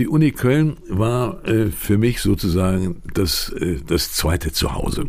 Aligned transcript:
die 0.00 0.08
Uni 0.08 0.30
Köln 0.30 0.78
war 0.88 1.46
äh, 1.46 1.66
für 1.66 1.98
mich 1.98 2.22
sozusagen 2.22 3.02
das, 3.12 3.50
äh, 3.50 3.80
das 3.86 4.14
zweite 4.14 4.50
Zuhause, 4.50 5.08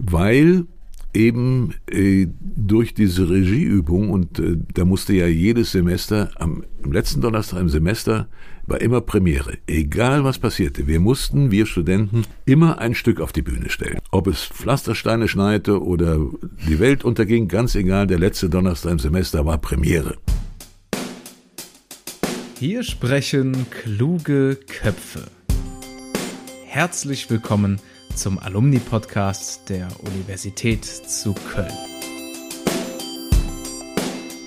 weil 0.00 0.66
eben 1.14 1.72
äh, 1.88 2.26
durch 2.40 2.94
diese 2.94 3.30
Regieübung 3.30 4.10
und 4.10 4.40
äh, 4.40 4.56
da 4.74 4.84
musste 4.84 5.14
ja 5.14 5.28
jedes 5.28 5.70
Semester 5.70 6.30
am, 6.34 6.64
am 6.82 6.90
letzten 6.90 7.20
Donnerstag 7.20 7.60
im 7.60 7.68
Semester 7.68 8.26
war 8.66 8.80
immer 8.80 9.00
Premiere, 9.00 9.56
egal 9.68 10.24
was 10.24 10.40
passierte. 10.40 10.88
Wir 10.88 10.98
mussten, 10.98 11.52
wir 11.52 11.66
Studenten, 11.66 12.24
immer 12.44 12.80
ein 12.80 12.96
Stück 12.96 13.20
auf 13.20 13.30
die 13.30 13.42
Bühne 13.42 13.70
stellen. 13.70 14.00
Ob 14.10 14.26
es 14.26 14.42
Pflastersteine 14.42 15.28
schneite 15.28 15.80
oder 15.80 16.18
die 16.68 16.80
Welt 16.80 17.04
unterging, 17.04 17.46
ganz 17.46 17.76
egal, 17.76 18.08
der 18.08 18.18
letzte 18.18 18.50
Donnerstag 18.50 18.90
im 18.90 18.98
Semester 18.98 19.46
war 19.46 19.58
Premiere. 19.58 20.16
Hier 22.58 22.84
sprechen 22.84 23.66
kluge 23.70 24.56
Köpfe. 24.56 25.26
Herzlich 26.64 27.28
willkommen 27.28 27.78
zum 28.14 28.38
Alumni-Podcast 28.38 29.68
der 29.68 29.88
Universität 30.00 30.82
zu 30.86 31.34
Köln. 31.34 31.70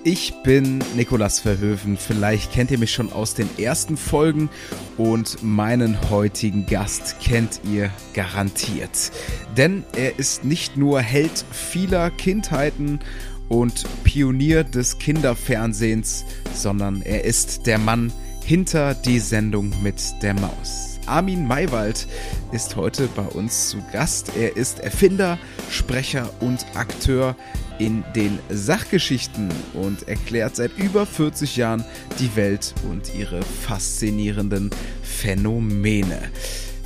Ich 0.03 0.33
bin 0.41 0.79
Nikolas 0.95 1.39
Verhöfen. 1.39 1.97
Vielleicht 1.97 2.51
kennt 2.51 2.71
ihr 2.71 2.79
mich 2.79 2.91
schon 2.91 3.13
aus 3.13 3.35
den 3.35 3.47
ersten 3.59 3.95
Folgen 3.95 4.49
und 4.97 5.43
meinen 5.43 6.09
heutigen 6.09 6.65
Gast 6.65 7.19
kennt 7.19 7.61
ihr 7.71 7.91
garantiert. 8.15 9.11
Denn 9.55 9.83
er 9.95 10.17
ist 10.17 10.43
nicht 10.43 10.77
nur 10.77 10.99
Held 11.01 11.45
vieler 11.51 12.09
Kindheiten 12.09 13.01
und 13.49 13.85
Pionier 14.03 14.63
des 14.63 14.99
Kinderfernsehens, 14.99 16.23
sondern 16.53 17.01
er 17.01 17.25
ist 17.25 17.65
der 17.65 17.77
Mann 17.77 18.13
hinter 18.45 18.95
die 18.95 19.19
Sendung 19.19 19.73
mit 19.83 20.01
der 20.21 20.33
Maus. 20.33 20.99
Armin 21.05 21.45
Maywald 21.47 22.07
ist 22.51 22.75
heute 22.75 23.09
bei 23.15 23.25
uns 23.25 23.69
zu 23.69 23.77
Gast. 23.91 24.31
Er 24.37 24.55
ist 24.55 24.79
Erfinder, 24.79 25.39
Sprecher 25.69 26.29
und 26.39 26.65
Akteur 26.75 27.35
in 27.79 28.03
den 28.15 28.37
Sachgeschichten 28.49 29.49
und 29.73 30.07
erklärt 30.07 30.55
seit 30.55 30.77
über 30.77 31.05
40 31.05 31.57
Jahren 31.57 31.83
die 32.19 32.35
Welt 32.35 32.75
und 32.89 33.15
ihre 33.15 33.41
faszinierenden 33.41 34.69
Phänomene. 35.01 36.19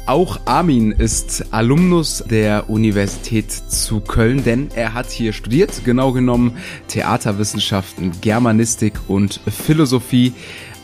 Auch 0.05 0.41
Armin 0.43 0.91
ist 0.91 1.45
Alumnus 1.51 2.25
der 2.29 2.69
Universität 2.69 3.49
zu 3.49 4.01
Köln, 4.01 4.43
denn 4.43 4.69
er 4.75 4.93
hat 4.93 5.09
hier 5.09 5.31
studiert, 5.31 5.85
genau 5.85 6.11
genommen 6.11 6.57
Theaterwissenschaften, 6.89 8.11
Germanistik 8.19 8.99
und 9.07 9.39
Philosophie 9.47 10.33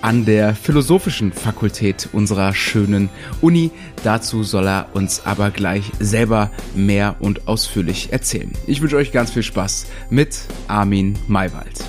an 0.02 0.24
der 0.24 0.56
Philosophischen 0.56 1.34
Fakultät 1.34 2.08
unserer 2.14 2.54
schönen 2.54 3.10
Uni. 3.42 3.72
Dazu 4.06 4.44
soll 4.44 4.66
er 4.70 4.88
uns 4.94 5.26
aber 5.26 5.52
gleich 5.52 5.92
selber 6.00 6.50
mehr 6.74 7.18
und 7.20 7.46
ausführlich 7.50 8.14
erzählen. 8.14 8.54
Ich 8.68 8.82
wünsche 8.82 8.96
euch 8.96 9.12
ganz 9.12 9.32
viel 9.32 9.44
Spaß 9.44 9.88
mit 10.10 10.40
Armin 10.70 11.20
Maywald. 11.28 11.84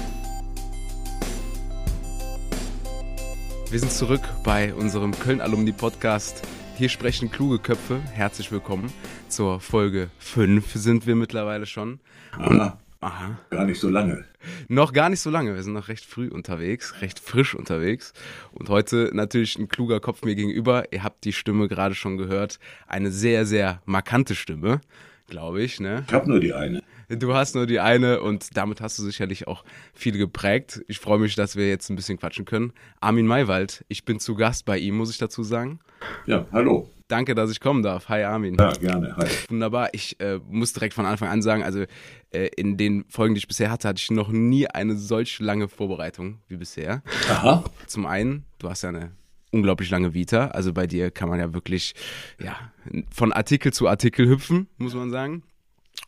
Wir 3.71 3.79
sind 3.79 3.93
zurück 3.93 4.23
bei 4.43 4.75
unserem 4.75 5.17
Köln-Alumni-Podcast. 5.17 6.43
Hier 6.81 6.89
sprechen 6.89 7.31
kluge 7.31 7.59
Köpfe. 7.59 8.01
Herzlich 8.15 8.51
willkommen. 8.51 8.91
Zur 9.29 9.61
Folge 9.61 10.09
5 10.19 10.73
sind 10.73 11.07
wir 11.07 11.15
mittlerweile 11.15 11.67
schon. 11.67 12.01
Aha. 12.33 12.79
Aha. 13.01 13.39
Gar 13.51 13.67
nicht 13.67 13.79
so 13.79 13.91
lange. 13.91 14.25
Noch 14.69 14.95
gar 14.95 15.11
nicht 15.11 15.21
so 15.21 15.29
lange. 15.29 15.55
Wir 15.55 15.63
sind 15.63 15.75
noch 15.75 15.89
recht 15.89 16.07
früh 16.07 16.29
unterwegs, 16.29 17.03
recht 17.03 17.19
frisch 17.19 17.55
unterwegs. 17.55 18.15
Und 18.53 18.71
heute 18.71 19.11
natürlich 19.13 19.59
ein 19.59 19.69
kluger 19.69 20.01
Kopf 20.01 20.23
mir 20.23 20.35
gegenüber. 20.35 20.91
Ihr 20.91 21.03
habt 21.03 21.25
die 21.25 21.35
Stimme 21.35 21.69
gerade 21.69 21.95
schon 21.95 22.17
gehört. 22.17 22.59
Eine 22.87 23.11
sehr, 23.11 23.45
sehr 23.45 23.83
markante 23.85 24.35
Stimme, 24.35 24.81
glaube 25.27 25.61
ich. 25.61 25.81
Ne? 25.81 26.05
Ich 26.07 26.15
habe 26.15 26.31
nur 26.31 26.41
die 26.41 26.55
eine. 26.55 26.83
Du 27.11 27.35
hast 27.35 27.57
nur 27.57 27.67
die 27.67 27.81
eine 27.81 28.21
und 28.21 28.57
damit 28.57 28.81
hast 28.81 28.97
du 28.99 29.03
sicherlich 29.03 29.49
auch 29.49 29.65
viel 29.95 30.17
geprägt. 30.17 30.81
Ich 30.87 31.01
freue 31.01 31.19
mich, 31.19 31.35
dass 31.35 31.57
wir 31.57 31.69
jetzt 31.69 31.91
ein 31.91 31.97
bisschen 31.97 32.19
quatschen 32.19 32.45
können. 32.45 32.73
Armin 33.01 33.27
Maywald, 33.27 33.85
ich 33.89 34.05
bin 34.05 34.21
zu 34.21 34.37
Gast 34.37 34.65
bei 34.65 34.79
ihm, 34.79 34.97
muss 34.97 35.11
ich 35.11 35.19
dazu 35.19 35.43
sagen. 35.43 35.81
Ja, 36.27 36.47
hallo. 36.53 36.89
Danke, 37.09 37.35
dass 37.35 37.51
ich 37.51 37.59
kommen 37.59 37.83
darf. 37.83 38.09
Hi 38.09 38.23
Armin. 38.23 38.57
Ja, 38.57 38.71
gerne. 38.75 39.17
Hi. 39.17 39.27
Wunderbar. 39.49 39.89
Ich 39.93 40.21
äh, 40.21 40.39
muss 40.49 40.73
direkt 40.73 40.95
von 40.95 41.05
Anfang 41.05 41.29
an 41.29 41.43
sagen, 41.43 41.65
also 41.65 41.85
äh, 42.31 42.49
in 42.57 42.77
den 42.77 43.05
Folgen, 43.09 43.35
die 43.35 43.41
ich 43.41 43.49
bisher 43.49 43.73
hatte, 43.73 43.89
hatte 43.89 44.01
ich 44.01 44.13
noch 44.13 44.29
nie 44.29 44.69
eine 44.69 44.97
solch 44.97 45.41
lange 45.41 45.67
Vorbereitung 45.67 46.39
wie 46.47 46.59
bisher. 46.59 47.03
Aha. 47.29 47.65
Zum 47.89 48.07
einen, 48.07 48.45
du 48.61 48.71
hast 48.71 48.83
ja 48.83 48.91
eine 48.91 49.11
unglaublich 49.51 49.91
lange 49.91 50.15
Vita. 50.15 50.47
Also 50.49 50.73
bei 50.73 50.87
dir 50.87 51.11
kann 51.11 51.29
man 51.29 51.41
ja 51.41 51.53
wirklich 51.53 51.95
ja, 52.41 52.57
von 53.13 53.33
Artikel 53.33 53.73
zu 53.73 53.89
Artikel 53.89 54.29
hüpfen, 54.29 54.69
muss 54.79 54.95
man 54.95 55.11
sagen. 55.11 55.43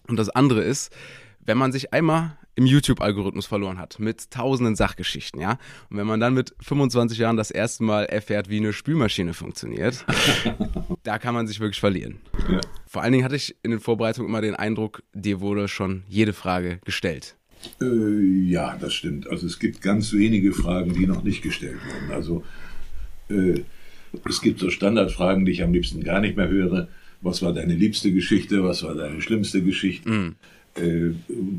Und 0.08 0.16
das 0.16 0.28
andere 0.28 0.62
ist, 0.62 0.92
wenn 1.40 1.58
man 1.58 1.72
sich 1.72 1.92
einmal 1.92 2.36
im 2.54 2.66
YouTube-Algorithmus 2.66 3.46
verloren 3.46 3.78
hat, 3.78 3.98
mit 3.98 4.30
tausenden 4.30 4.76
Sachgeschichten, 4.76 5.40
ja. 5.40 5.58
Und 5.88 5.96
wenn 5.96 6.06
man 6.06 6.20
dann 6.20 6.34
mit 6.34 6.54
25 6.60 7.18
Jahren 7.18 7.36
das 7.36 7.50
erste 7.50 7.82
Mal 7.82 8.04
erfährt, 8.04 8.50
wie 8.50 8.58
eine 8.58 8.72
Spülmaschine 8.72 9.32
funktioniert, 9.32 10.04
da 11.02 11.18
kann 11.18 11.34
man 11.34 11.46
sich 11.46 11.60
wirklich 11.60 11.80
verlieren. 11.80 12.20
Ja. 12.50 12.60
Vor 12.86 13.02
allen 13.02 13.12
Dingen 13.12 13.24
hatte 13.24 13.36
ich 13.36 13.56
in 13.62 13.70
den 13.70 13.80
Vorbereitungen 13.80 14.28
immer 14.28 14.42
den 14.42 14.54
Eindruck, 14.54 15.02
dir 15.14 15.40
wurde 15.40 15.66
schon 15.68 16.02
jede 16.08 16.34
Frage 16.34 16.78
gestellt. 16.84 17.36
Äh, 17.80 18.50
ja, 18.50 18.76
das 18.76 18.92
stimmt. 18.92 19.28
Also 19.28 19.46
es 19.46 19.58
gibt 19.58 19.80
ganz 19.80 20.12
wenige 20.12 20.52
Fragen, 20.52 20.92
die 20.92 21.06
noch 21.06 21.22
nicht 21.22 21.42
gestellt 21.42 21.78
wurden. 21.86 22.12
Also 22.12 22.44
äh, 23.30 23.62
es 24.28 24.42
gibt 24.42 24.60
so 24.60 24.68
Standardfragen, 24.68 25.46
die 25.46 25.52
ich 25.52 25.62
am 25.62 25.72
liebsten 25.72 26.02
gar 26.02 26.20
nicht 26.20 26.36
mehr 26.36 26.48
höre. 26.48 26.88
Was 27.22 27.40
war 27.40 27.52
deine 27.52 27.74
liebste 27.74 28.12
Geschichte? 28.12 28.62
Was 28.64 28.82
war 28.82 28.94
deine 28.94 29.20
schlimmste 29.20 29.62
Geschichte? 29.62 30.10
Mm. 30.10 30.34
Äh, 30.74 31.10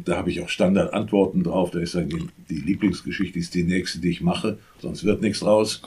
da 0.05 0.17
habe 0.17 0.29
ich 0.29 0.41
auch 0.41 0.49
Standardantworten 0.49 1.43
drauf. 1.43 1.71
Da 1.71 1.79
ist 1.79 1.95
dann 1.95 2.09
die, 2.09 2.27
die, 2.49 2.61
Lieblingsgeschichte 2.61 3.39
ist 3.39 3.53
die 3.53 3.63
nächste, 3.63 3.99
die 3.99 4.09
ich 4.09 4.21
mache, 4.21 4.57
sonst 4.81 5.03
wird 5.03 5.21
nichts 5.21 5.43
raus. 5.43 5.81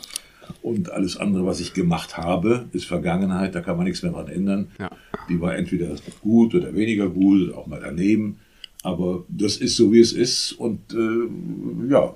Und 0.63 0.91
alles 0.91 1.17
andere, 1.17 1.45
was 1.45 1.59
ich 1.61 1.75
gemacht 1.75 2.17
habe, 2.17 2.67
ist 2.73 2.85
Vergangenheit, 2.85 3.55
da 3.55 3.61
kann 3.61 3.77
man 3.77 3.85
nichts 3.85 4.03
mehr 4.03 4.13
dran 4.13 4.29
ändern. 4.29 4.69
Ja. 4.79 4.91
Die 5.29 5.41
war 5.41 5.57
entweder 5.57 5.95
gut 6.21 6.55
oder 6.55 6.75
weniger 6.75 7.09
gut, 7.09 7.53
auch 7.53 7.67
mal 7.67 7.81
daneben. 7.83 8.39
Aber 8.83 9.25
das 9.29 9.57
ist 9.57 9.77
so, 9.77 9.93
wie 9.93 9.99
es 9.99 10.13
ist. 10.13 10.53
Und 10.53 10.95
äh, 10.95 11.91
ja, 11.91 12.15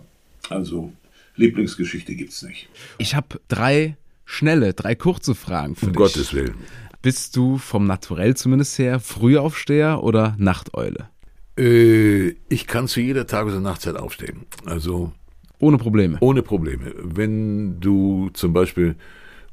also 0.48 0.92
Lieblingsgeschichte 1.34 2.14
gibt 2.14 2.30
es 2.30 2.42
nicht. 2.42 2.68
Ich 2.98 3.16
habe 3.16 3.40
drei 3.48 3.96
schnelle, 4.24 4.74
drei 4.74 4.94
kurze 4.94 5.34
Fragen 5.34 5.74
für 5.74 5.86
um 5.86 5.92
dich. 5.92 5.98
Um 5.98 6.04
Gottes 6.04 6.32
Willen. 6.32 6.54
Bist 7.02 7.34
du 7.34 7.56
vom 7.56 7.86
Naturell 7.86 8.36
zumindest 8.36 8.78
her 8.78 9.00
Frühaufsteher 9.00 10.02
oder 10.02 10.34
Nachteule? 10.38 11.08
Äh, 11.58 12.34
ich 12.50 12.66
kann 12.66 12.88
zu 12.88 13.00
jeder 13.00 13.26
Tages- 13.26 13.54
und 13.54 13.62
Nachtzeit 13.62 13.96
aufstehen. 13.96 14.44
Also. 14.66 15.12
Ohne 15.58 15.78
Probleme. 15.78 16.18
Ohne 16.20 16.42
Probleme. 16.42 16.92
Wenn 17.02 17.80
du 17.80 18.28
zum 18.34 18.52
Beispiel 18.52 18.96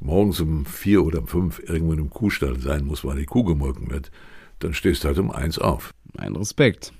morgens 0.02 0.42
um 0.42 0.66
vier 0.66 1.06
oder 1.06 1.20
um 1.20 1.28
fünf 1.28 1.60
irgendwo 1.60 1.94
in 1.94 2.00
einem 2.00 2.10
Kuhstall 2.10 2.60
sein 2.60 2.86
musst, 2.86 3.06
weil 3.06 3.18
die 3.18 3.26
Kuh 3.26 3.46
gemolken 3.46 3.92
wird, 3.92 4.12
dann 4.60 4.74
stehst 4.74 5.04
du 5.04 5.08
halt 5.08 5.18
um 5.18 5.32
eins 5.32 5.58
auf. 5.58 5.94
Mein 6.18 6.36
Respekt. 6.36 6.92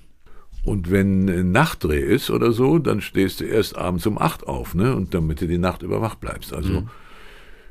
Und 0.64 0.90
wenn 0.90 1.52
Nachtdreh 1.52 2.00
ist 2.00 2.30
oder 2.30 2.52
so, 2.52 2.78
dann 2.78 3.02
stehst 3.02 3.40
du 3.40 3.44
erst 3.44 3.76
abends 3.76 4.06
um 4.06 4.18
acht 4.18 4.46
auf, 4.46 4.74
ne? 4.74 4.96
Und 4.96 5.12
damit 5.12 5.42
du 5.42 5.46
die 5.46 5.58
Nacht 5.58 5.82
über 5.82 6.00
wach 6.00 6.14
bleibst. 6.14 6.54
Also 6.54 6.80
mhm 6.80 6.88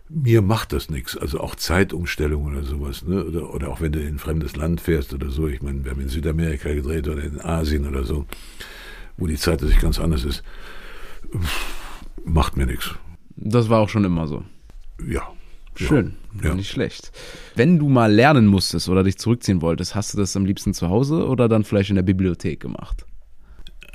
mir 0.10 0.42
macht 0.42 0.74
das 0.74 0.90
nichts. 0.90 1.18
Also 1.18 1.40
auch 1.40 1.56
Zeitumstellung 1.56 2.46
oder 2.46 2.64
sowas, 2.64 3.04
ne? 3.04 3.26
Oder, 3.26 3.54
oder 3.54 3.70
auch 3.70 3.82
wenn 3.82 3.92
du 3.92 4.00
in 4.00 4.16
ein 4.16 4.20
fremdes 4.20 4.56
Land 4.56 4.82
fährst 4.82 5.14
oder 5.14 5.30
so. 5.30 5.48
Ich 5.48 5.62
meine, 5.62 5.84
wir 5.84 5.92
haben 5.92 6.02
in 6.02 6.10
Südamerika 6.10 6.74
gedreht 6.74 7.08
oder 7.08 7.24
in 7.24 7.42
Asien 7.42 7.88
oder 7.88 8.04
so, 8.04 8.26
wo 9.18 9.28
die 9.28 9.36
Zeit 9.36 9.62
natürlich 9.62 9.82
ganz 9.82 10.00
anders 10.00 10.24
ist. 10.24 10.44
Macht 12.24 12.58
mir 12.58 12.66
nichts. 12.66 12.96
Das 13.36 13.70
war 13.70 13.80
auch 13.80 13.90
schon 13.90 14.06
immer 14.06 14.28
so. 14.28 14.44
Ja. 15.06 15.24
Schön, 15.76 16.16
ja. 16.44 16.56
nicht 16.56 16.72
schlecht. 16.72 17.12
Wenn 17.56 17.78
du 17.78 17.88
mal 17.88 18.12
lernen 18.12 18.48
musstest 18.48 18.90
oder 18.90 19.04
dich 19.04 19.20
zurückziehen 19.20 19.62
wolltest, 19.62 19.94
hast 19.94 20.12
du 20.12 20.18
das 20.18 20.36
am 20.36 20.44
liebsten 20.44 20.74
zu 20.74 20.90
Hause 20.90 21.28
oder 21.28 21.48
dann 21.48 21.64
vielleicht 21.64 21.92
in 21.92 21.98
der 21.98 22.04
Bibliothek 22.04 22.60
gemacht? 22.60 23.06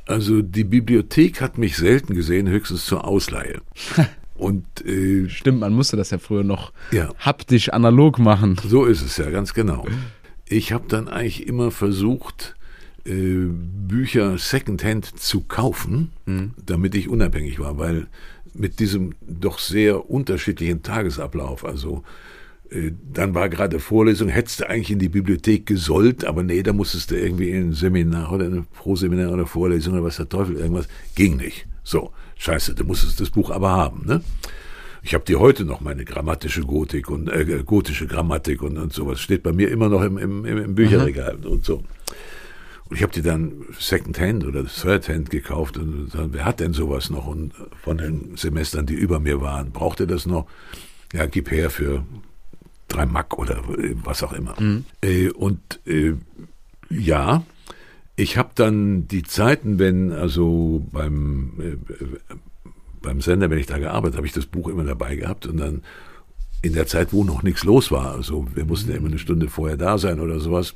Also 0.07 0.43
die 0.43 0.63
Bibliothek 0.63 1.41
hat 1.41 1.59
mich 1.59 1.77
selten 1.77 2.15
gesehen, 2.15 2.49
höchstens 2.49 2.87
zur 2.87 3.05
Ausleihe. 3.05 3.63
Und, 4.35 4.65
äh, 4.85 5.29
Stimmt, 5.29 5.61
man 5.61 5.73
musste 5.73 5.97
das 5.97 6.11
ja 6.11 6.19
früher 6.19 6.45
noch 6.45 6.73
ja. 6.91 7.13
haptisch 7.19 7.69
analog 7.71 8.19
machen. 8.19 8.57
So 8.67 8.85
ist 8.85 9.03
es 9.03 9.17
ja, 9.17 9.31
ganz 9.31 9.55
genau. 9.55 9.87
Ich 10.47 10.73
habe 10.73 10.85
dann 10.89 11.09
eigentlich 11.09 11.47
immer 11.47 11.71
versucht, 11.71 12.57
äh, 13.05 13.47
Bücher 13.49 14.39
secondhand 14.39 15.19
zu 15.19 15.41
kaufen, 15.41 16.13
mhm. 16.27 16.53
damit 16.65 16.95
ich 16.95 17.09
unabhängig 17.09 17.59
war, 17.59 17.79
weil 17.79 18.07
mit 18.55 18.81
diesem 18.81 19.15
doch 19.27 19.59
sehr 19.59 20.11
unterschiedlichen 20.11 20.83
Tagesablauf, 20.83 21.65
also 21.65 22.03
äh, 22.71 22.93
dann 23.13 23.35
war 23.35 23.49
gerade 23.49 23.81
Vorlesung, 23.81 24.29
hättest 24.29 24.61
du 24.61 24.69
eigentlich 24.69 24.91
in 24.91 24.99
die 24.99 25.09
Bibliothek 25.09 25.67
gesollt, 25.67 26.25
aber 26.25 26.43
nee, 26.43 26.63
da 26.63 26.73
musstest 26.73 27.11
du 27.11 27.17
irgendwie 27.17 27.51
in 27.51 27.71
ein 27.71 27.73
Seminar 27.73 28.33
oder 28.33 28.47
ein 28.47 28.67
Pro-Seminar 28.73 29.33
oder 29.33 29.47
Vorlesung 29.47 29.95
oder 29.95 30.05
was 30.05 30.17
der 30.17 30.29
Teufel, 30.29 30.57
irgendwas, 30.57 30.89
ging 31.15 31.37
nicht. 31.37 31.67
So 31.83 32.13
scheiße, 32.37 32.75
du 32.75 32.85
musstest 32.85 33.21
das 33.21 33.31
Buch 33.31 33.51
aber 33.51 33.71
haben. 33.71 34.07
Ne? 34.07 34.23
Ich 35.03 35.15
habe 35.15 35.25
die 35.25 35.37
heute 35.37 35.65
noch, 35.65 35.81
meine 35.81 36.05
grammatische 36.05 36.63
Gotik 36.63 37.11
und 37.11 37.29
äh, 37.29 37.63
gotische 37.65 38.07
Grammatik 38.07 38.63
und, 38.63 38.79
und 38.79 38.93
sowas. 38.93 39.21
Steht 39.21 39.43
bei 39.43 39.53
mir 39.53 39.71
immer 39.71 39.89
noch 39.89 40.03
im, 40.03 40.17
im, 40.17 40.45
im 40.45 40.75
Bücherregal 40.75 41.39
mhm. 41.39 41.47
und 41.47 41.65
so. 41.65 41.83
Und 42.89 42.97
ich 42.97 43.03
habe 43.03 43.13
die 43.13 43.23
dann 43.23 43.65
Secondhand 43.79 44.45
oder 44.45 44.65
Thirdhand 44.67 45.31
gekauft 45.31 45.77
und 45.77 46.11
dann, 46.13 46.33
wer 46.33 46.45
hat 46.45 46.61
denn 46.61 46.73
sowas 46.73 47.11
noch? 47.11 47.27
Und 47.27 47.53
von 47.83 47.99
den 47.99 48.37
Semestern, 48.37 48.87
die 48.87 48.95
über 48.95 49.19
mir 49.19 49.41
waren, 49.41 49.73
braucht 49.73 50.01
ihr 50.01 50.07
das 50.07 50.27
noch? 50.27 50.47
Ja, 51.13 51.27
gib 51.27 51.51
her 51.51 51.71
für 51.71 52.05
drei 52.89 53.07
Mack 53.07 53.39
oder 53.39 53.63
was 54.05 54.23
auch 54.23 54.33
immer. 54.33 54.61
Mhm. 54.61 54.85
Äh, 55.01 55.31
und 55.31 55.81
äh, 55.87 56.13
ja, 56.91 57.45
ich 58.17 58.37
habe 58.37 58.51
dann 58.55 59.09
die 59.09 59.23
Zeiten, 59.23 59.79
wenn 59.79 60.13
also 60.13 60.87
beim 60.93 61.53
äh, 61.61 61.77
beim 63.01 63.21
Sender, 63.21 63.51
wenn 63.51 63.59
ich 63.59 63.67
da 63.67 63.79
gearbeitet 63.79 64.17
habe, 64.17 64.27
ich 64.27 64.33
das 64.33 64.47
Buch 64.47 64.69
immer 64.69 64.85
dabei 64.85 65.17
gehabt 65.17 65.47
und 65.47 65.57
dann 65.59 65.83
in 66.63 66.75
der 66.75 66.87
Zeit, 66.87 67.13
wo 67.13 67.25
noch 67.25 67.43
nichts 67.43 67.65
los 67.65 67.91
war, 67.91 68.13
also 68.13 68.47
wir 68.55 68.65
mussten 68.65 68.91
ja 68.91 68.97
immer 68.97 69.09
eine 69.09 69.19
Stunde 69.19 69.49
vorher 69.49 69.77
da 69.77 69.99
sein 69.99 70.21
oder 70.21 70.39
sowas, 70.39 70.75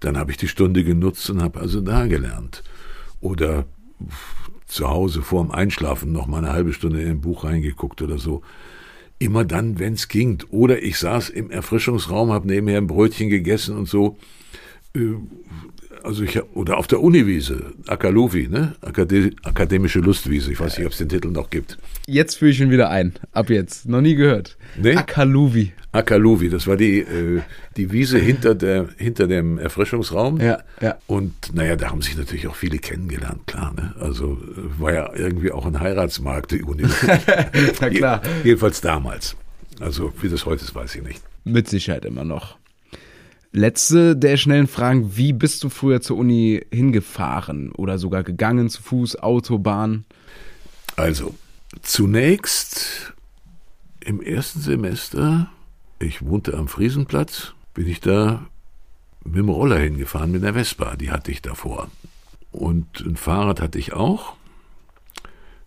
dann 0.00 0.18
habe 0.18 0.32
ich 0.32 0.36
die 0.36 0.48
Stunde 0.48 0.82
genutzt 0.82 1.30
und 1.30 1.40
habe 1.40 1.60
also 1.60 1.80
da 1.80 2.06
gelernt. 2.06 2.64
Oder 3.20 3.66
zu 4.66 4.88
Hause 4.88 5.22
vorm 5.22 5.52
Einschlafen 5.52 6.12
noch 6.12 6.26
mal 6.26 6.38
eine 6.38 6.52
halbe 6.52 6.72
Stunde 6.72 7.00
in 7.00 7.08
ein 7.08 7.20
Buch 7.20 7.44
reingeguckt 7.44 8.02
oder 8.02 8.18
so. 8.18 8.42
Immer 9.20 9.44
dann, 9.44 9.78
wenn 9.78 9.92
es 9.92 10.08
ging. 10.08 10.42
Oder 10.50 10.82
ich 10.82 10.98
saß 10.98 11.28
im 11.28 11.50
Erfrischungsraum, 11.50 12.32
habe 12.32 12.48
nebenher 12.48 12.78
ein 12.78 12.88
Brötchen 12.88 13.28
gegessen 13.28 13.76
und 13.76 13.88
so. 13.88 14.18
Äh, 16.02 16.06
also 16.06 16.22
ich 16.22 16.40
oder 16.54 16.78
auf 16.78 16.86
der 16.86 17.00
Uniwiese, 17.00 17.72
Akaluvi, 17.86 18.48
ne? 18.48 18.74
Akade 18.80 19.30
Akademische 19.42 20.00
Lustwiese. 20.00 20.52
Ich 20.52 20.60
weiß 20.60 20.78
nicht, 20.78 20.86
ob 20.86 20.92
es 20.92 20.98
den 20.98 21.08
Titel 21.08 21.28
noch 21.28 21.50
gibt. 21.50 21.78
Jetzt 22.06 22.36
führe 22.36 22.50
ich 22.50 22.60
ihn 22.60 22.70
wieder 22.70 22.90
ein. 22.90 23.14
Ab 23.32 23.50
jetzt. 23.50 23.88
Noch 23.88 24.00
nie 24.00 24.14
gehört. 24.14 24.56
Nee? 24.76 24.96
Akaluvi. 24.96 25.72
Akaluvi, 25.92 26.48
das 26.48 26.66
war 26.66 26.76
die, 26.76 27.00
äh, 27.00 27.42
die 27.76 27.92
Wiese 27.92 28.18
hinter, 28.18 28.54
der, 28.54 28.88
hinter 28.96 29.26
dem 29.26 29.58
Erfrischungsraum. 29.58 30.40
Ja, 30.40 30.62
ja. 30.80 30.96
Und 31.06 31.54
naja, 31.54 31.76
da 31.76 31.90
haben 31.90 32.00
sich 32.00 32.16
natürlich 32.16 32.46
auch 32.48 32.56
viele 32.56 32.78
kennengelernt, 32.78 33.46
klar. 33.46 33.74
Ne? 33.74 33.94
Also 34.00 34.38
war 34.78 34.94
ja 34.94 35.12
irgendwie 35.14 35.52
auch 35.52 35.66
ein 35.66 35.78
Heiratsmarkt, 35.78 36.52
die 36.52 36.62
Uni. 36.62 36.84
Na 37.80 37.90
klar. 37.90 38.22
Jedenfalls 38.42 38.80
damals. 38.80 39.36
Also 39.80 40.14
wie 40.22 40.30
das 40.30 40.46
heute 40.46 40.64
ist, 40.64 40.74
weiß 40.74 40.94
ich 40.94 41.02
nicht. 41.02 41.22
Mit 41.44 41.68
Sicherheit 41.68 42.06
immer 42.06 42.24
noch. 42.24 42.56
Letzte 43.52 44.16
der 44.16 44.38
schnellen 44.38 44.66
Fragen, 44.66 45.16
wie 45.16 45.34
bist 45.34 45.62
du 45.62 45.68
früher 45.68 46.00
zur 46.00 46.16
Uni 46.16 46.64
hingefahren 46.72 47.70
oder 47.72 47.98
sogar 47.98 48.22
gegangen 48.22 48.70
zu 48.70 48.82
Fuß, 48.82 49.16
Autobahn? 49.16 50.04
Also, 50.96 51.34
zunächst 51.82 53.12
im 54.00 54.22
ersten 54.22 54.60
Semester, 54.60 55.50
ich 55.98 56.24
wohnte 56.24 56.54
am 56.56 56.66
Friesenplatz, 56.66 57.52
bin 57.74 57.86
ich 57.86 58.00
da 58.00 58.46
mit 59.24 59.36
dem 59.36 59.50
Roller 59.50 59.78
hingefahren, 59.78 60.32
mit 60.32 60.42
der 60.42 60.54
Vespa, 60.54 60.96
die 60.96 61.10
hatte 61.10 61.30
ich 61.30 61.42
davor. 61.42 61.90
Und 62.52 63.00
ein 63.00 63.16
Fahrrad 63.16 63.60
hatte 63.60 63.78
ich 63.78 63.92
auch. 63.92 64.34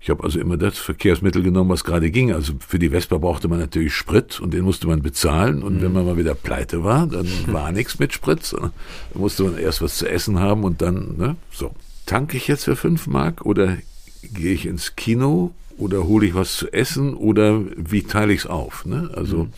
Ich 0.05 0.11
habe 0.11 0.23
also 0.23 0.39
immer 0.39 0.55
das 0.55 0.77
Verkehrsmittel 0.77 1.41
genommen, 1.41 1.71
was 1.71 1.83
gerade 1.83 2.11
ging. 2.11 2.31
Also 2.31 2.53
für 2.59 2.77
die 2.77 2.91
Vespa 2.91 3.17
brauchte 3.17 3.47
man 3.47 3.57
natürlich 3.57 3.95
Sprit 3.95 4.39
und 4.39 4.53
den 4.53 4.63
musste 4.63 4.85
man 4.85 5.01
bezahlen. 5.01 5.63
Und 5.63 5.77
mhm. 5.77 5.81
wenn 5.81 5.93
man 5.93 6.05
mal 6.05 6.15
wieder 6.15 6.35
pleite 6.35 6.83
war, 6.83 7.07
dann 7.07 7.27
war 7.47 7.71
nichts 7.71 7.97
mit 7.97 8.13
Sprit. 8.13 8.53
Dann 8.53 8.71
musste 9.15 9.45
man 9.45 9.57
erst 9.57 9.81
was 9.81 9.97
zu 9.97 10.07
essen 10.07 10.39
haben 10.39 10.63
und 10.63 10.83
dann, 10.83 11.17
ne, 11.17 11.37
so. 11.51 11.73
Tanke 12.05 12.37
ich 12.37 12.47
jetzt 12.47 12.65
für 12.65 12.75
fünf 12.75 13.07
Mark 13.07 13.47
oder 13.47 13.79
gehe 14.21 14.53
ich 14.53 14.67
ins 14.67 14.95
Kino 14.95 15.55
oder 15.75 16.03
hole 16.03 16.27
ich 16.27 16.35
was 16.35 16.55
zu 16.55 16.71
essen 16.71 17.15
oder 17.15 17.61
wie 17.75 18.03
teile 18.03 18.31
ich 18.31 18.41
es 18.41 18.45
auf? 18.45 18.85
Ne? 18.85 19.09
Also 19.15 19.45
mhm. 19.45 19.53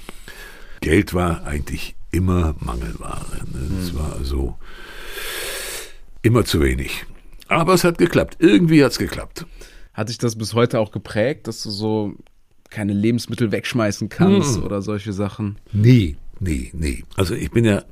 Geld 0.80 1.14
war 1.14 1.46
eigentlich 1.46 1.98
immer 2.12 2.56
Mangelware. 2.62 3.26
Ne? 3.52 3.82
Das 3.82 3.92
mhm. 3.92 4.00
war 4.00 4.16
also 4.18 4.56
immer 6.22 6.46
zu 6.46 6.62
wenig. 6.62 7.06
Aber 7.50 7.74
es 7.74 7.84
hat 7.84 7.98
geklappt. 7.98 8.38
Irgendwie 8.40 8.82
hat 8.82 8.94
es 8.94 8.98
geklappt. 8.98 9.46
Hat 9.98 10.10
dich 10.10 10.20
das 10.20 10.36
bis 10.36 10.54
heute 10.54 10.80
auch 10.80 10.92
geprägt, 10.92 11.48
dass 11.48 11.64
du 11.64 11.72
so 11.72 12.14
keine 12.70 12.94
Lebensmittel 12.94 13.52
wegschmeißen 13.52 14.10
kannst 14.10 14.58
hm. 14.58 14.64
oder 14.64 14.84
solche 14.84 15.12
Sachen? 15.12 15.58
Nee, 15.74 16.18
nee, 16.40 16.70
nee. 16.74 17.04
Also 17.16 17.34
ich 17.34 17.50
bin 17.50 17.66
ja 17.66 17.84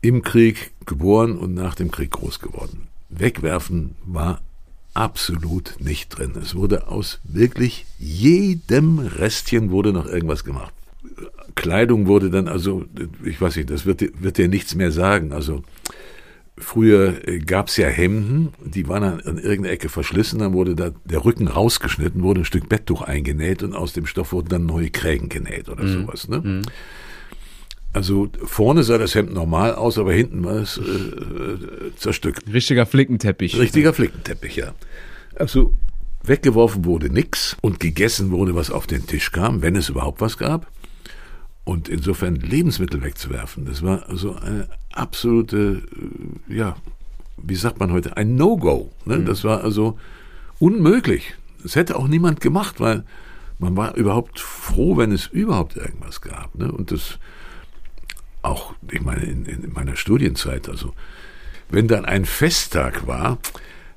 im 0.00 0.22
Krieg 0.22 0.72
geboren 0.86 1.36
und 1.36 1.52
nach 1.52 1.74
dem 1.74 1.90
Krieg 1.90 2.12
groß 2.12 2.40
geworden. 2.40 2.88
Wegwerfen 3.10 3.94
war 4.06 4.40
absolut 4.94 5.74
nicht 5.80 6.08
drin. 6.16 6.32
Es 6.40 6.54
wurde 6.54 6.88
aus 6.88 7.20
wirklich 7.24 7.84
jedem 7.98 8.98
Restchen 9.00 9.70
wurde 9.70 9.92
noch 9.92 10.06
irgendwas 10.06 10.44
gemacht. 10.44 10.72
Kleidung 11.56 12.06
wurde 12.06 12.30
dann, 12.30 12.48
also, 12.48 12.86
ich 13.22 13.38
weiß 13.38 13.56
nicht, 13.56 13.68
das 13.68 13.84
wird, 13.84 14.22
wird 14.22 14.38
dir 14.38 14.48
nichts 14.48 14.74
mehr 14.74 14.92
sagen. 14.92 15.32
Also, 15.32 15.62
Früher 16.56 17.26
äh, 17.26 17.38
gab's 17.40 17.76
ja 17.76 17.88
Hemden, 17.88 18.54
die 18.64 18.88
waren 18.88 19.02
an, 19.02 19.20
an 19.20 19.38
irgendeiner 19.38 19.72
Ecke 19.72 19.88
verschlissen, 19.88 20.38
dann 20.38 20.52
wurde 20.52 20.76
da 20.76 20.90
der 21.04 21.24
Rücken 21.24 21.48
rausgeschnitten, 21.48 22.22
wurde 22.22 22.42
ein 22.42 22.44
Stück 22.44 22.68
Betttuch 22.68 23.02
eingenäht 23.02 23.64
und 23.64 23.74
aus 23.74 23.92
dem 23.92 24.06
Stoff 24.06 24.32
wurden 24.32 24.48
dann 24.48 24.66
neue 24.66 24.90
Krägen 24.90 25.28
genäht 25.28 25.68
oder 25.68 25.82
mhm. 25.82 26.02
sowas. 26.02 26.28
Ne? 26.28 26.38
Mhm. 26.38 26.62
Also 27.92 28.28
vorne 28.44 28.82
sah 28.82 28.98
das 28.98 29.14
Hemd 29.14 29.32
normal 29.32 29.74
aus, 29.74 29.98
aber 29.98 30.12
hinten 30.12 30.44
war 30.44 30.56
es 30.56 30.78
äh, 30.78 30.82
äh, 30.82 31.94
zerstückt. 31.96 32.42
Richtiger 32.52 32.86
Flickenteppich. 32.86 33.58
Richtiger 33.58 33.92
Flickenteppich, 33.92 34.56
ja. 34.56 34.74
Also 35.36 35.72
weggeworfen 36.24 36.84
wurde 36.84 37.10
nix 37.10 37.56
und 37.62 37.80
gegessen 37.80 38.30
wurde, 38.30 38.54
was 38.54 38.70
auf 38.70 38.86
den 38.86 39.06
Tisch 39.06 39.32
kam, 39.32 39.62
wenn 39.62 39.76
es 39.76 39.88
überhaupt 39.88 40.20
was 40.20 40.38
gab. 40.38 40.66
Und 41.64 41.88
insofern 41.88 42.36
Lebensmittel 42.36 43.02
wegzuwerfen, 43.02 43.64
das 43.64 43.82
war 43.82 44.08
also 44.08 44.36
eine 44.36 44.68
absolute, 44.92 45.82
äh, 46.48 46.54
ja, 46.54 46.76
wie 47.38 47.54
sagt 47.54 47.80
man 47.80 47.90
heute, 47.90 48.16
ein 48.16 48.36
No-Go. 48.36 48.92
Ne? 49.06 49.18
Mhm. 49.18 49.26
Das 49.26 49.44
war 49.44 49.64
also 49.64 49.98
unmöglich. 50.58 51.34
Das 51.62 51.76
hätte 51.76 51.96
auch 51.96 52.06
niemand 52.06 52.40
gemacht, 52.40 52.80
weil 52.80 53.04
man 53.58 53.76
war 53.76 53.94
überhaupt 53.94 54.40
froh, 54.40 54.98
wenn 54.98 55.10
es 55.10 55.26
überhaupt 55.26 55.76
irgendwas 55.76 56.20
gab. 56.20 56.54
Ne? 56.54 56.70
Und 56.70 56.90
das 56.90 57.18
auch, 58.42 58.74
ich 58.90 59.00
meine, 59.00 59.22
in, 59.22 59.46
in 59.46 59.72
meiner 59.72 59.96
Studienzeit, 59.96 60.68
also 60.68 60.92
wenn 61.70 61.88
dann 61.88 62.04
ein 62.04 62.26
Festtag 62.26 63.06
war, 63.06 63.38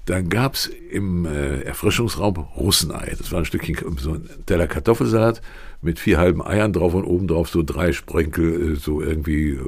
dann 0.06 0.30
gab's 0.30 0.68
im 0.68 1.26
äh, 1.26 1.62
Erfrischungsraum 1.62 2.38
Russenei. 2.38 3.14
Das 3.18 3.32
war 3.34 3.40
ein 3.40 3.46
Stückchen, 3.46 3.76
so 3.98 4.14
ein 4.14 4.30
Teller 4.46 4.68
Kartoffelsalat 4.68 5.42
mit 5.82 6.00
vier 6.00 6.18
halben 6.18 6.46
Eiern 6.46 6.74
drauf 6.74 6.94
und 6.94 7.06
oben 7.06 7.28
drauf 7.28 7.50
so 7.50 7.64
drei 7.64 7.94
Sprenkel, 7.94 8.74
äh, 8.74 8.76
so 8.76 9.02
irgendwie, 9.02 9.52
äh, 9.52 9.60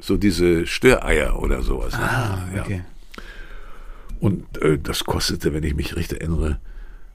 so 0.00 0.16
diese 0.16 0.66
Störeier 0.66 1.38
oder 1.40 1.62
sowas. 1.62 1.94
Ah, 1.94 2.44
okay. 2.58 2.82
Ja. 2.84 3.24
Und 4.20 4.58
äh, 4.62 4.78
das 4.78 5.04
kostete, 5.04 5.52
wenn 5.52 5.64
ich 5.64 5.74
mich 5.74 5.96
recht 5.96 6.12
erinnere, 6.12 6.58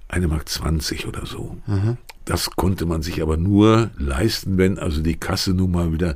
eine 0.09 0.27
Mark 0.27 0.47
zwanzig 0.49 1.07
oder 1.07 1.25
so. 1.25 1.57
Mhm. 1.67 1.97
Das 2.25 2.51
konnte 2.51 2.85
man 2.85 3.01
sich 3.01 3.21
aber 3.21 3.37
nur 3.37 3.91
leisten, 3.97 4.57
wenn 4.57 4.79
also 4.79 5.01
die 5.01 5.15
Kasse 5.15 5.53
nun 5.53 5.71
mal 5.71 5.93
wieder 5.93 6.15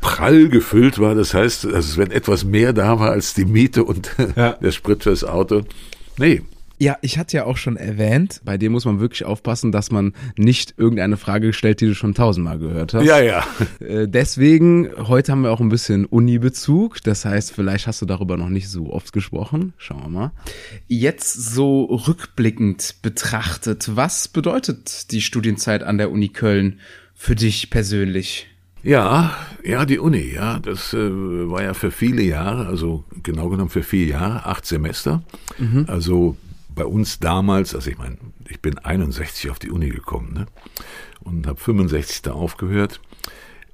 prall 0.00 0.48
gefüllt 0.48 0.98
war. 0.98 1.14
Das 1.14 1.34
heißt, 1.34 1.66
also 1.66 1.96
wenn 1.96 2.10
etwas 2.10 2.44
mehr 2.44 2.72
da 2.72 3.00
war 3.00 3.10
als 3.10 3.34
die 3.34 3.44
Miete 3.44 3.84
und 3.84 4.14
ja. 4.36 4.52
der 4.62 4.72
Sprit 4.72 5.02
fürs 5.02 5.24
Auto. 5.24 5.62
Nee, 6.18 6.42
ja, 6.82 6.98
ich 7.00 7.16
hatte 7.16 7.36
ja 7.36 7.44
auch 7.44 7.58
schon 7.58 7.76
erwähnt, 7.76 8.40
bei 8.44 8.58
dir 8.58 8.68
muss 8.68 8.84
man 8.84 8.98
wirklich 8.98 9.24
aufpassen, 9.24 9.70
dass 9.70 9.92
man 9.92 10.14
nicht 10.36 10.74
irgendeine 10.78 11.16
Frage 11.16 11.52
stellt, 11.52 11.80
die 11.80 11.86
du 11.86 11.94
schon 11.94 12.12
tausendmal 12.12 12.58
gehört 12.58 12.92
hast. 12.92 13.04
Ja, 13.04 13.20
ja. 13.20 13.46
Äh, 13.80 14.08
deswegen, 14.08 14.90
heute 14.96 15.32
haben 15.32 15.42
wir 15.42 15.50
auch 15.50 15.60
ein 15.60 15.68
bisschen 15.68 16.04
Uni-Bezug. 16.06 17.02
Das 17.02 17.24
heißt, 17.24 17.52
vielleicht 17.52 17.86
hast 17.86 18.02
du 18.02 18.06
darüber 18.06 18.36
noch 18.36 18.48
nicht 18.48 18.68
so 18.68 18.92
oft 18.92 19.12
gesprochen. 19.12 19.72
Schauen 19.76 20.02
wir 20.02 20.08
mal. 20.08 20.32
Jetzt 20.88 21.32
so 21.32 21.84
rückblickend 21.84 22.96
betrachtet, 23.02 23.96
was 23.96 24.28
bedeutet 24.28 25.10
die 25.12 25.20
Studienzeit 25.20 25.82
an 25.82 25.98
der 25.98 26.10
Uni 26.10 26.28
Köln 26.28 26.80
für 27.14 27.34
dich 27.34 27.70
persönlich? 27.70 28.48
Ja, 28.82 29.36
ja, 29.64 29.84
die 29.84 29.98
Uni, 29.98 30.32
ja, 30.34 30.58
das 30.58 30.92
äh, 30.92 30.98
war 30.98 31.62
ja 31.62 31.74
für 31.74 31.90
viele 31.90 32.22
Jahre, 32.22 32.66
also 32.66 33.04
genau 33.22 33.48
genommen 33.48 33.70
für 33.70 33.84
vier 33.84 34.06
Jahre, 34.06 34.46
acht 34.46 34.66
Semester. 34.66 35.22
Mhm. 35.58 35.86
Also 35.88 36.36
bei 36.74 36.84
uns 36.84 37.18
damals, 37.18 37.74
also 37.74 37.90
ich 37.90 37.98
meine, 37.98 38.18
ich 38.48 38.60
bin 38.60 38.78
61 38.78 39.50
auf 39.50 39.58
die 39.58 39.70
Uni 39.70 39.90
gekommen 39.90 40.32
ne? 40.32 40.46
und 41.20 41.46
habe 41.46 41.60
65 41.60 42.22
da 42.22 42.32
aufgehört. 42.32 43.00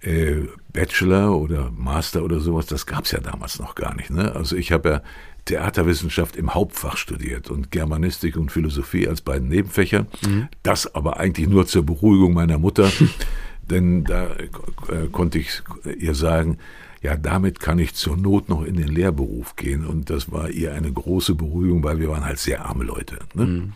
Äh, 0.01 0.45
Bachelor 0.73 1.37
oder 1.37 1.73
Master 1.73 2.23
oder 2.23 2.39
sowas, 2.39 2.67
das 2.67 2.87
gab's 2.87 3.11
ja 3.11 3.21
damals 3.21 3.59
noch 3.59 3.75
gar 3.75 3.95
nicht. 3.95 4.11
Ne? 4.11 4.35
Also 4.35 4.57
ich 4.57 4.71
habe 4.71 4.89
ja 4.89 5.03
Theaterwissenschaft 5.45 6.37
im 6.37 6.55
Hauptfach 6.55 6.97
studiert 6.97 7.51
und 7.51 7.71
Germanistik 7.71 8.37
und 8.37 8.53
Philosophie 8.53 9.09
als 9.09 9.23
beiden 9.23 9.49
Nebenfächer. 9.49 10.07
Mhm. 10.25 10.49
Das 10.63 10.95
aber 10.95 11.19
eigentlich 11.19 11.49
nur 11.49 11.67
zur 11.67 11.85
Beruhigung 11.85 12.35
meiner 12.35 12.59
Mutter. 12.59 12.91
Denn 13.71 14.05
da 14.05 14.29
äh, 14.35 15.09
konnte 15.11 15.39
ich 15.39 15.63
ihr 15.99 16.15
sagen, 16.15 16.59
ja, 17.03 17.17
damit 17.17 17.61
kann 17.61 17.79
ich 17.79 17.95
zur 17.95 18.17
Not 18.17 18.49
noch 18.49 18.65
in 18.65 18.77
den 18.77 18.89
Lehrberuf 18.89 19.57
gehen. 19.57 19.87
Und 19.87 20.11
das 20.11 20.33
war 20.33 20.51
ihr 20.51 20.75
eine 20.75 20.93
große 20.93 21.35
Beruhigung, 21.35 21.83
weil 21.85 22.01
wir 22.01 22.09
waren 22.09 22.25
halt 22.25 22.39
sehr 22.39 22.65
arme 22.67 22.85
Leute. 22.85 23.19
Ne? 23.35 23.47
Mhm. 23.47 23.73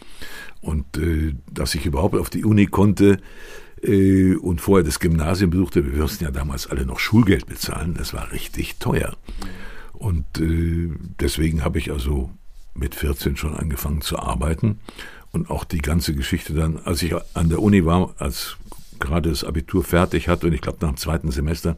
Und 0.61 0.99
äh, 0.99 1.35
dass 1.50 1.75
ich 1.75 1.87
überhaupt 1.87 2.17
auf 2.17 2.31
die 2.31 2.45
Uni 2.45 2.67
konnte 2.67 3.19
äh, 3.83 4.35
und 4.35 4.61
vorher 4.61 4.85
das 4.85 5.00
Gymnasium 5.00 5.50
besuchte, 5.50 5.85
wir 5.93 6.02
mussten 6.02 6.25
ja 6.25 6.31
damals 6.31 6.69
alle 6.69 6.87
noch 6.87 6.99
Schulgeld 6.99 7.47
bezahlen, 7.47 7.95
das 7.95 8.14
war 8.14 8.33
richtig 8.33 8.79
teuer. 8.79 9.17
Und 9.93 10.41
äh, 10.41 10.91
deswegen 11.21 11.64
habe 11.64 11.79
ich 11.79 11.93
also 11.93 12.31
mit 12.75 12.95
14 12.95 13.37
schon 13.37 13.55
angefangen 13.55 14.00
zu 14.00 14.19
arbeiten. 14.19 14.81
Und 15.31 15.49
auch 15.49 15.64
die 15.64 15.81
ganze 15.81 16.14
Geschichte 16.14 16.52
dann, 16.52 16.79
als 16.85 17.02
ich 17.02 17.14
an 17.35 17.49
der 17.49 17.62
Uni 17.62 17.85
war, 17.85 18.14
als 18.19 18.57
gerade 18.99 19.31
das 19.31 19.45
Abitur 19.45 19.83
fertig 19.83 20.29
hatte 20.29 20.47
und 20.47 20.52
ich 20.52 20.61
glaube 20.61 20.79
nach 20.81 20.93
dem 20.93 20.97
zweiten 20.97 21.31
Semester, 21.31 21.76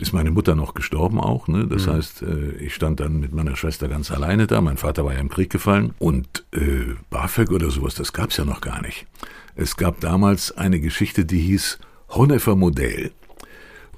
ist 0.00 0.12
meine 0.12 0.30
Mutter 0.30 0.54
noch 0.54 0.74
gestorben 0.74 1.20
auch. 1.20 1.46
Ne? 1.46 1.66
Das 1.66 1.86
mhm. 1.86 1.92
heißt, 1.92 2.22
äh, 2.22 2.52
ich 2.58 2.74
stand 2.74 3.00
dann 3.00 3.20
mit 3.20 3.32
meiner 3.32 3.56
Schwester 3.56 3.88
ganz 3.88 4.10
alleine 4.10 4.46
da. 4.46 4.60
Mein 4.60 4.76
Vater 4.76 5.04
war 5.04 5.12
ja 5.12 5.20
im 5.20 5.28
Krieg 5.28 5.50
gefallen. 5.50 5.92
Und 5.98 6.44
äh, 6.52 6.94
BAföG 7.10 7.50
oder 7.52 7.70
sowas, 7.70 7.94
das 7.94 8.12
gab's 8.12 8.36
ja 8.36 8.44
noch 8.44 8.60
gar 8.60 8.80
nicht. 8.82 9.06
Es 9.56 9.76
gab 9.76 10.00
damals 10.00 10.56
eine 10.56 10.80
Geschichte, 10.80 11.24
die 11.24 11.40
hieß 11.40 11.78
Honefer 12.10 12.56
Modell. 12.56 13.12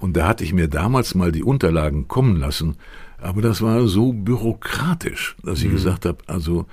Und 0.00 0.16
da 0.16 0.26
hatte 0.26 0.42
ich 0.42 0.52
mir 0.52 0.68
damals 0.68 1.14
mal 1.14 1.30
die 1.30 1.44
Unterlagen 1.44 2.08
kommen 2.08 2.36
lassen. 2.36 2.76
Aber 3.18 3.40
das 3.40 3.62
war 3.62 3.86
so 3.86 4.12
bürokratisch, 4.12 5.36
dass 5.44 5.60
ich 5.60 5.68
mhm. 5.68 5.72
gesagt 5.72 6.04
habe, 6.06 6.18
also 6.26 6.66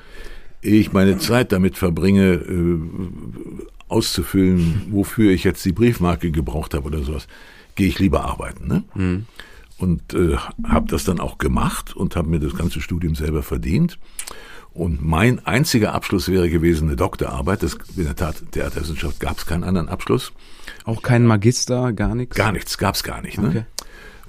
ich 0.61 0.91
meine 0.91 1.19
Zeit 1.19 1.51
damit 1.51 1.77
verbringe, 1.77 2.33
äh, 2.33 2.79
auszufüllen, 3.87 4.87
wofür 4.89 5.31
ich 5.31 5.43
jetzt 5.43 5.63
die 5.65 5.71
Briefmarke 5.71 6.31
gebraucht 6.31 6.73
habe 6.73 6.87
oder 6.87 7.01
sowas 7.01 7.27
gehe 7.79 7.87
ich 7.87 7.97
lieber 7.97 8.25
arbeiten. 8.25 8.67
Ne? 8.67 8.83
Mhm. 8.93 9.25
Und 9.77 10.13
äh, 10.13 10.35
habe 10.67 10.89
das 10.89 11.05
dann 11.05 11.21
auch 11.21 11.37
gemacht 11.37 11.95
und 11.95 12.17
habe 12.17 12.27
mir 12.27 12.41
das 12.41 12.53
ganze 12.53 12.81
Studium 12.81 13.15
selber 13.15 13.41
verdient. 13.41 13.97
Und 14.73 15.01
mein 15.01 15.45
einziger 15.47 15.93
Abschluss 15.93 16.27
wäre 16.27 16.49
gewesen 16.49 16.89
eine 16.89 16.97
Doktorarbeit. 16.97 17.63
Das, 17.63 17.77
in 17.95 18.03
der 18.03 18.17
Tat, 18.17 18.43
Theaterwissenschaft 18.51 19.21
gab 19.21 19.37
es 19.37 19.45
keinen 19.45 19.63
anderen 19.63 19.87
Abschluss. 19.87 20.33
Auch 20.83 21.01
kein 21.01 21.25
Magister, 21.25 21.93
gar 21.93 22.15
nichts? 22.15 22.35
Gar 22.35 22.51
nichts, 22.51 22.77
gab 22.77 22.95
es 22.95 23.03
gar 23.03 23.21
nicht. 23.21 23.37
Ne? 23.37 23.47
Okay. 23.47 23.63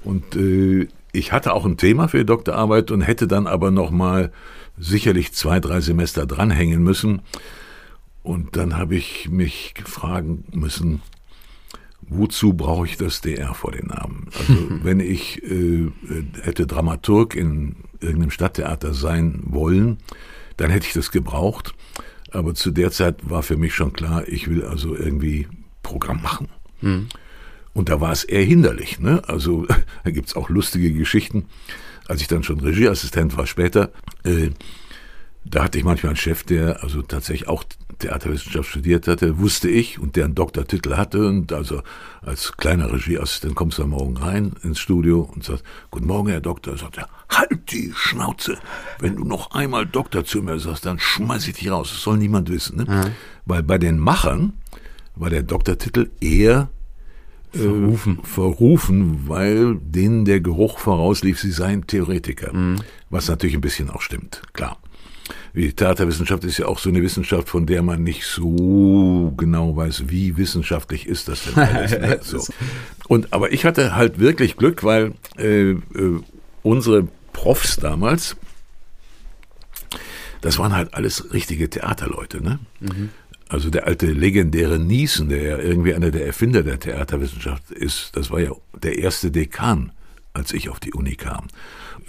Und 0.05 0.35
äh, 0.37 0.87
ich 1.11 1.33
hatte 1.33 1.53
auch 1.53 1.65
ein 1.65 1.75
Thema 1.75 2.07
für 2.07 2.19
die 2.19 2.25
Doktorarbeit 2.25 2.89
und 2.89 3.01
hätte 3.01 3.27
dann 3.27 3.47
aber 3.47 3.69
noch 3.69 3.91
mal 3.91 4.31
sicherlich 4.79 5.33
zwei, 5.33 5.59
drei 5.59 5.81
Semester 5.81 6.25
dranhängen 6.25 6.81
müssen. 6.81 7.21
Und 8.23 8.55
dann 8.55 8.77
habe 8.77 8.95
ich 8.95 9.27
mich 9.29 9.73
fragen 9.83 10.45
müssen, 10.53 11.01
wozu 12.11 12.53
brauche 12.53 12.85
ich 12.85 12.97
das 12.97 13.21
DR 13.21 13.53
vor 13.53 13.71
den 13.71 13.87
Namen? 13.87 14.27
Also 14.37 14.53
wenn 14.83 14.99
ich 14.99 15.41
äh, 15.43 15.89
hätte 16.41 16.67
Dramaturg 16.67 17.35
in 17.35 17.77
irgendeinem 18.01 18.31
Stadttheater 18.31 18.93
sein 18.93 19.41
wollen, 19.45 19.97
dann 20.57 20.69
hätte 20.69 20.87
ich 20.87 20.93
das 20.93 21.11
gebraucht. 21.11 21.73
Aber 22.31 22.53
zu 22.53 22.71
der 22.71 22.91
Zeit 22.91 23.29
war 23.29 23.43
für 23.43 23.57
mich 23.57 23.73
schon 23.73 23.93
klar, 23.93 24.27
ich 24.27 24.49
will 24.49 24.63
also 24.63 24.95
irgendwie 24.95 25.47
Programm 25.83 26.21
machen. 26.21 26.49
Mhm. 26.81 27.07
Und 27.73 27.89
da 27.89 28.01
war 28.01 28.11
es 28.11 28.23
eher 28.25 28.43
hinderlich. 28.43 28.99
Ne? 28.99 29.21
Also 29.27 29.65
da 30.03 30.11
gibt's 30.11 30.35
auch 30.35 30.49
lustige 30.49 30.91
Geschichten. 30.91 31.45
Als 32.07 32.21
ich 32.21 32.27
dann 32.27 32.43
schon 32.43 32.59
Regieassistent 32.59 33.37
war 33.37 33.47
später, 33.47 33.91
äh, 34.25 34.49
da 35.43 35.63
hatte 35.63 35.77
ich 35.77 35.83
manchmal 35.83 36.11
einen 36.11 36.17
Chef, 36.17 36.43
der 36.43 36.83
also 36.83 37.01
tatsächlich 37.01 37.47
auch 37.47 37.63
Theaterwissenschaft 37.99 38.69
studiert 38.69 39.07
hatte, 39.07 39.39
wusste 39.39 39.69
ich 39.69 39.99
und 39.99 40.15
der 40.15 40.25
einen 40.25 40.35
Doktortitel 40.35 40.95
hatte 40.95 41.27
und 41.27 41.53
also 41.53 41.81
als 42.21 42.53
kleiner 42.57 42.91
Regieassistent 42.91 43.55
kommst 43.55 43.77
du 43.77 43.83
am 43.83 43.91
Morgen 43.91 44.17
rein 44.17 44.53
ins 44.63 44.79
Studio 44.79 45.29
und 45.33 45.43
sagst, 45.43 45.63
guten 45.89 46.07
Morgen, 46.07 46.29
Herr 46.29 46.41
Doktor. 46.41 46.77
Sagt 46.77 46.97
er, 46.97 47.07
halt 47.29 47.71
die 47.71 47.91
Schnauze. 47.95 48.57
Wenn 48.99 49.15
du 49.15 49.23
noch 49.23 49.51
einmal 49.51 49.85
Doktor 49.85 50.25
zu 50.25 50.41
mir 50.41 50.59
sagst, 50.59 50.85
dann 50.85 50.99
schmeiß 50.99 51.47
ich 51.47 51.55
dich 51.55 51.71
raus. 51.71 51.89
Das 51.91 52.01
soll 52.01 52.17
niemand 52.17 52.49
wissen. 52.49 52.77
Ne? 52.77 52.85
Mhm. 52.85 53.11
Weil 53.45 53.63
bei 53.63 53.77
den 53.77 53.97
Machern 53.99 54.53
war 55.15 55.29
der 55.29 55.43
Doktortitel 55.43 56.09
eher 56.19 56.69
äh, 57.53 57.59
verrufen. 57.59 58.19
verrufen, 58.23 59.27
weil 59.27 59.75
denen 59.77 60.25
der 60.25 60.39
Geruch 60.39 60.79
vorauslief, 60.79 61.39
sie 61.39 61.51
seien 61.51 61.85
Theoretiker. 61.85 62.53
Mhm. 62.53 62.81
Was 63.09 63.27
natürlich 63.27 63.55
ein 63.55 63.61
bisschen 63.61 63.89
auch 63.89 64.01
stimmt, 64.01 64.41
klar 64.53 64.77
wie 65.53 65.71
Theaterwissenschaft 65.73 66.43
ist 66.43 66.57
ja 66.57 66.67
auch 66.67 66.79
so 66.79 66.89
eine 66.89 67.01
Wissenschaft, 67.01 67.49
von 67.49 67.65
der 67.65 67.81
man 67.81 68.03
nicht 68.03 68.25
so 68.25 69.33
genau 69.37 69.75
weiß, 69.75 70.03
wie 70.07 70.37
wissenschaftlich 70.37 71.07
ist 71.07 71.27
das 71.27 71.43
denn 71.43 71.55
alles. 71.55 71.91
Ne? 72.01 72.19
So. 72.23 72.43
Und 73.07 73.33
aber 73.33 73.51
ich 73.51 73.65
hatte 73.65 73.95
halt 73.95 74.19
wirklich 74.19 74.57
Glück, 74.57 74.83
weil 74.83 75.13
äh, 75.37 75.71
äh, 75.71 75.79
unsere 76.63 77.07
Profs 77.33 77.75
damals, 77.75 78.35
das 80.41 80.57
waren 80.57 80.75
halt 80.75 80.93
alles 80.93 81.33
richtige 81.33 81.69
Theaterleute, 81.69 82.41
ne? 82.41 82.59
Mhm. 82.79 83.09
Also 83.49 83.69
der 83.69 83.85
alte 83.85 84.05
legendäre 84.05 84.79
Niesen, 84.79 85.27
der 85.27 85.43
ja 85.43 85.57
irgendwie 85.57 85.93
einer 85.93 86.09
der 86.09 86.25
Erfinder 86.25 86.63
der 86.63 86.79
Theaterwissenschaft 86.79 87.69
ist, 87.69 88.15
das 88.15 88.31
war 88.31 88.39
ja 88.39 88.51
der 88.81 88.97
erste 88.97 89.29
Dekan, 89.29 89.91
als 90.31 90.53
ich 90.53 90.69
auf 90.69 90.79
die 90.79 90.93
Uni 90.93 91.15
kam. 91.15 91.47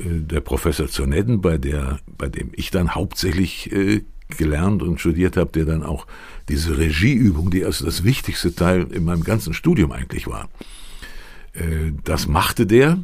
Äh, 0.03 0.21
der 0.21 0.41
Professor 0.41 0.89
Zonedden, 0.89 1.41
bei 1.41 1.59
der, 1.59 1.99
bei 2.07 2.29
dem 2.29 2.51
ich 2.55 2.71
dann 2.71 2.95
hauptsächlich 2.95 3.73
äh, 3.73 4.03
gelernt 4.37 4.83
und 4.83 5.01
studiert 5.01 5.37
habe, 5.37 5.53
der 5.53 5.65
dann 5.65 5.83
auch 5.83 6.07
diese 6.49 6.79
Regieübung, 6.79 7.51
die 7.51 7.65
also 7.65 7.85
das 7.85 8.05
wichtigste 8.05 8.55
Teil 8.55 8.87
in 8.91 9.05
meinem 9.05 9.25
ganzen 9.25 9.55
Studium 9.55 9.93
eigentlich 9.93 10.27
war, 10.27 10.49
äh, 11.55 11.93
das 12.05 12.27
machte 12.27 12.67
der. 12.67 12.99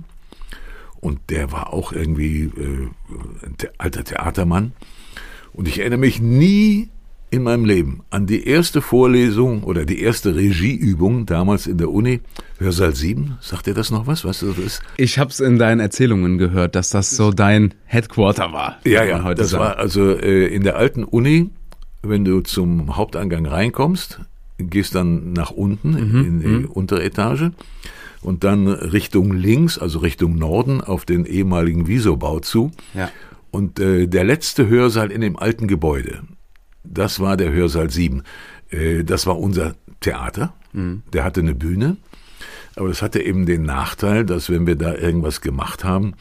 Und 1.00 1.30
der 1.30 1.52
war 1.52 1.72
auch 1.72 1.92
irgendwie 1.92 2.44
äh, 2.44 2.88
ein 3.44 3.56
alter 3.78 4.02
Theatermann. 4.02 4.72
Und 5.52 5.68
ich 5.68 5.78
erinnere 5.78 6.00
mich 6.00 6.20
nie 6.20 6.90
in 7.30 7.42
meinem 7.42 7.64
Leben 7.64 8.02
an 8.10 8.26
die 8.26 8.46
erste 8.46 8.80
Vorlesung 8.80 9.62
oder 9.62 9.84
die 9.84 10.00
erste 10.00 10.34
Regieübung 10.34 11.26
damals 11.26 11.66
in 11.66 11.78
der 11.78 11.90
Uni, 11.90 12.20
Hörsaal 12.58 12.94
7. 12.94 13.38
Sagt 13.40 13.66
dir 13.66 13.74
das 13.74 13.90
noch 13.90 14.06
was? 14.06 14.24
Was 14.24 14.40
das 14.40 14.56
ist? 14.58 14.82
Ich 14.96 15.18
habe 15.18 15.30
es 15.30 15.40
in 15.40 15.58
deinen 15.58 15.80
Erzählungen 15.80 16.38
gehört, 16.38 16.74
dass 16.74 16.90
das 16.90 17.10
so 17.10 17.30
dein 17.30 17.74
Headquarter 17.84 18.52
war. 18.52 18.78
Ja, 18.84 19.04
ja, 19.04 19.22
heute 19.24 19.42
das 19.42 19.50
sagen. 19.50 19.64
war 19.64 19.78
also 19.78 20.10
äh, 20.10 20.46
in 20.46 20.62
der 20.62 20.76
alten 20.76 21.04
Uni, 21.04 21.50
wenn 22.02 22.24
du 22.24 22.40
zum 22.40 22.96
Haupteingang 22.96 23.46
reinkommst, 23.46 24.20
gehst 24.58 24.94
dann 24.94 25.32
nach 25.32 25.50
unten 25.50 25.90
mhm, 25.90 26.24
in 26.24 26.40
die 26.40 26.46
mhm. 26.46 26.64
untere 26.66 27.04
Etage 27.04 27.50
und 28.22 28.44
dann 28.44 28.68
Richtung 28.68 29.32
links, 29.32 29.78
also 29.78 29.98
Richtung 29.98 30.36
Norden 30.36 30.80
auf 30.80 31.04
den 31.04 31.26
ehemaligen 31.26 31.86
Wieso-Bau 31.86 32.40
zu. 32.40 32.72
Ja. 32.94 33.10
Und 33.50 33.80
äh, 33.80 34.06
der 34.06 34.24
letzte 34.24 34.68
Hörsaal 34.68 35.10
in 35.10 35.20
dem 35.20 35.38
alten 35.38 35.68
Gebäude, 35.68 36.22
das 36.84 37.20
war 37.20 37.36
der 37.36 37.52
Hörsaal 37.52 37.90
7. 37.90 38.22
Äh, 38.70 39.04
das 39.04 39.26
war 39.26 39.38
unser 39.38 39.74
Theater. 40.00 40.54
Mhm. 40.72 41.02
Der 41.12 41.24
hatte 41.24 41.40
eine 41.40 41.54
Bühne. 41.54 41.96
Aber 42.76 42.88
das 42.88 43.02
hatte 43.02 43.20
eben 43.20 43.46
den 43.46 43.64
Nachteil, 43.64 44.24
dass 44.24 44.50
wenn 44.50 44.66
wir 44.66 44.76
da 44.76 44.94
irgendwas 44.94 45.40
gemacht 45.40 45.82
haben 45.82 46.14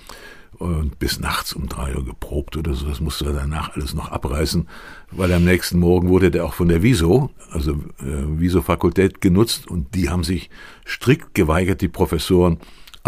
und 0.53 0.97
bis 0.97 1.19
nachts 1.19 1.53
um 1.53 1.69
drei 1.69 1.95
Uhr 1.95 2.03
geprobt 2.03 2.57
oder 2.57 2.73
so, 2.73 2.87
das 2.87 2.99
musste 2.99 3.25
er 3.25 3.33
danach 3.33 3.75
alles 3.75 3.93
noch 3.93 4.09
abreißen, 4.09 4.67
weil 5.11 5.31
am 5.33 5.43
nächsten 5.43 5.77
Morgen 5.77 6.09
wurde 6.09 6.31
der 6.31 6.45
auch 6.45 6.55
von 6.55 6.67
der 6.67 6.81
Wieso, 6.81 7.29
also 7.51 7.73
äh, 7.73 8.25
Wieso-Fakultät 8.37 9.21
genutzt 9.21 9.67
und 9.67 9.93
die 9.93 10.09
haben 10.09 10.23
sich 10.23 10.49
strikt 10.85 11.35
geweigert, 11.35 11.81
die 11.81 11.89
Professoren 11.89 12.57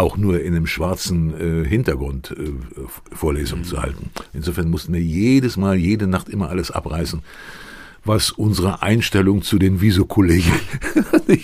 auch 0.00 0.16
nur 0.16 0.40
in 0.40 0.54
einem 0.54 0.66
schwarzen 0.66 1.64
äh, 1.64 1.68
Hintergrund 1.68 2.30
äh, 2.30 2.52
Vorlesungen 3.14 3.62
mhm. 3.62 3.68
zu 3.68 3.82
halten. 3.82 4.10
Insofern 4.32 4.70
mussten 4.70 4.94
wir 4.94 5.02
jedes 5.02 5.56
Mal, 5.56 5.76
jede 5.76 6.06
Nacht 6.06 6.28
immer 6.28 6.48
alles 6.48 6.70
abreißen, 6.70 7.22
was 8.04 8.30
unsere 8.30 8.82
Einstellung 8.82 9.42
zu 9.42 9.58
den 9.58 9.80
Viso-Kollegen 9.80 10.52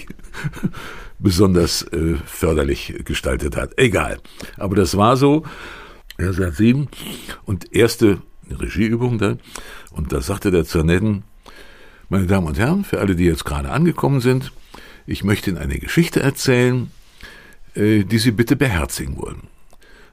besonders 1.19 1.83
äh, 1.83 2.15
förderlich 2.25 2.95
gestaltet 3.05 3.57
hat. 3.57 3.79
Egal. 3.79 4.19
Aber 4.57 4.75
das 4.75 4.97
war 4.97 5.17
so. 5.17 5.45
Er 6.17 6.33
sagt 6.33 6.57
sieben 6.57 6.89
und 7.45 7.75
erste 7.75 8.23
Regieübung 8.49 9.19
da. 9.19 9.37
Und 9.91 10.13
da 10.13 10.23
sagte 10.23 10.51
der 10.51 10.65
Zernetten, 10.65 11.25
meine 12.09 12.27
Damen 12.27 12.47
und 12.47 12.59
Herren, 12.59 12.85
für 12.85 13.01
alle, 13.01 13.17
die 13.17 13.25
jetzt 13.25 13.45
gerade 13.45 13.71
angekommen 13.71 14.21
sind, 14.21 14.51
ich 15.07 15.25
möchte 15.25 15.51
Ihnen 15.51 15.59
eine 15.59 15.79
Geschichte 15.79 16.21
erzählen, 16.21 16.85
äh, 16.85 17.06
die 17.77 18.19
Sie 18.19 18.31
bitte 18.31 18.57
beherzigen 18.57 19.19
wollen. 19.19 19.43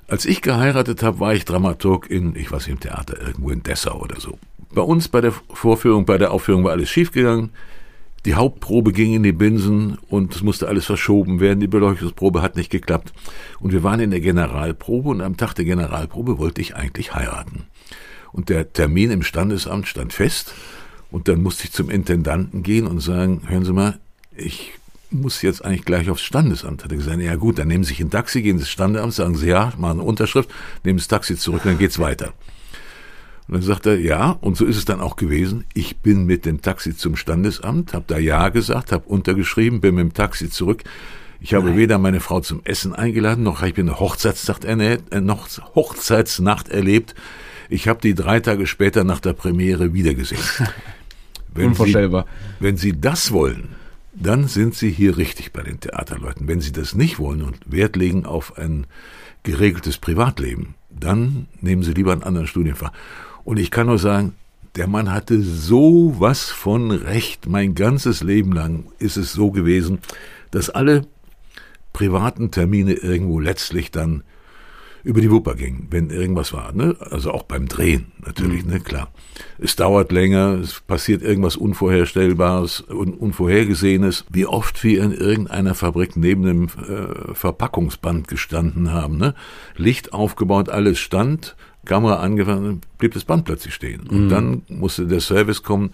Als 0.07 0.25
ich 0.25 0.41
geheiratet 0.41 1.01
habe, 1.01 1.19
war 1.19 1.33
ich 1.33 1.45
Dramaturg 1.45 2.09
in, 2.09 2.35
ich 2.35 2.51
weiß 2.51 2.67
nicht, 2.67 2.75
im 2.75 2.79
Theater, 2.79 3.19
irgendwo 3.21 3.49
in 3.49 3.63
Dessau 3.63 4.01
oder 4.01 4.19
so. 4.19 4.37
Bei 4.73 4.81
uns 4.81 5.07
bei 5.07 5.21
der 5.21 5.31
Vorführung, 5.31 6.05
bei 6.05 6.17
der 6.17 6.31
Aufführung 6.31 6.63
war 6.63 6.71
alles 6.71 6.89
schiefgegangen. 6.89 7.51
Die 8.25 8.35
Hauptprobe 8.35 8.93
ging 8.93 9.13
in 9.13 9.23
die 9.23 9.33
Binsen 9.33 9.97
und 10.07 10.33
es 10.33 10.43
musste 10.43 10.67
alles 10.67 10.85
verschoben 10.85 11.39
werden. 11.39 11.59
Die 11.59 11.67
Beleuchtungsprobe 11.67 12.41
hat 12.41 12.55
nicht 12.55 12.69
geklappt. 12.69 13.13
Und 13.59 13.73
wir 13.73 13.83
waren 13.83 13.99
in 13.99 14.11
der 14.11 14.21
Generalprobe 14.21 15.09
und 15.09 15.21
am 15.21 15.35
Tag 15.35 15.53
der 15.55 15.65
Generalprobe 15.65 16.37
wollte 16.37 16.61
ich 16.61 16.75
eigentlich 16.75 17.13
heiraten. 17.13 17.65
Und 18.31 18.49
der 18.49 18.71
Termin 18.71 19.11
im 19.11 19.23
Standesamt 19.23 19.87
stand 19.87 20.13
fest. 20.13 20.53
Und 21.11 21.27
dann 21.27 21.43
musste 21.43 21.65
ich 21.65 21.71
zum 21.71 21.89
Intendanten 21.89 22.63
gehen 22.63 22.87
und 22.87 22.99
sagen, 22.99 23.43
hören 23.47 23.65
Sie 23.65 23.73
mal, 23.73 23.99
ich 24.35 24.71
muss 25.13 25.41
jetzt 25.41 25.63
eigentlich 25.63 25.85
gleich 25.85 26.09
aufs 26.09 26.21
Standesamt. 26.21 26.83
Hat 26.83 26.91
er 26.91 26.97
gesagt, 26.97 27.19
ja 27.21 27.35
gut, 27.35 27.59
dann 27.59 27.67
nehmen 27.67 27.83
Sie 27.83 27.89
sich 27.89 27.99
ein 27.99 28.09
Taxi, 28.09 28.41
gehen 28.41 28.57
Sie 28.57 28.63
ins 28.63 28.69
Standesamt, 28.69 29.13
sagen 29.13 29.35
Sie 29.35 29.47
ja, 29.47 29.73
machen 29.77 29.99
eine 29.99 30.03
Unterschrift, 30.03 30.49
nehmen 30.83 30.97
das 30.97 31.07
Taxi 31.07 31.37
zurück, 31.37 31.61
dann 31.63 31.77
geht's 31.77 31.99
weiter. 31.99 32.33
Und 33.47 33.55
dann 33.55 33.61
sagt 33.61 33.85
er, 33.85 33.99
ja, 33.99 34.31
und 34.31 34.55
so 34.55 34.65
ist 34.65 34.77
es 34.77 34.85
dann 34.85 35.01
auch 35.01 35.15
gewesen. 35.15 35.65
Ich 35.73 35.97
bin 35.97 36.25
mit 36.25 36.45
dem 36.45 36.61
Taxi 36.61 36.95
zum 36.95 37.15
Standesamt, 37.15 37.93
habe 37.93 38.05
da 38.07 38.17
ja 38.17 38.49
gesagt, 38.49 38.91
habe 38.91 39.07
untergeschrieben, 39.07 39.81
bin 39.81 39.95
mit 39.95 40.03
dem 40.03 40.13
Taxi 40.13 40.49
zurück. 40.49 40.83
Ich 41.41 41.53
habe 41.53 41.67
Nein. 41.67 41.77
weder 41.77 41.97
meine 41.97 42.21
Frau 42.21 42.39
zum 42.39 42.61
Essen 42.63 42.93
eingeladen, 42.93 43.43
noch 43.43 43.59
habe 43.59 43.69
ich 43.69 43.77
eine 43.77 43.99
Hochzeitsnacht, 43.99 44.63
äh, 44.63 44.99
noch 45.19 45.49
Hochzeitsnacht 45.75 46.69
erlebt. 46.69 47.15
Ich 47.69 47.87
habe 47.87 47.99
die 48.01 48.15
drei 48.15 48.39
Tage 48.39 48.65
später 48.65 49.03
nach 49.03 49.19
der 49.19 49.33
Premiere 49.33 49.93
wiedergesehen. 49.93 50.41
Wenn 51.53 51.67
Unvorstellbar. 51.67 52.25
Sie, 52.59 52.63
wenn 52.65 52.77
Sie 52.77 52.99
das 52.99 53.31
wollen, 53.31 53.75
dann 54.15 54.47
sind 54.47 54.75
Sie 54.75 54.91
hier 54.91 55.17
richtig 55.17 55.53
bei 55.53 55.63
den 55.63 55.79
Theaterleuten. 55.79 56.47
Wenn 56.47 56.61
Sie 56.61 56.71
das 56.71 56.95
nicht 56.95 57.19
wollen 57.19 57.41
und 57.41 57.59
Wert 57.65 57.95
legen 57.95 58.25
auf 58.25 58.57
ein 58.57 58.85
geregeltes 59.43 59.97
Privatleben, 59.97 60.75
dann 60.89 61.47
nehmen 61.61 61.83
Sie 61.83 61.93
lieber 61.93 62.11
einen 62.11 62.23
anderen 62.23 62.47
Studienfach. 62.47 62.91
Und 63.43 63.57
ich 63.57 63.71
kann 63.71 63.87
nur 63.87 63.99
sagen, 63.99 64.35
der 64.75 64.87
Mann 64.87 65.11
hatte 65.11 65.41
so 65.41 66.15
was 66.19 66.49
von 66.49 66.91
Recht. 66.91 67.47
Mein 67.47 67.75
ganzes 67.75 68.23
Leben 68.23 68.53
lang 68.53 68.85
ist 68.99 69.17
es 69.17 69.33
so 69.33 69.51
gewesen, 69.51 69.99
dass 70.51 70.69
alle 70.69 71.05
privaten 71.91 72.51
Termine 72.51 72.93
irgendwo 72.93 73.39
letztlich 73.39 73.91
dann 73.91 74.23
über 75.03 75.21
die 75.21 75.29
Wupper 75.29 75.55
ging, 75.55 75.87
wenn 75.91 76.09
irgendwas 76.09 76.53
war. 76.53 76.73
Ne? 76.73 76.95
Also 76.99 77.31
auch 77.31 77.43
beim 77.43 77.67
Drehen 77.67 78.11
natürlich, 78.25 78.63
mhm. 78.63 78.71
ne, 78.71 78.79
klar. 78.79 79.11
Es 79.57 79.75
dauert 79.75 80.11
länger, 80.11 80.59
es 80.61 80.79
passiert 80.81 81.21
irgendwas 81.21 81.55
Unvorherstellbares 81.55 82.81
und 82.81 83.13
Unvorhergesehenes. 83.13 84.25
Wie 84.29 84.45
oft 84.45 84.83
wir 84.83 85.03
in 85.03 85.11
irgendeiner 85.11 85.75
Fabrik 85.75 86.15
neben 86.15 86.43
dem 86.43 86.63
äh, 86.65 87.33
Verpackungsband 87.33 88.27
gestanden 88.27 88.91
haben. 88.91 89.17
Ne? 89.17 89.33
Licht 89.75 90.13
aufgebaut, 90.13 90.69
alles 90.69 90.99
stand, 90.99 91.55
Kamera 91.85 92.17
angefangen, 92.17 92.81
blieb 92.97 93.13
das 93.13 93.25
Band 93.25 93.45
plötzlich 93.45 93.73
stehen. 93.73 94.07
Und 94.07 94.25
mhm. 94.25 94.29
dann 94.29 94.61
musste 94.69 95.07
der 95.07 95.21
Service 95.21 95.63
kommen. 95.63 95.91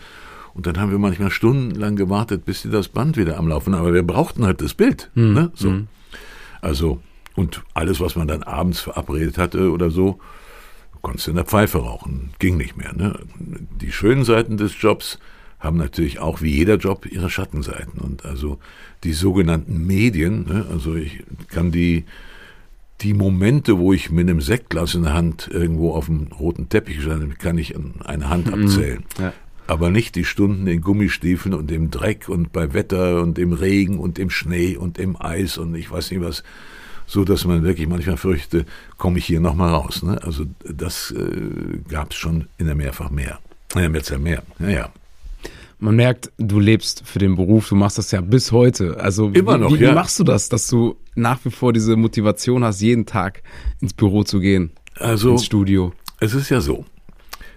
Und 0.53 0.67
dann 0.67 0.79
haben 0.79 0.91
wir 0.91 0.99
manchmal 0.99 1.31
stundenlang 1.31 1.95
gewartet, 1.95 2.45
bis 2.45 2.61
sie 2.61 2.69
das 2.69 2.87
Band 2.87 3.17
wieder 3.17 3.37
am 3.37 3.47
Laufen 3.47 3.73
haben. 3.73 3.81
Aber 3.81 3.93
wir 3.93 4.03
brauchten 4.03 4.45
halt 4.45 4.61
das 4.61 4.73
Bild. 4.73 5.09
Mhm. 5.15 5.33
Ne? 5.33 5.51
So. 5.53 5.69
Mhm. 5.69 5.87
Also 6.61 6.99
und 7.39 7.61
alles, 7.73 8.01
was 8.01 8.17
man 8.17 8.27
dann 8.27 8.43
abends 8.43 8.81
verabredet 8.81 9.37
hatte 9.37 9.71
oder 9.71 9.89
so, 9.89 10.19
konntest 11.01 11.27
du 11.27 11.31
in 11.31 11.37
der 11.37 11.45
Pfeife 11.45 11.79
rauchen. 11.79 12.31
Ging 12.39 12.57
nicht 12.57 12.77
mehr. 12.77 12.93
Ne? 12.93 13.19
Die 13.81 13.91
schönen 13.91 14.23
Seiten 14.23 14.57
des 14.57 14.81
Jobs 14.81 15.19
haben 15.59 15.77
natürlich 15.77 16.19
auch 16.19 16.41
wie 16.41 16.51
jeder 16.51 16.75
Job 16.75 17.05
ihre 17.05 17.29
Schattenseiten. 17.29 17.99
Und 17.99 18.25
also 18.25 18.59
die 19.03 19.13
sogenannten 19.13 19.85
Medien, 19.85 20.45
ne? 20.45 20.65
also 20.71 20.95
ich 20.95 21.23
kann 21.49 21.71
die, 21.71 22.05
die 23.01 23.13
Momente, 23.13 23.77
wo 23.77 23.93
ich 23.93 24.09
mit 24.09 24.29
einem 24.29 24.41
Sektglas 24.41 24.95
in 24.95 25.03
der 25.03 25.13
Hand 25.13 25.49
irgendwo 25.51 25.93
auf 25.93 26.05
dem 26.05 26.27
roten 26.27 26.69
Teppich 26.69 27.01
stand, 27.01 27.39
kann 27.39 27.57
ich 27.57 27.75
an 27.75 27.95
eine 28.03 28.29
Hand 28.29 28.47
mhm. 28.47 28.65
abzählen. 28.65 29.03
Ja. 29.19 29.33
Aber 29.67 29.91
nicht 29.91 30.15
die 30.15 30.25
Stunden 30.25 30.65
in 30.65 30.81
Gummistiefeln 30.81 31.53
und 31.53 31.69
im 31.71 31.91
Dreck 31.91 32.27
und 32.27 32.51
bei 32.51 32.73
Wetter 32.73 33.21
und 33.21 33.37
im 33.37 33.53
Regen 33.53 33.99
und 33.99 34.17
im 34.17 34.31
Schnee 34.31 34.75
und 34.77 34.97
im 34.97 35.21
Eis 35.21 35.57
und 35.57 35.75
ich 35.75 35.91
weiß 35.91 36.09
nicht 36.11 36.21
was 36.21 36.43
so 37.09 37.25
dass 37.25 37.43
man 37.43 37.63
wirklich 37.63 37.87
manchmal 37.87 38.17
fürchte, 38.17 38.65
komme 38.97 39.17
ich 39.17 39.25
hier 39.25 39.39
nochmal 39.39 39.73
raus. 39.73 40.03
Ne? 40.03 40.21
Also 40.23 40.45
das 40.63 41.11
äh, 41.11 41.79
gab 41.89 42.11
es 42.11 42.17
schon 42.17 42.47
in 42.57 42.67
der 42.67 42.75
Mehrfach 42.75 43.09
mehr. 43.09 43.39
Ja, 43.75 43.89
jetzt 43.89 44.09
ja 44.09 44.19
mehr. 44.19 44.43
Ja, 44.59 44.69
ja. 44.69 44.89
Man 45.79 45.95
merkt, 45.95 46.31
du 46.37 46.59
lebst 46.59 47.03
für 47.05 47.19
den 47.19 47.35
Beruf, 47.35 47.69
du 47.69 47.75
machst 47.75 47.97
das 47.97 48.11
ja 48.11 48.21
bis 48.21 48.51
heute. 48.51 48.99
Also 48.99 49.29
immer 49.29 49.57
noch, 49.57 49.73
wie, 49.73 49.79
wie 49.79 49.85
ja. 49.85 49.93
machst 49.93 50.19
du 50.19 50.23
das, 50.23 50.49
dass 50.49 50.67
du 50.67 50.97
nach 51.15 51.39
wie 51.45 51.51
vor 51.51 51.73
diese 51.73 51.95
Motivation 51.95 52.63
hast, 52.63 52.81
jeden 52.81 53.05
Tag 53.05 53.41
ins 53.79 53.93
Büro 53.93 54.23
zu 54.23 54.39
gehen, 54.39 54.71
also, 54.95 55.31
ins 55.31 55.45
Studio? 55.45 55.93
Es 56.19 56.33
ist 56.33 56.49
ja 56.49 56.61
so. 56.61 56.85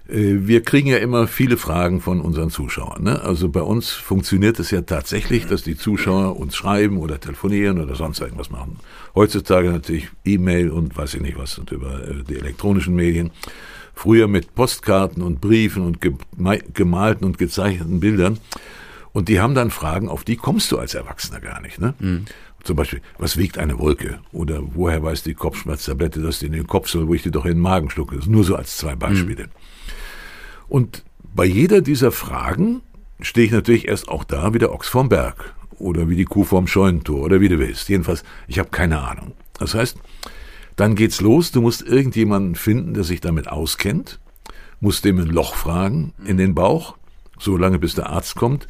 Äh, 0.09 0.47
wir 0.47 0.62
kriegen 0.62 0.88
ja 0.88 0.99
immer 0.99 1.26
viele 1.26 1.56
Fragen 1.56 2.00
von 2.00 2.21
unseren 2.21 2.50
Zuschauern. 2.50 3.02
Ne? 3.02 3.21
Also 3.21 3.49
bei 3.49 3.62
uns 3.62 3.90
funktioniert 3.90 4.59
es 4.61 4.71
ja 4.71 4.82
tatsächlich, 4.82 5.47
dass 5.47 5.62
die 5.62 5.76
Zuschauer 5.76 6.38
uns 6.38 6.56
schreiben 6.56 6.99
oder 6.99 7.21
telefonieren 7.21 7.80
oder 7.80 7.94
sonst 7.94 8.21
irgendwas 8.21 8.50
machen. 8.50 8.78
Heutzutage 9.14 9.71
natürlich 9.71 10.09
E-Mail 10.25 10.71
und 10.71 10.97
weiß 10.97 11.14
ich 11.14 11.20
nicht 11.20 11.38
was 11.38 11.59
und 11.59 11.70
über 11.70 12.09
äh, 12.09 12.22
die 12.29 12.37
elektronischen 12.37 12.94
Medien. 12.94 13.31
Früher 13.94 14.27
mit 14.27 14.55
Postkarten 14.55 15.22
und 15.22 15.40
Briefen 15.40 15.83
und 15.83 15.98
gemalten 16.75 17.27
und 17.27 17.37
gezeichneten 17.37 18.01
Bildern. 18.01 18.38
Und 19.12 19.29
die 19.29 19.38
haben 19.38 19.55
dann 19.55 19.70
Fragen, 19.70 20.09
auf 20.09 20.25
die 20.25 20.37
kommst 20.37 20.72
du 20.72 20.79
als 20.79 20.94
Erwachsener 20.94 21.40
gar 21.40 21.61
nicht. 21.61 21.79
Ne? 21.79 21.92
Mhm. 21.98 22.25
Zum 22.64 22.77
Beispiel, 22.77 23.03
was 23.18 23.37
wiegt 23.37 23.59
eine 23.59 23.79
Wolke? 23.79 24.20
Oder 24.33 24.62
woher 24.62 25.03
weiß 25.03 25.25
die 25.25 25.35
Kopfschmerztablette, 25.35 26.22
dass 26.22 26.38
die 26.38 26.46
in 26.46 26.53
den 26.53 26.66
Kopf 26.66 26.88
soll, 26.88 27.07
wo 27.09 27.14
ich 27.14 27.22
die 27.22 27.31
doch 27.31 27.44
in 27.44 27.53
den 27.53 27.61
Magen 27.61 27.90
schlucke? 27.90 28.16
Das 28.16 28.27
nur 28.27 28.44
so 28.44 28.57
als 28.57 28.79
zwei 28.79 28.96
Beispiele. 28.96 29.44
Mhm. 29.44 29.51
Und 30.68 31.05
bei 31.35 31.44
jeder 31.44 31.83
dieser 31.83 32.12
Fragen 32.12 32.81
stehe 33.20 33.46
ich 33.46 33.53
natürlich 33.53 33.88
erst 33.88 34.09
auch 34.09 34.25
da 34.25 34.55
wie 34.55 34.59
der 34.59 34.72
Ochs 34.72 34.88
vorm 34.88 35.11
Berg 35.11 35.55
oder 35.78 36.08
wie 36.08 36.16
die 36.16 36.24
Kuh 36.24 36.44
vorm 36.44 36.66
Scheunentor 36.66 37.22
oder 37.22 37.40
wie 37.40 37.48
du 37.48 37.58
willst. 37.58 37.88
Jedenfalls, 37.88 38.24
ich 38.48 38.58
habe 38.58 38.70
keine 38.70 39.00
Ahnung. 39.00 39.32
Das 39.58 39.74
heißt, 39.74 39.96
dann 40.76 40.94
geht's 40.94 41.20
los, 41.20 41.52
du 41.52 41.61
musst 41.61 41.82
irgendjemanden 41.82 42.54
finden, 42.54 42.94
der 42.94 43.04
sich 43.04 43.20
damit 43.20 43.48
auskennt, 43.48 44.18
musst 44.80 45.04
dem 45.04 45.18
ein 45.18 45.28
Loch 45.28 45.54
fragen 45.54 46.12
in 46.24 46.37
den 46.37 46.54
Bauch, 46.54 46.96
so 47.38 47.56
lange 47.56 47.78
bis 47.78 47.94
der 47.94 48.11
Arzt 48.11 48.37
kommt. 48.37 48.68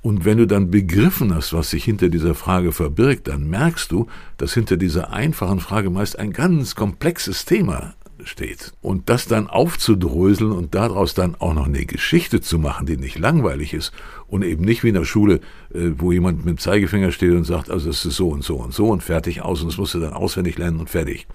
Und 0.00 0.24
wenn 0.24 0.38
du 0.38 0.46
dann 0.46 0.70
begriffen 0.70 1.34
hast, 1.34 1.54
was 1.54 1.70
sich 1.70 1.84
hinter 1.84 2.10
dieser 2.10 2.34
Frage 2.34 2.72
verbirgt, 2.72 3.26
dann 3.26 3.48
merkst 3.48 3.90
du, 3.90 4.06
dass 4.36 4.52
hinter 4.52 4.76
dieser 4.76 5.12
einfachen 5.12 5.60
Frage 5.60 5.88
meist 5.88 6.18
ein 6.18 6.32
ganz 6.32 6.74
komplexes 6.74 7.46
Thema 7.46 7.94
steht. 8.26 8.72
Und 8.80 9.08
das 9.08 9.26
dann 9.26 9.48
aufzudröseln 9.48 10.52
und 10.52 10.74
daraus 10.74 11.14
dann 11.14 11.34
auch 11.36 11.54
noch 11.54 11.66
eine 11.66 11.84
Geschichte 11.84 12.40
zu 12.40 12.58
machen, 12.58 12.86
die 12.86 12.96
nicht 12.96 13.18
langweilig 13.18 13.74
ist 13.74 13.92
und 14.26 14.42
eben 14.42 14.64
nicht 14.64 14.82
wie 14.82 14.88
in 14.88 14.94
der 14.94 15.04
Schule, 15.04 15.40
äh, 15.72 15.90
wo 15.96 16.12
jemand 16.12 16.44
mit 16.44 16.56
dem 16.56 16.58
Zeigefinger 16.58 17.12
steht 17.12 17.32
und 17.32 17.44
sagt, 17.44 17.70
also 17.70 17.90
es 17.90 18.04
ist 18.04 18.16
so 18.16 18.28
und 18.28 18.44
so 18.44 18.56
und 18.56 18.72
so 18.72 18.88
und 18.88 19.02
fertig 19.02 19.42
aus 19.42 19.60
und 19.62 19.68
das 19.68 19.78
musst 19.78 19.94
du 19.94 20.00
dann 20.00 20.12
auswendig 20.12 20.58
lernen 20.58 20.80
und 20.80 20.90
fertig. 20.90 21.26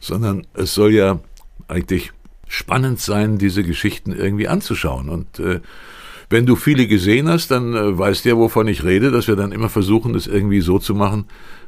Sondern 0.00 0.46
es 0.54 0.74
soll 0.74 0.92
ja 0.92 1.20
eigentlich 1.68 2.12
spannend 2.48 3.00
sein, 3.00 3.38
diese 3.38 3.64
Geschichten 3.64 4.12
irgendwie 4.12 4.48
anzuschauen. 4.48 5.08
Und 5.08 5.38
äh, 5.38 5.60
wenn 6.30 6.46
du 6.46 6.56
viele 6.56 6.86
gesehen 6.86 7.28
hast, 7.28 7.50
dann 7.50 7.74
äh, 7.74 7.98
weißt 7.98 8.24
du 8.24 8.30
ja, 8.30 8.36
wovon 8.36 8.68
ich 8.68 8.84
rede, 8.84 9.10
dass 9.10 9.28
wir 9.28 9.36
dann 9.36 9.52
immer 9.52 9.68
versuchen, 9.68 10.12
das 10.12 10.26
irgendwie 10.26 10.60
so 10.60 10.78
zu 10.78 10.94
machen, 10.94 11.26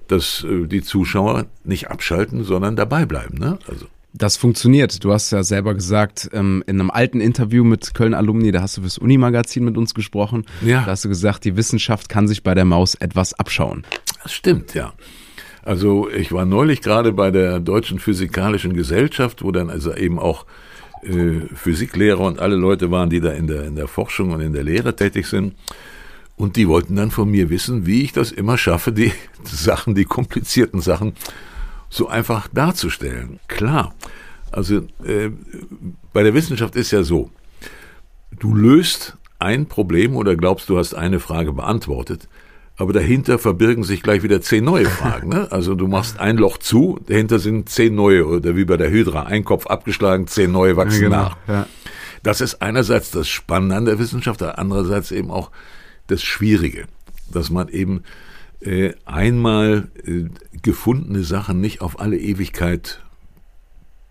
dass 0.08 0.44
äh, 0.44 0.66
die 0.66 0.82
Zuschauer 0.82 1.46
nicht 1.64 1.90
abschalten, 1.90 2.44
sondern 2.44 2.76
dabei 2.76 3.06
bleiben. 3.06 3.38
Ne? 3.38 3.58
Also. 3.68 3.86
Das 4.18 4.38
funktioniert. 4.38 5.04
Du 5.04 5.12
hast 5.12 5.30
ja 5.30 5.42
selber 5.42 5.74
gesagt, 5.74 6.30
ähm, 6.32 6.64
in 6.66 6.80
einem 6.80 6.90
alten 6.90 7.20
Interview 7.20 7.64
mit 7.64 7.92
Köln-Alumni, 7.92 8.50
da 8.50 8.62
hast 8.62 8.78
du 8.78 8.80
fürs 8.80 8.96
Uni-Magazin 8.96 9.64
mit 9.64 9.76
uns 9.76 9.94
gesprochen. 9.94 10.46
Ja. 10.62 10.80
Da 10.80 10.92
hast 10.92 11.04
du 11.04 11.08
gesagt, 11.10 11.44
die 11.44 11.56
Wissenschaft 11.56 12.08
kann 12.08 12.26
sich 12.26 12.42
bei 12.42 12.54
der 12.54 12.64
Maus 12.64 12.94
etwas 12.94 13.34
abschauen. 13.34 13.84
Das 14.22 14.32
stimmt, 14.32 14.72
ja. 14.74 14.94
Also 15.62 16.08
ich 16.08 16.32
war 16.32 16.46
neulich 16.46 16.80
gerade 16.80 17.12
bei 17.12 17.30
der 17.30 17.60
Deutschen 17.60 17.98
Physikalischen 17.98 18.72
Gesellschaft, 18.72 19.42
wo 19.42 19.52
dann 19.52 19.68
also 19.68 19.92
eben 19.94 20.18
auch 20.18 20.46
äh, 21.02 21.40
Physiklehrer 21.54 22.20
und 22.20 22.38
alle 22.38 22.56
Leute 22.56 22.90
waren, 22.90 23.10
die 23.10 23.20
da 23.20 23.32
in 23.32 23.46
der, 23.46 23.64
in 23.64 23.76
der 23.76 23.88
Forschung 23.88 24.30
und 24.30 24.40
in 24.40 24.52
der 24.54 24.62
Lehre 24.62 24.96
tätig 24.96 25.26
sind. 25.26 25.54
Und 26.36 26.56
die 26.56 26.68
wollten 26.68 26.96
dann 26.96 27.10
von 27.10 27.30
mir 27.30 27.50
wissen, 27.50 27.86
wie 27.86 28.02
ich 28.02 28.12
das 28.12 28.32
immer 28.32 28.56
schaffe, 28.56 28.92
die 28.92 29.12
Sachen, 29.44 29.94
die 29.94 30.04
komplizierten 30.04 30.80
Sachen 30.80 31.14
so 31.88 32.08
einfach 32.08 32.48
darzustellen. 32.48 33.40
Klar, 33.48 33.94
also 34.52 34.78
äh, 35.04 35.30
bei 36.12 36.22
der 36.22 36.34
Wissenschaft 36.34 36.76
ist 36.76 36.90
ja 36.90 37.02
so, 37.02 37.30
du 38.38 38.54
löst 38.54 39.16
ein 39.38 39.66
Problem 39.66 40.16
oder 40.16 40.36
glaubst, 40.36 40.68
du 40.68 40.78
hast 40.78 40.94
eine 40.94 41.20
Frage 41.20 41.52
beantwortet, 41.52 42.28
aber 42.78 42.92
dahinter 42.92 43.38
verbirgen 43.38 43.84
sich 43.84 44.02
gleich 44.02 44.22
wieder 44.22 44.40
zehn 44.40 44.64
neue 44.64 44.86
Fragen. 44.86 45.28
Ne? 45.30 45.50
Also 45.50 45.74
du 45.74 45.86
machst 45.88 46.20
ein 46.20 46.36
Loch 46.36 46.58
zu, 46.58 47.00
dahinter 47.06 47.38
sind 47.38 47.68
zehn 47.68 47.94
neue, 47.94 48.26
oder 48.26 48.56
wie 48.56 48.64
bei 48.64 48.76
der 48.76 48.90
Hydra, 48.90 49.24
ein 49.24 49.44
Kopf 49.44 49.66
abgeschlagen, 49.66 50.26
zehn 50.26 50.52
neue 50.52 50.76
wachsen 50.76 51.02
ja, 51.04 51.08
genau, 51.08 51.22
nach. 51.22 51.36
Ja. 51.48 51.66
Das 52.22 52.40
ist 52.40 52.60
einerseits 52.60 53.10
das 53.10 53.28
Spannende 53.28 53.76
an 53.76 53.84
der 53.84 53.98
Wissenschaft, 53.98 54.42
andererseits 54.42 55.10
eben 55.10 55.30
auch 55.30 55.50
das 56.06 56.22
Schwierige, 56.22 56.86
dass 57.30 57.50
man 57.50 57.68
eben 57.68 58.02
äh, 58.66 58.94
einmal 59.04 59.88
äh, 60.04 60.24
gefundene 60.62 61.22
Sachen 61.22 61.60
nicht 61.60 61.80
auf 61.80 62.00
alle 62.00 62.18
Ewigkeit 62.18 63.00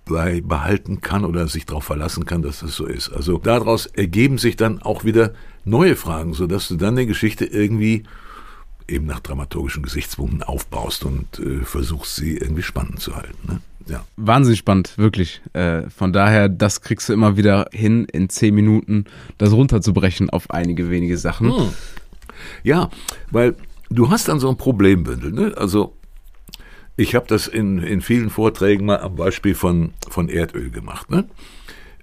bei 0.06 0.42
behalten 0.42 1.02
kann 1.02 1.26
oder 1.26 1.48
sich 1.48 1.66
darauf 1.66 1.84
verlassen 1.84 2.26
kann, 2.26 2.42
dass 2.42 2.60
das 2.60 2.76
so 2.76 2.86
ist. 2.86 3.10
Also 3.10 3.40
daraus 3.40 3.88
ergeben 3.88 4.38
sich 4.38 4.56
dann 4.56 4.82
auch 4.82 5.04
wieder 5.04 5.34
neue 5.66 5.96
Fragen, 5.96 6.34
so 6.34 6.48
dass 6.48 6.68
du 6.68 6.76
dann 6.76 6.96
die 6.96 7.08
Geschichte 7.08 7.46
irgendwie 7.46 8.04
eben 8.88 9.08
nach 9.08 9.20
dramaturgischen 9.20 9.84
Gesichtspunkten 9.84 10.44
aufbaust 10.44 11.06
und 11.06 11.40
äh, 11.40 11.64
versuchst 11.64 12.16
sie 12.16 12.38
irgendwie 12.38 12.62
spannend 12.62 13.00
zu 13.00 13.16
halten. 13.16 13.48
Ne? 13.48 13.62
Ja. 13.88 14.06
Wahnsinnig 14.16 14.60
spannend, 14.60 14.98
wirklich. 14.98 15.42
Äh, 15.54 15.90
von 15.90 16.14
daher, 16.14 16.50
das 16.50 16.82
kriegst 16.82 17.10
du 17.10 17.14
immer 17.14 17.36
wieder 17.36 17.68
hin, 17.72 18.06
in 18.06 18.30
zehn 18.30 18.54
Minuten 18.54 19.06
das 19.38 19.52
runterzubrechen 19.52 20.30
auf 20.30 20.52
einige 20.52 20.90
wenige 20.90 21.18
Sachen. 21.18 21.56
Hm. 21.56 21.70
Ja, 22.64 22.90
weil 23.32 23.56
du 23.96 24.10
hast 24.10 24.28
dann 24.28 24.40
so 24.40 24.50
ein 24.50 24.58
Problembündel. 24.58 25.32
Ne? 25.32 25.54
Also 25.58 25.96
ich 26.98 27.16
habe 27.16 27.26
das 27.28 27.48
in, 27.48 27.80
in 27.80 28.02
vielen 28.02 28.30
Vorträgen 28.30 28.86
mal 28.86 29.00
am 29.00 29.16
Beispiel 29.16 29.56
von, 29.56 29.94
von 30.10 30.30
Erdöl 30.30 30.70
gemacht. 30.70 31.10
Ne? 31.10 31.26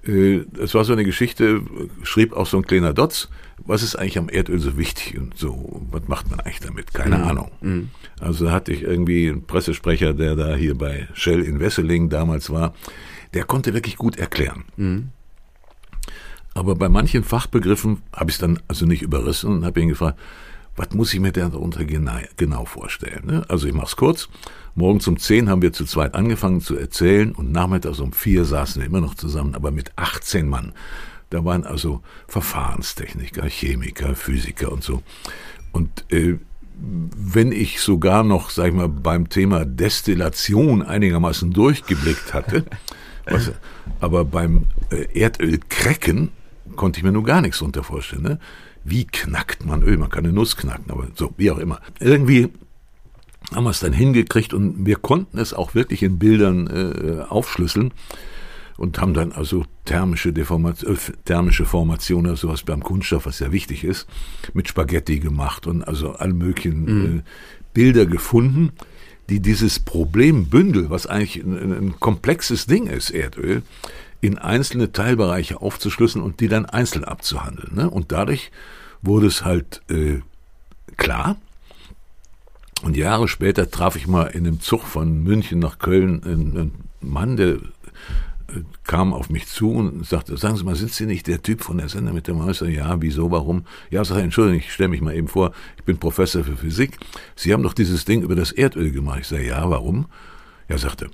Äh, 0.05 0.45
das 0.51 0.75
war 0.75 0.85
so 0.85 0.93
eine 0.93 1.05
Geschichte, 1.05 1.63
schrieb 2.03 2.33
auch 2.33 2.47
so 2.47 2.59
ein 2.59 2.67
kleiner 2.67 2.93
Dotz, 2.93 3.29
was 3.65 3.83
ist 3.83 3.97
eigentlich 3.97 4.19
am 4.19 4.29
Erdöl 4.29 4.59
so 4.59 4.77
wichtig 4.77 5.19
und 5.19 5.39
so, 5.39 5.83
was 5.91 6.09
macht 6.09 6.31
man 6.31 6.41
eigentlich 6.41 6.61
damit? 6.61 6.93
Keine 6.93 7.19
mhm. 7.19 7.25
Ahnung. 7.25 7.51
Mhm. 7.61 7.91
Also 8.21 8.47
da 8.47 8.53
hatte 8.53 8.73
ich 8.73 8.83
irgendwie 8.83 9.29
einen 9.31 9.47
Pressesprecher, 9.47 10.15
der 10.15 10.37
da 10.37 10.55
hier 10.55 10.77
bei 10.77 11.09
Shell 11.15 11.43
in 11.43 11.61
Wesseling 11.61 12.09
damals 12.09 12.51
war, 12.51 12.75
der 13.35 13.45
konnte 13.45 13.73
wirklich 13.73 13.97
gut 13.97 14.19
erklären. 14.19 14.65
Mhm. 14.77 15.09
Aber 16.55 16.75
bei 16.75 16.89
manchen 16.91 17.25
Fachbegriffen 17.25 18.03
habe 18.13 18.31
ich 18.31 18.37
es 18.37 18.41
dann 18.41 18.59
also 18.69 18.85
nicht 18.85 19.01
überrissen 19.01 19.51
und 19.51 19.65
habe 19.65 19.81
ihn 19.81 19.89
gefragt, 19.89 20.19
was 20.77 20.91
muss 20.93 21.13
ich 21.13 21.21
mir 21.21 21.33
denn 21.33 21.51
darunter 21.51 21.85
genau, 21.85 22.65
vorstellen? 22.65 23.27
Ne? 23.27 23.45
Also 23.49 23.67
ich 23.67 23.75
mache 23.75 23.87
es 23.87 23.97
kurz. 23.97 24.29
Morgens 24.75 25.07
um 25.07 25.19
zehn 25.19 25.51
haben 25.51 25.61
wir 25.61 25.73
zu 25.73 25.85
zweit 25.85 26.15
angefangen 26.15 26.63
zu 26.63 26.77
erzählen 26.77 27.33
und 27.33 27.53
nachmittags 27.53 28.01
um 28.01 28.13
vier 28.13 28.45
saßen 28.45 28.81
wir 28.81 28.87
immer 28.87 29.03
noch 29.03 29.15
zusammen, 29.15 29.55
aber 29.55 29.71
mit 29.71 29.93
18 29.97 30.49
Mann. 30.49 30.73
Da 31.29 31.45
waren 31.45 31.65
also 31.65 32.01
Verfahrenstechniker, 32.27 33.47
Chemiker, 33.47 34.15
Physiker 34.15 34.73
und 34.73 34.83
so. 34.83 35.03
Und 35.73 36.05
äh, 36.11 36.39
wenn 36.79 37.53
ich 37.53 37.81
sogar 37.81 38.25
noch, 38.25 38.51
sag 38.51 38.69
ich 38.69 38.75
mal, 38.75 38.89
beim 38.89 39.29
Thema 39.29 39.65
Destillation 39.65 40.83
einigermaßen 40.83 41.53
durchgeblickt 41.53 42.35
hatte, 42.35 42.65
was, 43.27 43.53
aber 44.01 44.25
beim 44.25 44.67
äh, 44.91 45.19
Erdölkrecken 45.19 46.31
konnte 46.77 46.99
ich 46.99 47.05
mir 47.05 47.13
nur 47.13 47.25
gar 47.25 47.41
nichts 47.41 47.59
drunter 47.59 47.85
vorstellen. 47.85 48.23
Ne? 48.23 48.39
Wie 48.85 49.07
knackt 49.07 49.65
man 49.65 49.83
Öl? 49.83 49.97
Man 49.97 50.11
kann 50.11 50.25
eine 50.25 50.33
Nuss 50.33 50.57
knacken, 50.57 50.91
aber 50.91 51.09
so, 51.15 51.33
wie 51.37 51.51
auch 51.51 51.59
immer. 51.59 51.81
Irgendwie 52.01 52.49
haben 53.55 53.65
wir 53.65 53.71
es 53.71 53.81
dann 53.81 53.93
hingekriegt 53.93 54.55
und 54.55 54.87
wir 54.87 54.97
konnten 54.97 55.39
es 55.39 55.53
auch 55.53 55.75
wirklich 55.75 56.03
in 56.03 56.19
Bildern 56.19 56.67
äh, 56.67 57.23
aufschlüsseln 57.23 57.93
und 58.77 58.99
haben 58.99 59.15
dann 59.15 59.33
also 59.33 59.65
thermische 59.85 60.33
Deformation, 60.33 60.95
äh, 60.95 60.99
thermische 61.25 61.65
Formation 61.65 62.27
oder 62.27 62.37
sowas 62.37 62.63
beim 62.63 62.83
Kunststoff, 62.83 63.27
was 63.27 63.39
ja 63.39 63.53
wichtig 63.53 63.85
ist, 63.85 64.07
mit 64.55 64.69
Spaghetti 64.69 65.19
gemacht 65.19 65.67
und 65.67 65.83
also 65.83 66.13
alle 66.13 66.35
möglichen 66.35 66.85
mhm. 66.85 67.19
äh, 67.19 67.23
Bilder 67.75 68.07
gefunden, 68.07 68.73
die 69.29 69.41
dieses 69.41 69.79
Problembündel, 69.79 70.91
was 70.91 71.07
eigentlich 71.07 71.45
ein, 71.45 71.73
ein 71.73 72.01
komplexes 72.01 72.67
Ding 72.67 72.87
ist, 72.87 73.11
Erdöl, 73.11 73.63
in 74.23 74.39
einzelne 74.39 74.93
Teilbereiche 74.93 75.61
aufzuschlüsseln 75.61 76.25
und 76.25 76.41
die 76.41 76.49
dann 76.49 76.65
einzeln 76.65 77.05
abzuhandeln. 77.05 77.75
Ne? 77.75 77.91
Und 77.91 78.13
dadurch 78.13 78.51
wurde 79.03 79.27
es 79.27 79.45
halt 79.45 79.83
äh, 79.91 80.21
klar, 80.97 81.37
und 82.83 82.97
Jahre 82.97 83.29
später 83.29 83.71
traf 83.71 83.97
ich 83.97 84.07
mal 84.07 84.25
in 84.27 84.47
einem 84.47 84.61
Zug 84.61 84.83
von 84.83 85.23
München 85.23 85.59
nach 85.59 85.79
Köln 85.79 86.23
einen 86.25 86.73
Mann, 87.01 87.37
der 87.37 87.55
äh, 87.55 87.59
kam 88.85 89.13
auf 89.13 89.29
mich 89.29 89.47
zu 89.47 89.73
und 89.73 90.07
sagte, 90.07 90.37
sagen 90.37 90.57
Sie 90.57 90.65
mal, 90.65 90.75
sind 90.75 90.93
Sie 90.93 91.07
nicht 91.07 91.27
der 91.27 91.43
Typ 91.43 91.63
von 91.63 91.79
der 91.79 91.89
Sender 91.89 92.13
mit 92.13 92.29
dem 92.29 92.45
Häuser? 92.45 92.69
Ja, 92.69 93.01
wieso, 93.01 93.31
warum? 93.31 93.65
Ja, 93.91 94.05
sag 94.05 94.19
Entschuldigung, 94.19 94.61
ich 94.61 94.73
stelle 94.73 94.89
mich 94.89 95.01
mal 95.01 95.15
eben 95.15 95.29
vor, 95.29 95.53
ich 95.77 95.85
bin 95.85 95.99
Professor 95.99 96.45
für 96.45 96.57
Physik. 96.57 96.99
Sie 97.37 97.53
haben 97.53 97.63
doch 97.63 97.75
dieses 97.75 98.05
Ding 98.05 98.23
über 98.23 98.37
das 98.37 98.53
Erdöl 98.53 98.93
gemacht. 98.93 99.21
Ich 99.23 99.29
sage, 99.29 99.47
ja, 99.47 99.69
warum? 99.69 100.07
Ja, 100.69 100.79
sagte, 100.79 101.09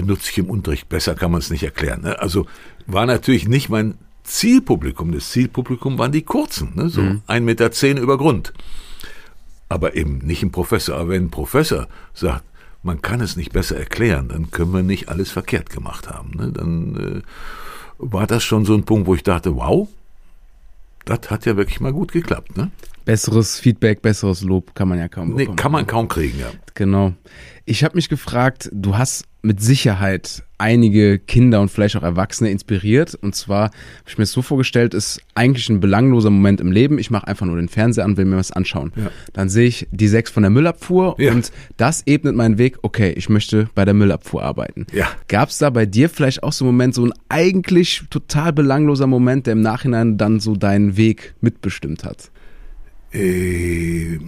benutze 0.00 0.30
ich 0.30 0.38
im 0.38 0.50
Unterricht, 0.50 0.88
besser 0.88 1.14
kann 1.14 1.30
man 1.30 1.40
es 1.40 1.50
nicht 1.50 1.62
erklären. 1.62 2.02
Ne? 2.02 2.18
Also 2.18 2.46
war 2.86 3.06
natürlich 3.06 3.48
nicht 3.48 3.68
mein 3.68 3.94
Zielpublikum. 4.24 5.12
Das 5.12 5.30
Zielpublikum 5.30 5.98
waren 5.98 6.12
die 6.12 6.22
Kurzen, 6.22 6.72
ne? 6.74 6.88
so 6.88 7.02
mhm. 7.02 7.22
ein 7.26 7.44
Meter 7.44 7.70
zehn 7.72 7.96
über 7.96 8.18
Grund 8.18 8.52
aber 9.68 9.96
eben 9.96 10.18
nicht 10.18 10.42
ein 10.42 10.52
Professor. 10.52 10.96
Aber 10.96 11.10
wenn 11.10 11.24
ein 11.24 11.30
Professor 11.30 11.88
sagt, 12.14 12.44
man 12.82 13.02
kann 13.02 13.20
es 13.20 13.36
nicht 13.36 13.52
besser 13.52 13.76
erklären, 13.76 14.28
dann 14.28 14.50
können 14.50 14.72
wir 14.72 14.82
nicht 14.82 15.08
alles 15.08 15.30
verkehrt 15.30 15.70
gemacht 15.70 16.08
haben. 16.08 16.32
Ne? 16.36 16.52
Dann 16.52 17.22
äh, 17.22 17.22
war 17.98 18.26
das 18.26 18.44
schon 18.44 18.64
so 18.64 18.74
ein 18.74 18.84
Punkt, 18.84 19.06
wo 19.06 19.14
ich 19.14 19.24
dachte, 19.24 19.56
wow, 19.56 19.88
das 21.04 21.30
hat 21.30 21.46
ja 21.46 21.56
wirklich 21.56 21.80
mal 21.80 21.92
gut 21.92 22.12
geklappt. 22.12 22.56
Ne? 22.56 22.70
Besseres 23.04 23.58
Feedback, 23.58 24.02
besseres 24.02 24.42
Lob 24.42 24.74
kann 24.74 24.88
man 24.88 24.98
ja 24.98 25.08
kaum 25.08 25.34
bekommen. 25.34 25.56
Nee, 25.56 25.60
kann 25.60 25.72
man 25.72 25.86
kaum 25.86 26.08
kriegen, 26.08 26.38
ja. 26.38 26.50
Genau. 26.74 27.14
Ich 27.64 27.82
habe 27.82 27.96
mich 27.96 28.08
gefragt, 28.08 28.68
du 28.72 28.96
hast 28.96 29.24
mit 29.46 29.60
Sicherheit 29.60 30.42
einige 30.58 31.18
Kinder 31.18 31.60
und 31.60 31.70
vielleicht 31.70 31.96
auch 31.96 32.02
Erwachsene 32.02 32.50
inspiriert. 32.50 33.14
Und 33.14 33.34
zwar 33.34 33.64
habe 33.64 33.74
ich 34.06 34.18
mir 34.18 34.22
das 34.22 34.32
so 34.32 34.42
vorgestellt, 34.42 34.94
ist 34.94 35.20
eigentlich 35.34 35.68
ein 35.68 35.80
belangloser 35.80 36.30
Moment 36.30 36.60
im 36.60 36.72
Leben. 36.72 36.98
Ich 36.98 37.10
mache 37.10 37.28
einfach 37.28 37.46
nur 37.46 37.56
den 37.56 37.68
Fernseher 37.68 38.04
an, 38.04 38.16
will 38.16 38.24
mir 38.24 38.36
was 38.36 38.50
anschauen. 38.50 38.92
Ja. 38.96 39.10
Dann 39.34 39.48
sehe 39.48 39.68
ich 39.68 39.86
die 39.90 40.08
sechs 40.08 40.30
von 40.30 40.42
der 40.42 40.50
Müllabfuhr 40.50 41.14
ja. 41.18 41.32
und 41.32 41.52
das 41.76 42.02
ebnet 42.06 42.34
meinen 42.34 42.58
Weg, 42.58 42.78
okay, 42.82 43.12
ich 43.12 43.28
möchte 43.28 43.68
bei 43.74 43.84
der 43.84 43.94
Müllabfuhr 43.94 44.42
arbeiten. 44.42 44.86
Ja. 44.92 45.06
Gab 45.28 45.50
es 45.50 45.58
da 45.58 45.70
bei 45.70 45.86
dir 45.86 46.08
vielleicht 46.08 46.42
auch 46.42 46.52
so 46.52 46.64
einen 46.64 46.74
Moment, 46.74 46.94
so 46.94 47.04
ein 47.04 47.12
eigentlich 47.28 48.04
total 48.10 48.52
belangloser 48.52 49.06
Moment, 49.06 49.46
der 49.46 49.52
im 49.52 49.60
Nachhinein 49.60 50.18
dann 50.18 50.40
so 50.40 50.56
deinen 50.56 50.96
Weg 50.96 51.34
mitbestimmt 51.40 52.04
hat? 52.04 52.30
Äh, 53.12 54.18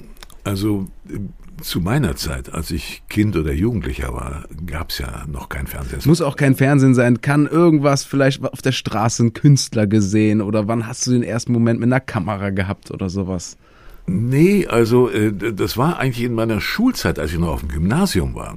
also 0.45 0.87
zu 1.61 1.81
meiner 1.81 2.17
Zeit, 2.17 2.53
als 2.53 2.71
ich 2.71 3.03
Kind 3.09 3.37
oder 3.37 3.53
Jugendlicher 3.53 4.13
war, 4.13 4.45
gab 4.67 4.91
es 4.91 4.99
ja 4.99 5.25
noch 5.27 5.49
kein 5.49 5.67
Fernsehen. 5.67 5.99
Es 5.99 6.07
muss 6.07 6.23
auch 6.23 6.37
kein 6.37 6.55
Fernsehen 6.55 6.95
sein. 6.95 7.21
Kann 7.21 7.47
irgendwas 7.47 8.05
vielleicht 8.05 8.43
auf 8.45 8.63
der 8.63 8.73
Straße 8.73 9.25
ein 9.25 9.33
Künstler 9.33 9.87
gesehen 9.87 10.41
oder 10.41 10.69
wann 10.69 10.87
hast 10.87 11.07
du 11.07 11.13
den 11.13 11.23
ersten 11.23 11.53
Moment 11.53 11.81
mit 11.81 11.89
einer 11.89 12.01
Kamera 12.01 12.51
gehabt 12.51 12.91
oder 12.91 13.09
sowas? 13.09 13.57
Nee, 14.09 14.67
also 14.67 15.11
äh, 15.11 15.33
das 15.33 15.77
war 15.77 15.99
eigentlich 15.99 16.25
in 16.25 16.33
meiner 16.33 16.61
Schulzeit, 16.61 17.19
als 17.19 17.33
ich 17.33 17.39
noch 17.39 17.49
auf 17.49 17.61
dem 17.61 17.69
Gymnasium 17.69 18.35
war. 18.35 18.57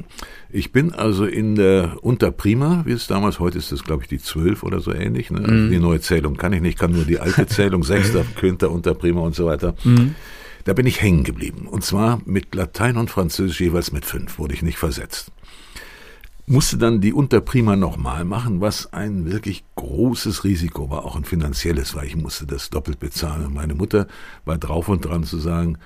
Ich 0.50 0.72
bin 0.72 0.94
also 0.94 1.26
in 1.26 1.56
der 1.56 1.98
Unterprima, 2.02 2.84
wie 2.86 2.94
es 2.94 3.08
damals, 3.08 3.40
heute 3.40 3.58
ist 3.58 3.72
das 3.72 3.84
glaube 3.84 4.04
ich 4.04 4.10
die 4.10 4.20
zwölf 4.20 4.64
oder 4.64 4.80
so 4.80 4.94
ähnlich. 4.94 5.30
Ne? 5.30 5.42
Mhm. 5.42 5.72
Die 5.72 5.80
neue 5.80 6.00
Zählung 6.00 6.38
kann 6.38 6.54
ich 6.54 6.62
nicht, 6.62 6.80
kann 6.80 6.94
nur 6.94 7.04
die 7.04 7.20
alte 7.20 7.48
Zählung, 7.48 7.84
Sechster, 7.86 8.24
Künter, 8.40 8.72
Unterprima 8.72 9.22
und 9.22 9.36
so 9.36 9.46
weiter. 9.46 9.76
Mhm. 9.84 10.16
Da 10.64 10.74
bin 10.74 10.86
ich 10.86 11.02
hängen 11.02 11.24
geblieben. 11.24 11.68
Und 11.68 11.84
zwar 11.84 12.22
mit 12.26 12.54
Latein 12.56 12.98
und 12.98 13.10
Französisch 13.10 13.62
jeweils 13.62 13.92
mit 13.92 14.06
fünf, 14.06 14.40
wurde 14.40 14.54
ich 14.54 14.62
nicht 14.62 14.78
versetzt. 14.78 15.32
Musste 16.48 16.78
dann 16.78 17.02
die 17.02 17.14
Unterprima 17.14 17.76
nochmal 17.76 18.26
machen, 18.26 18.62
was 18.62 18.92
ein 18.94 19.32
wirklich 19.32 19.64
großes 19.76 20.44
Risiko 20.44 20.90
war, 20.90 21.06
auch 21.06 21.16
ein 21.16 21.24
finanzielles, 21.24 21.96
weil 21.96 22.08
ich 22.08 22.16
musste 22.16 22.46
das 22.46 22.70
doppelt 22.70 23.00
bezahlen. 23.00 23.46
Und 23.46 23.54
meine 23.54 23.76
Mutter 23.76 24.08
war 24.44 24.58
drauf 24.58 24.90
und 24.90 25.06
dran 25.06 25.24
zu 25.24 25.38
sagen, 25.38 25.78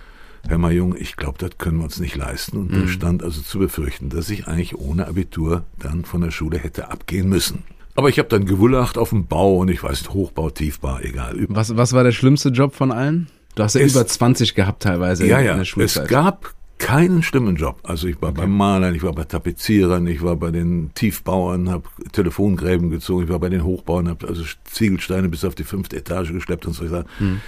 Herr 0.48 0.58
Majung, 0.58 0.96
ich 0.96 1.18
glaube, 1.18 1.38
das 1.40 1.58
können 1.58 1.78
wir 1.78 1.86
uns 1.86 2.00
nicht 2.00 2.16
leisten. 2.16 2.58
Und 2.58 2.72
mhm. 2.72 2.82
da 2.82 2.88
stand 2.88 3.24
also 3.24 3.42
zu 3.42 3.60
befürchten, 3.60 4.10
dass 4.10 4.30
ich 4.30 4.48
eigentlich 4.48 4.78
ohne 4.78 5.08
Abitur 5.08 5.66
dann 5.80 6.06
von 6.06 6.22
der 6.22 6.32
Schule 6.32 6.58
hätte 6.58 6.90
abgehen 6.90 7.30
müssen. 7.30 7.64
Aber 7.96 8.10
ich 8.10 8.20
habe 8.20 8.30
dann 8.30 8.46
gewullacht 8.46 8.98
auf 8.98 9.10
dem 9.10 9.26
Bau 9.26 9.56
und 9.58 9.70
ich 9.70 9.82
weiß, 9.82 10.10
Hochbau, 10.10 10.50
Tiefbau, 10.50 11.00
egal. 11.00 11.46
Was, 11.50 11.76
was 11.78 11.94
war 11.94 12.04
der 12.04 12.12
schlimmste 12.12 12.50
Job 12.50 12.76
von 12.76 12.92
allen? 12.92 13.28
Du 13.56 13.64
hast 13.64 13.76
ja 13.76 13.82
es, 13.82 13.94
über 13.94 14.06
20 14.06 14.54
gehabt 14.54 14.84
teilweise 14.84 15.26
ja, 15.26 15.40
in, 15.40 15.46
ja, 15.46 15.58
der 15.58 15.66
Schulzeit. 15.66 16.04
Es 16.04 16.10
gab 16.10 16.54
keinen 16.78 17.24
Stimmenjob. 17.24 17.80
Also 17.84 18.08
ich 18.08 18.22
war 18.22 18.30
okay. 18.30 18.42
beim 18.42 18.56
Malern, 18.56 18.94
ich 18.94 19.04
war 19.04 19.14
bei 19.14 19.24
Tapezierern, 19.24 20.06
ich 20.08 20.22
war 20.22 20.36
bei 20.36 20.52
den 20.52 20.92
Tiefbauern, 20.94 21.70
habe 21.70 21.88
Telefongräben 22.12 22.90
gezogen, 22.90 23.24
ich 23.24 23.30
war 23.30 23.40
bei 23.40 23.50
den 23.50 23.64
Hochbauern, 23.64 24.10
habe 24.10 24.28
also 24.28 24.44
Ziegelsteine 24.66 25.30
bis 25.30 25.46
auf 25.46 25.56
die 25.56 25.64
fünfte 25.64 25.96
Etage 25.96 26.32
geschleppt 26.34 26.66
und 26.66 26.74
so 26.74 26.84
weiter. 26.84 27.06
Hm. 27.18 27.42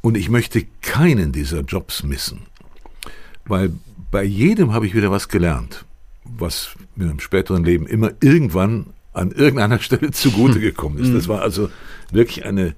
Und 0.00 0.16
ich 0.16 0.30
möchte 0.30 0.64
keinen 0.80 1.32
dieser 1.32 1.60
Jobs 1.60 2.02
missen, 2.02 2.40
weil 3.44 3.70
bei 4.10 4.24
jedem 4.24 4.72
habe 4.72 4.86
ich 4.86 4.94
wieder 4.94 5.10
was 5.10 5.28
gelernt, 5.28 5.84
was 6.24 6.70
mir 6.96 7.10
im 7.10 7.20
späteren 7.20 7.64
Leben 7.64 7.86
immer 7.86 8.12
irgendwann 8.20 8.86
an 9.12 9.30
irgendeiner 9.30 9.78
Stelle 9.80 10.10
zugute 10.10 10.58
gekommen 10.58 10.98
ist. 10.98 11.08
Hm. 11.08 11.14
Das 11.14 11.28
war 11.28 11.42
also 11.42 11.68
wirklich 12.10 12.46
eine 12.46 12.74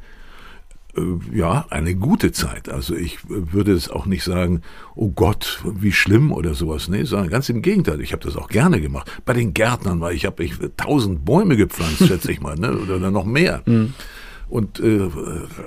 ja, 1.32 1.64
eine 1.70 1.94
gute 1.94 2.32
Zeit. 2.32 2.68
Also 2.68 2.94
ich 2.94 3.18
würde 3.28 3.72
es 3.72 3.88
auch 3.88 4.04
nicht 4.04 4.24
sagen, 4.24 4.60
oh 4.94 5.08
Gott, 5.08 5.60
wie 5.64 5.92
schlimm 5.92 6.32
oder 6.32 6.54
sowas. 6.54 6.88
Nee, 6.88 7.04
sondern 7.04 7.30
ganz 7.30 7.48
im 7.48 7.62
Gegenteil. 7.62 8.00
Ich 8.02 8.12
habe 8.12 8.22
das 8.22 8.36
auch 8.36 8.48
gerne 8.48 8.80
gemacht. 8.80 9.10
Bei 9.24 9.32
den 9.32 9.54
Gärtnern 9.54 10.00
war 10.00 10.12
ich, 10.12 10.26
habe 10.26 10.44
ich 10.44 10.54
tausend 10.76 11.24
Bäume 11.24 11.56
gepflanzt, 11.56 12.06
schätze 12.06 12.30
ich 12.30 12.40
mal, 12.40 12.56
ne? 12.56 12.76
oder, 12.82 12.96
oder 12.96 13.10
noch 13.10 13.24
mehr. 13.24 13.62
Mhm. 13.64 13.94
Und 14.50 14.80
äh, 14.80 15.08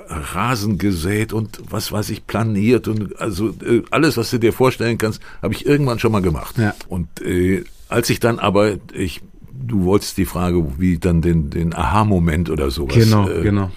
Rasen 0.08 0.78
gesät 0.78 1.32
und 1.32 1.58
was 1.68 1.90
weiß 1.90 2.10
ich, 2.10 2.28
planiert 2.28 2.86
und 2.86 3.18
also 3.20 3.48
äh, 3.48 3.82
alles, 3.90 4.16
was 4.16 4.30
du 4.30 4.38
dir 4.38 4.52
vorstellen 4.52 4.96
kannst, 4.96 5.20
habe 5.42 5.54
ich 5.54 5.66
irgendwann 5.66 5.98
schon 5.98 6.12
mal 6.12 6.22
gemacht. 6.22 6.56
Ja. 6.56 6.72
Und 6.86 7.20
äh, 7.20 7.64
als 7.88 8.10
ich 8.10 8.20
dann 8.20 8.38
aber, 8.38 8.76
ich, 8.92 9.22
du 9.52 9.82
wolltest 9.82 10.18
die 10.18 10.24
Frage, 10.24 10.78
wie 10.78 10.98
dann 10.98 11.20
den, 11.20 11.50
den 11.50 11.74
Aha-Moment 11.74 12.48
oder 12.48 12.70
sowas. 12.70 12.94
Genau, 12.94 13.28
äh, 13.28 13.42
genau 13.42 13.72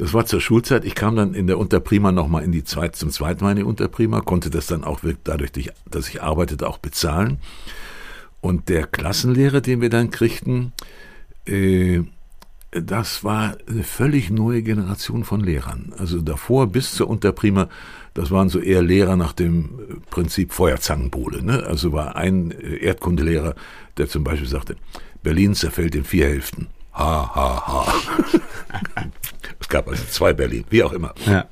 das 0.00 0.14
war 0.14 0.24
zur 0.24 0.40
Schulzeit. 0.40 0.86
Ich 0.86 0.94
kam 0.94 1.14
dann 1.14 1.34
in 1.34 1.46
der 1.46 1.58
Unterprima 1.58 2.10
nochmal 2.10 2.42
in 2.42 2.52
die 2.52 2.64
zweit, 2.64 2.96
zum 2.96 3.10
zweiten 3.10 3.44
Mal 3.44 3.50
in 3.50 3.58
die 3.58 3.64
Unterprima, 3.64 4.22
konnte 4.22 4.48
das 4.48 4.66
dann 4.66 4.82
auch 4.82 5.00
dadurch, 5.24 5.52
dass 5.90 6.08
ich 6.08 6.22
arbeitete, 6.22 6.66
auch 6.66 6.78
bezahlen. 6.78 7.38
Und 8.40 8.70
der 8.70 8.86
Klassenlehrer, 8.86 9.60
den 9.60 9.82
wir 9.82 9.90
dann 9.90 10.10
kriegten, 10.10 10.72
äh, 11.44 12.00
das 12.70 13.24
war 13.24 13.58
eine 13.68 13.82
völlig 13.82 14.30
neue 14.30 14.62
Generation 14.62 15.24
von 15.24 15.40
Lehrern. 15.40 15.92
Also 15.98 16.22
davor 16.22 16.68
bis 16.68 16.94
zur 16.94 17.10
Unterprima 17.10 17.68
das 18.14 18.30
waren 18.30 18.48
so 18.48 18.58
eher 18.58 18.82
Lehrer 18.82 19.16
nach 19.16 19.34
dem 19.34 20.00
Prinzip 20.10 20.52
Feuerzangenbowle. 20.52 21.42
Ne? 21.42 21.62
Also 21.64 21.92
war 21.92 22.16
ein 22.16 22.50
Erdkundelehrer, 22.50 23.54
der 23.98 24.08
zum 24.08 24.24
Beispiel 24.24 24.48
sagte, 24.48 24.76
Berlin 25.22 25.54
zerfällt 25.54 25.94
in 25.94 26.04
vier 26.04 26.26
Hälften. 26.26 26.68
Ha, 26.92 27.34
ha, 27.34 27.66
ha. 27.66 29.04
es 29.58 29.68
gab 29.68 29.88
also 29.88 30.04
zwei 30.04 30.32
Berlin, 30.32 30.64
wie 30.70 30.82
auch 30.82 30.92
immer. 30.92 31.14
Ja. 31.26 31.46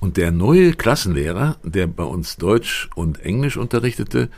Und 0.00 0.16
der 0.16 0.30
neue 0.30 0.72
Klassenlehrer, 0.72 1.58
der 1.62 1.86
bei 1.86 2.04
uns 2.04 2.36
Deutsch 2.36 2.88
und 2.94 3.20
Englisch 3.20 3.56
unterrichtete, 3.58 4.30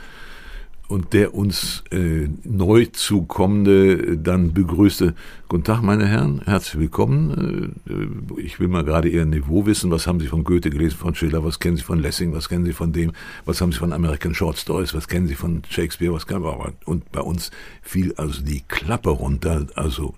und 0.87 1.13
der 1.13 1.33
uns 1.33 1.83
äh, 1.91 2.27
neu 2.43 2.85
zukommende 2.85 4.17
dann 4.17 4.53
begrüßte. 4.53 5.15
Guten 5.47 5.63
Tag, 5.63 5.81
meine 5.81 6.05
Herren, 6.07 6.41
herzlich 6.45 6.81
willkommen. 6.81 7.75
Äh, 7.87 8.41
ich 8.41 8.59
will 8.59 8.67
mal 8.67 8.83
gerade 8.83 9.07
Ihr 9.09 9.25
Niveau 9.25 9.65
wissen. 9.65 9.91
Was 9.91 10.07
haben 10.07 10.19
Sie 10.19 10.27
von 10.27 10.43
Goethe 10.43 10.69
gelesen, 10.69 10.97
von 10.97 11.15
Schiller? 11.15 11.43
Was 11.43 11.59
kennen 11.59 11.77
Sie 11.77 11.83
von 11.83 11.99
Lessing? 11.99 12.33
Was 12.33 12.49
kennen 12.49 12.65
Sie 12.65 12.73
von 12.73 12.91
dem? 12.91 13.13
Was 13.45 13.61
haben 13.61 13.71
Sie 13.71 13.79
von 13.79 13.93
American 13.93 14.33
Short 14.33 14.57
Stories? 14.57 14.93
Was 14.93 15.07
kennen 15.07 15.27
Sie 15.27 15.35
von 15.35 15.63
Shakespeare? 15.69 16.13
Was 16.13 16.27
kann 16.27 16.43
Und 16.85 17.11
bei 17.11 17.21
uns 17.21 17.51
fiel 17.81 18.13
also 18.17 18.41
die 18.41 18.61
Klappe 18.67 19.09
runter. 19.09 19.65
Also 19.75 20.13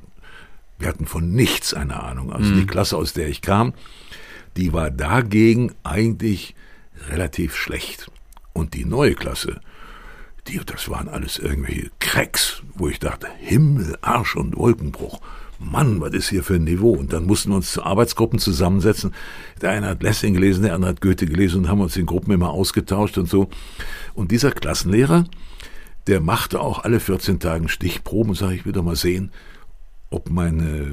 wir 0.80 0.88
hatten 0.88 1.06
von 1.06 1.32
nichts 1.32 1.74
eine 1.74 2.02
Ahnung. 2.02 2.34
Also 2.34 2.52
mhm. 2.52 2.62
die 2.62 2.68
Klasse, 2.68 2.98
aus 2.98 3.14
der 3.14 3.30
ich 3.30 3.42
kam, 3.42 3.74
die 4.58 4.74
war 4.74 4.90
dagegen 4.90 5.74
eigentlich 5.84 6.56
relativ 7.10 7.56
schlecht. 7.56 8.12
Und 8.54 8.74
die 8.74 8.86
neue 8.86 9.16
Klasse, 9.16 9.60
die, 10.48 10.62
das 10.66 10.90
waren 10.90 11.10
alles 11.10 11.40
irgendwelche 11.40 11.90
Cracks, 12.00 12.62
wo 12.76 12.88
ich 12.88 13.00
dachte, 13.00 13.28
Himmel, 13.40 13.98
Arsch 14.02 14.36
und 14.36 14.56
Wolkenbruch. 14.56 15.20
Mann, 15.58 16.02
was 16.02 16.14
ist 16.14 16.30
hier 16.30 16.44
für 16.44 16.56
ein 16.56 16.66
Niveau? 16.66 16.92
Und 16.92 17.14
dann 17.14 17.26
mussten 17.26 17.50
wir 17.50 17.56
uns 17.56 17.72
zu 17.72 17.84
Arbeitsgruppen 17.84 18.40
zusammensetzen. 18.40 19.14
Der 19.62 19.72
eine 19.72 19.88
hat 19.88 20.04
Lessing 20.04 20.34
gelesen, 20.34 20.64
der 20.64 20.76
andere 20.76 20.92
hat 20.92 21.02
Goethe 21.02 21.26
gelesen 21.26 21.64
und 21.64 21.70
haben 21.70 21.82
uns 21.82 21.96
in 21.96 22.06
Gruppen 22.06 22.34
immer 22.34 22.50
ausgetauscht 22.50 23.18
und 23.18 23.30
so. 23.30 23.50
Und 24.14 24.32
dieser 24.32 24.52
Klassenlehrer, 24.52 25.26
der 26.08 26.20
machte 26.20 26.60
auch 26.60 26.84
alle 26.84 27.00
14 27.00 27.40
Tage 27.40 27.70
Stichproben 27.70 28.32
und 28.32 28.36
sagte, 28.36 28.56
ich 28.56 28.64
doch 28.64 28.84
mal 28.84 28.96
sehen, 28.96 29.32
ob 30.12 30.30
meine 30.30 30.86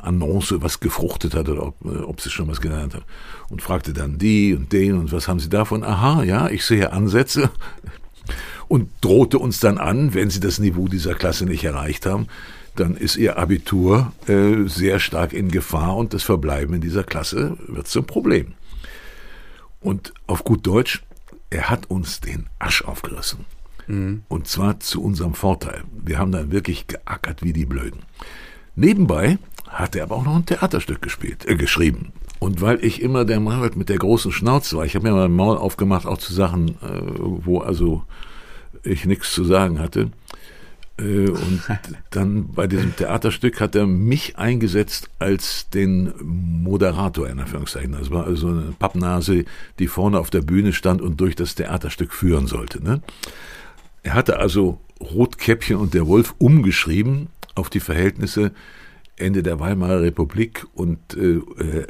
Annonce 0.00 0.56
was 0.58 0.80
gefruchtet 0.80 1.34
hat 1.34 1.48
oder 1.48 1.66
ob, 1.68 1.84
äh, 1.84 1.98
ob 1.98 2.20
sie 2.20 2.30
schon 2.30 2.48
was 2.48 2.60
gelernt 2.60 2.94
hat. 2.94 3.04
Und 3.50 3.62
fragte 3.62 3.92
dann 3.92 4.18
die 4.18 4.54
und 4.54 4.72
den 4.72 4.98
und 4.98 5.12
was 5.12 5.28
haben 5.28 5.38
sie 5.38 5.48
davon? 5.48 5.84
Aha, 5.84 6.24
ja, 6.24 6.48
ich 6.48 6.64
sehe 6.64 6.92
Ansätze 6.92 7.50
und 8.72 8.88
drohte 9.02 9.38
uns 9.38 9.60
dann 9.60 9.76
an, 9.76 10.14
wenn 10.14 10.30
sie 10.30 10.40
das 10.40 10.58
Niveau 10.58 10.88
dieser 10.88 11.14
Klasse 11.14 11.44
nicht 11.44 11.62
erreicht 11.62 12.06
haben, 12.06 12.28
dann 12.74 12.96
ist 12.96 13.16
ihr 13.16 13.36
Abitur 13.36 14.14
äh, 14.26 14.66
sehr 14.66 14.98
stark 14.98 15.34
in 15.34 15.50
Gefahr 15.50 15.94
und 15.94 16.14
das 16.14 16.22
Verbleiben 16.22 16.76
in 16.76 16.80
dieser 16.80 17.04
Klasse 17.04 17.58
wird 17.66 17.86
zum 17.86 18.06
Problem. 18.06 18.54
Und 19.82 20.14
auf 20.26 20.42
gut 20.42 20.66
Deutsch, 20.66 21.02
er 21.50 21.68
hat 21.68 21.90
uns 21.90 22.22
den 22.22 22.46
Asch 22.58 22.80
aufgerissen. 22.82 23.44
Mhm. 23.88 24.22
Und 24.28 24.48
zwar 24.48 24.80
zu 24.80 25.02
unserem 25.02 25.34
Vorteil. 25.34 25.82
Wir 26.02 26.18
haben 26.18 26.32
dann 26.32 26.50
wirklich 26.50 26.86
geackert 26.86 27.42
wie 27.42 27.52
die 27.52 27.66
Blöden. 27.66 28.00
Nebenbei 28.74 29.36
hat 29.68 29.94
er 29.96 30.04
aber 30.04 30.16
auch 30.16 30.24
noch 30.24 30.36
ein 30.36 30.46
Theaterstück 30.46 31.02
gespielt, 31.02 31.44
äh, 31.46 31.56
geschrieben. 31.56 32.14
Und 32.38 32.62
weil 32.62 32.82
ich 32.82 33.02
immer 33.02 33.26
der 33.26 33.38
Mann 33.38 33.70
mit 33.74 33.90
der 33.90 33.98
großen 33.98 34.32
Schnauze 34.32 34.78
war, 34.78 34.86
ich 34.86 34.94
habe 34.94 35.06
mir 35.06 35.14
mal 35.14 35.28
Maul 35.28 35.58
aufgemacht, 35.58 36.06
auch 36.06 36.16
zu 36.16 36.32
Sachen, 36.32 36.70
äh, 36.80 37.02
wo 37.18 37.58
also 37.58 38.04
ich 38.82 39.04
nichts 39.04 39.32
zu 39.32 39.44
sagen 39.44 39.78
hatte. 39.78 40.10
Äh, 40.98 41.28
und 41.28 41.62
dann 42.10 42.48
bei 42.52 42.66
diesem 42.66 42.94
Theaterstück 42.94 43.60
hat 43.60 43.74
er 43.74 43.86
mich 43.86 44.38
eingesetzt 44.38 45.10
als 45.18 45.68
den 45.70 46.12
Moderator, 46.22 47.28
in 47.28 47.40
Anführungszeichen. 47.40 47.92
Das 47.92 48.10
war 48.10 48.26
also 48.26 48.48
eine 48.48 48.74
Pappnase, 48.78 49.44
die 49.78 49.86
vorne 49.86 50.18
auf 50.18 50.30
der 50.30 50.42
Bühne 50.42 50.72
stand 50.72 51.00
und 51.00 51.20
durch 51.20 51.36
das 51.36 51.54
Theaterstück 51.54 52.12
führen 52.12 52.46
sollte. 52.46 52.82
Ne? 52.82 53.02
Er 54.02 54.14
hatte 54.14 54.38
also 54.38 54.80
Rotkäppchen 55.00 55.76
und 55.76 55.94
der 55.94 56.06
Wolf 56.06 56.34
umgeschrieben 56.38 57.28
auf 57.54 57.70
die 57.70 57.80
Verhältnisse 57.80 58.52
Ende 59.16 59.42
der 59.42 59.60
Weimarer 59.60 60.00
Republik 60.00 60.66
und 60.74 60.98
äh, 61.16 61.36
äh 61.36 61.86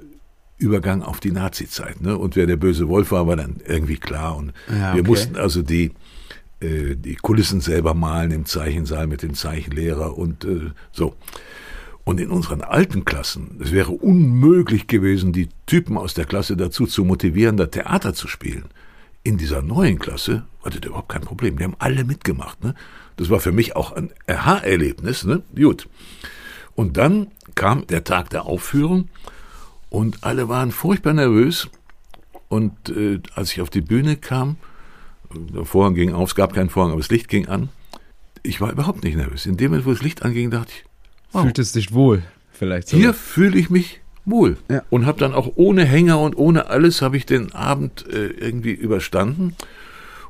Übergang 0.58 1.02
auf 1.02 1.18
die 1.18 1.32
Nazizeit. 1.32 2.00
Ne? 2.00 2.16
Und 2.16 2.36
wer 2.36 2.46
der 2.46 2.56
böse 2.56 2.88
Wolf 2.88 3.10
war, 3.10 3.26
war 3.26 3.34
dann 3.34 3.56
irgendwie 3.66 3.96
klar. 3.96 4.36
Und 4.36 4.52
ja, 4.68 4.90
okay. 4.90 4.96
wir 4.96 5.04
mussten 5.04 5.36
also 5.36 5.60
die 5.60 5.90
äh, 6.62 6.96
die 6.96 7.16
Kulissen 7.16 7.60
selber 7.60 7.94
malen 7.94 8.30
im 8.30 8.46
Zeichensaal 8.46 9.06
mit 9.06 9.22
dem 9.22 9.34
Zeichenlehrer 9.34 10.16
und 10.16 10.44
äh, 10.44 10.70
so. 10.92 11.14
Und 12.04 12.18
in 12.18 12.30
unseren 12.30 12.62
alten 12.62 13.04
Klassen, 13.04 13.60
es 13.62 13.70
wäre 13.70 13.92
unmöglich 13.92 14.88
gewesen, 14.88 15.32
die 15.32 15.48
Typen 15.66 15.96
aus 15.96 16.14
der 16.14 16.24
Klasse 16.24 16.56
dazu 16.56 16.86
zu 16.86 17.04
motivieren, 17.04 17.56
da 17.56 17.66
Theater 17.66 18.12
zu 18.12 18.26
spielen. 18.26 18.64
In 19.22 19.38
dieser 19.38 19.62
neuen 19.62 20.00
Klasse 20.00 20.44
hatte 20.64 20.80
der 20.80 20.90
überhaupt 20.90 21.10
kein 21.10 21.22
Problem. 21.22 21.56
Die 21.56 21.64
haben 21.64 21.76
alle 21.78 22.04
mitgemacht. 22.04 22.64
Ne? 22.64 22.74
Das 23.16 23.30
war 23.30 23.38
für 23.38 23.52
mich 23.52 23.76
auch 23.76 23.92
ein 23.92 24.10
Aha-Erlebnis. 24.26 25.24
Ne? 25.24 25.42
Gut. 25.54 25.88
Und 26.74 26.96
dann 26.96 27.28
kam 27.54 27.86
der 27.86 28.02
Tag 28.02 28.30
der 28.30 28.46
Aufführung 28.46 29.08
und 29.90 30.24
alle 30.24 30.48
waren 30.48 30.72
furchtbar 30.72 31.12
nervös. 31.12 31.68
Und 32.48 32.88
äh, 32.88 33.20
als 33.34 33.52
ich 33.52 33.60
auf 33.60 33.70
die 33.70 33.80
Bühne 33.80 34.16
kam, 34.16 34.56
der 35.34 35.64
Vorhang 35.64 35.94
ging 35.94 36.12
auf, 36.12 36.30
es 36.30 36.34
gab 36.34 36.54
keinen 36.54 36.70
Vorhang, 36.70 36.92
aber 36.92 37.00
das 37.00 37.10
Licht 37.10 37.28
ging 37.28 37.48
an. 37.48 37.68
Ich 38.42 38.60
war 38.60 38.72
überhaupt 38.72 39.04
nicht 39.04 39.16
nervös. 39.16 39.46
In 39.46 39.56
dem 39.56 39.70
Moment, 39.70 39.86
wo 39.86 39.92
das 39.92 40.02
Licht 40.02 40.22
anging, 40.22 40.50
dachte 40.50 40.72
ich, 40.76 40.84
wow, 41.32 41.42
fühltest 41.42 41.74
dich 41.76 41.92
wohl, 41.92 42.22
vielleicht. 42.52 42.88
Sogar. 42.88 43.00
Hier 43.00 43.14
fühle 43.14 43.58
ich 43.58 43.70
mich 43.70 44.00
wohl 44.24 44.56
ja. 44.70 44.82
und 44.90 45.06
habe 45.06 45.18
dann 45.18 45.34
auch 45.34 45.52
ohne 45.56 45.84
Hänger 45.84 46.20
und 46.20 46.36
ohne 46.36 46.68
alles 46.68 47.02
habe 47.02 47.16
ich 47.16 47.26
den 47.26 47.52
Abend 47.52 48.06
äh, 48.08 48.26
irgendwie 48.26 48.72
überstanden 48.72 49.56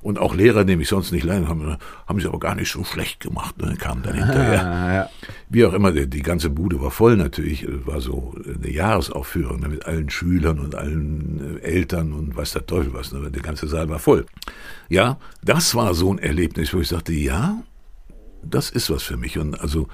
und 0.03 0.19
auch 0.19 0.35
Lehrer, 0.35 0.65
die 0.65 0.77
mich 0.77 0.89
sonst 0.89 1.13
nicht 1.13 1.25
leiden, 1.25 1.49
haben, 1.49 1.77
haben 2.07 2.21
sie 2.21 2.27
aber 2.27 2.41
gar 2.41 2.57
nicht 2.57 2.73
so 2.73 2.83
schlecht 2.83 3.21
gemacht, 3.21 3.57
ne, 3.63 3.77
kamen 3.77 4.03
dann 4.03 4.15
hinterher. 4.15 4.67
Ah, 4.67 4.95
ja. 4.95 5.11
Wie 5.49 5.65
auch 5.65 5.73
immer, 5.73 5.93
die, 5.93 6.09
die, 6.09 6.23
ganze 6.23 6.51
Bude 6.51 6.81
war 6.81 6.91
voll 6.91 7.17
natürlich, 7.17 7.67
war 7.87 8.01
so 8.01 8.35
eine 8.45 8.71
Jahresaufführung 8.71 9.61
ne, 9.61 9.69
mit 9.69 9.87
allen 9.87 10.11
Schülern 10.11 10.59
und 10.59 10.75
allen 10.75 11.59
äh, 11.59 11.65
Eltern 11.65 12.13
und 12.13 12.37
weiß 12.37 12.53
der 12.53 12.67
Teufel 12.67 12.93
was, 12.95 13.13
ne, 13.13 13.31
der 13.31 13.43
ganze 13.43 13.69
Saal 13.69 13.89
war 13.89 14.01
voll. 14.01 14.27
Ja, 14.89 15.19
das 15.43 15.75
war 15.77 15.95
so 15.95 16.13
ein 16.13 16.19
Erlebnis, 16.19 16.75
wo 16.75 16.81
ich 16.81 16.89
sagte, 16.89 17.13
ja, 17.13 17.63
das 18.43 18.71
ist 18.71 18.91
was 18.91 19.05
für 19.05 19.17
mich. 19.17 19.39
Und 19.39 19.61
also 19.61 19.87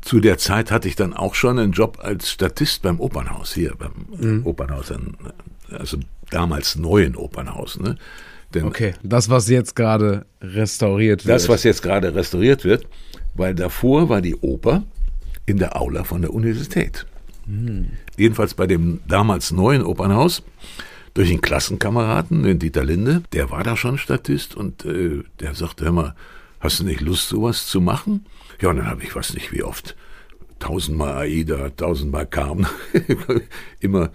zu 0.00 0.20
der 0.20 0.38
Zeit 0.38 0.70
hatte 0.70 0.88
ich 0.88 0.96
dann 0.96 1.12
auch 1.12 1.34
schon 1.34 1.58
einen 1.58 1.72
Job 1.72 1.98
als 2.00 2.30
Statist 2.30 2.80
beim 2.80 2.98
Opernhaus 2.98 3.52
hier, 3.52 3.74
beim 3.76 3.92
mhm. 4.18 4.46
Opernhaus, 4.46 4.92
also 5.70 5.98
damals 6.30 6.76
neuen 6.76 7.14
Opernhaus. 7.14 7.78
Ne? 7.78 7.96
Denn 8.54 8.64
okay, 8.64 8.94
das, 9.02 9.28
was 9.28 9.48
jetzt 9.48 9.74
gerade 9.74 10.26
restauriert 10.40 11.26
wird. 11.26 11.34
Das, 11.34 11.48
was 11.48 11.64
jetzt 11.64 11.82
gerade 11.82 12.14
restauriert 12.14 12.64
wird, 12.64 12.86
weil 13.34 13.54
davor 13.54 14.08
war 14.08 14.20
die 14.20 14.36
Oper 14.36 14.84
in 15.46 15.58
der 15.58 15.80
Aula 15.80 16.04
von 16.04 16.22
der 16.22 16.32
Universität. 16.32 17.06
Hm. 17.46 17.88
Jedenfalls 18.16 18.54
bei 18.54 18.66
dem 18.66 19.00
damals 19.06 19.50
neuen 19.50 19.82
Opernhaus 19.82 20.42
durch 21.14 21.30
einen 21.30 21.42
Klassenkameraden, 21.42 22.42
den 22.42 22.58
Dieter 22.58 22.84
Linde, 22.84 23.22
der 23.32 23.50
war 23.50 23.62
da 23.62 23.76
schon 23.76 23.98
Statist 23.98 24.54
und 24.54 24.84
äh, 24.84 25.22
der 25.40 25.54
sagte 25.54 25.84
immer, 25.84 26.14
hast 26.60 26.80
du 26.80 26.84
nicht 26.84 27.00
Lust, 27.00 27.28
sowas 27.28 27.66
zu 27.66 27.80
machen? 27.80 28.26
Ja, 28.60 28.70
und 28.70 28.76
dann 28.76 28.86
habe 28.86 29.02
ich, 29.02 29.14
weiß 29.14 29.34
nicht 29.34 29.52
wie 29.52 29.62
oft, 29.62 29.96
tausendmal 30.58 31.16
Aida, 31.16 31.70
tausendmal 31.70 32.26
Carmen, 32.26 32.66
immer 33.80 34.10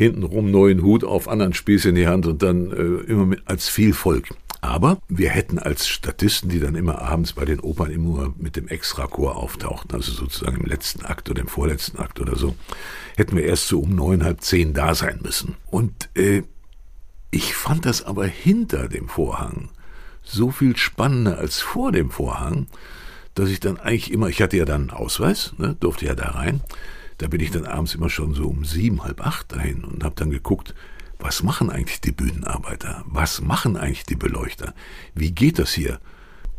hintenrum 0.00 0.50
neuen 0.50 0.82
Hut 0.82 1.04
auf, 1.04 1.28
anderen 1.28 1.52
Spieß 1.52 1.84
in 1.84 1.94
die 1.94 2.06
Hand 2.06 2.26
und 2.26 2.42
dann 2.42 2.72
äh, 2.72 3.10
immer 3.10 3.26
mit, 3.26 3.42
als 3.44 3.68
viel 3.68 3.92
Volk. 3.92 4.30
Aber 4.62 4.98
wir 5.08 5.28
hätten 5.28 5.58
als 5.58 5.88
Statisten, 5.88 6.48
die 6.48 6.58
dann 6.58 6.74
immer 6.74 7.02
abends 7.02 7.34
bei 7.34 7.44
den 7.44 7.60
Opern 7.60 7.90
immer 7.90 8.32
mit 8.38 8.56
dem 8.56 8.68
Extrachor 8.68 9.36
auftauchten, 9.36 9.94
also 9.94 10.10
sozusagen 10.12 10.62
im 10.62 10.66
letzten 10.66 11.04
Akt 11.04 11.28
oder 11.28 11.42
im 11.42 11.48
vorletzten 11.48 11.98
Akt 11.98 12.18
oder 12.18 12.34
so, 12.34 12.54
hätten 13.16 13.36
wir 13.36 13.44
erst 13.44 13.68
so 13.68 13.80
um 13.80 13.94
neun, 13.94 14.24
halb 14.24 14.40
zehn 14.40 14.72
da 14.72 14.94
sein 14.94 15.20
müssen. 15.22 15.56
Und 15.66 16.08
äh, 16.14 16.44
ich 17.30 17.54
fand 17.54 17.84
das 17.84 18.02
aber 18.02 18.24
hinter 18.24 18.88
dem 18.88 19.06
Vorhang 19.06 19.68
so 20.22 20.50
viel 20.50 20.78
spannender 20.78 21.36
als 21.36 21.60
vor 21.60 21.92
dem 21.92 22.10
Vorhang, 22.10 22.68
dass 23.34 23.50
ich 23.50 23.60
dann 23.60 23.78
eigentlich 23.78 24.10
immer, 24.10 24.28
ich 24.28 24.40
hatte 24.40 24.56
ja 24.56 24.64
dann 24.64 24.88
einen 24.88 24.98
Ausweis, 24.98 25.52
ne, 25.58 25.76
durfte 25.78 26.06
ja 26.06 26.14
da 26.14 26.30
rein, 26.30 26.62
da 27.20 27.28
bin 27.28 27.40
ich 27.40 27.50
dann 27.50 27.66
abends 27.66 27.94
immer 27.94 28.08
schon 28.08 28.32
so 28.32 28.46
um 28.46 28.64
sieben, 28.64 29.04
halb 29.04 29.24
acht 29.24 29.52
dahin 29.52 29.84
und 29.84 30.04
habe 30.04 30.14
dann 30.16 30.30
geguckt, 30.30 30.74
was 31.18 31.42
machen 31.42 31.68
eigentlich 31.68 32.00
die 32.00 32.12
Bühnenarbeiter? 32.12 33.04
Was 33.06 33.42
machen 33.42 33.76
eigentlich 33.76 34.04
die 34.04 34.16
Beleuchter? 34.16 34.72
Wie 35.14 35.30
geht 35.32 35.58
das 35.58 35.72
hier? 35.72 36.00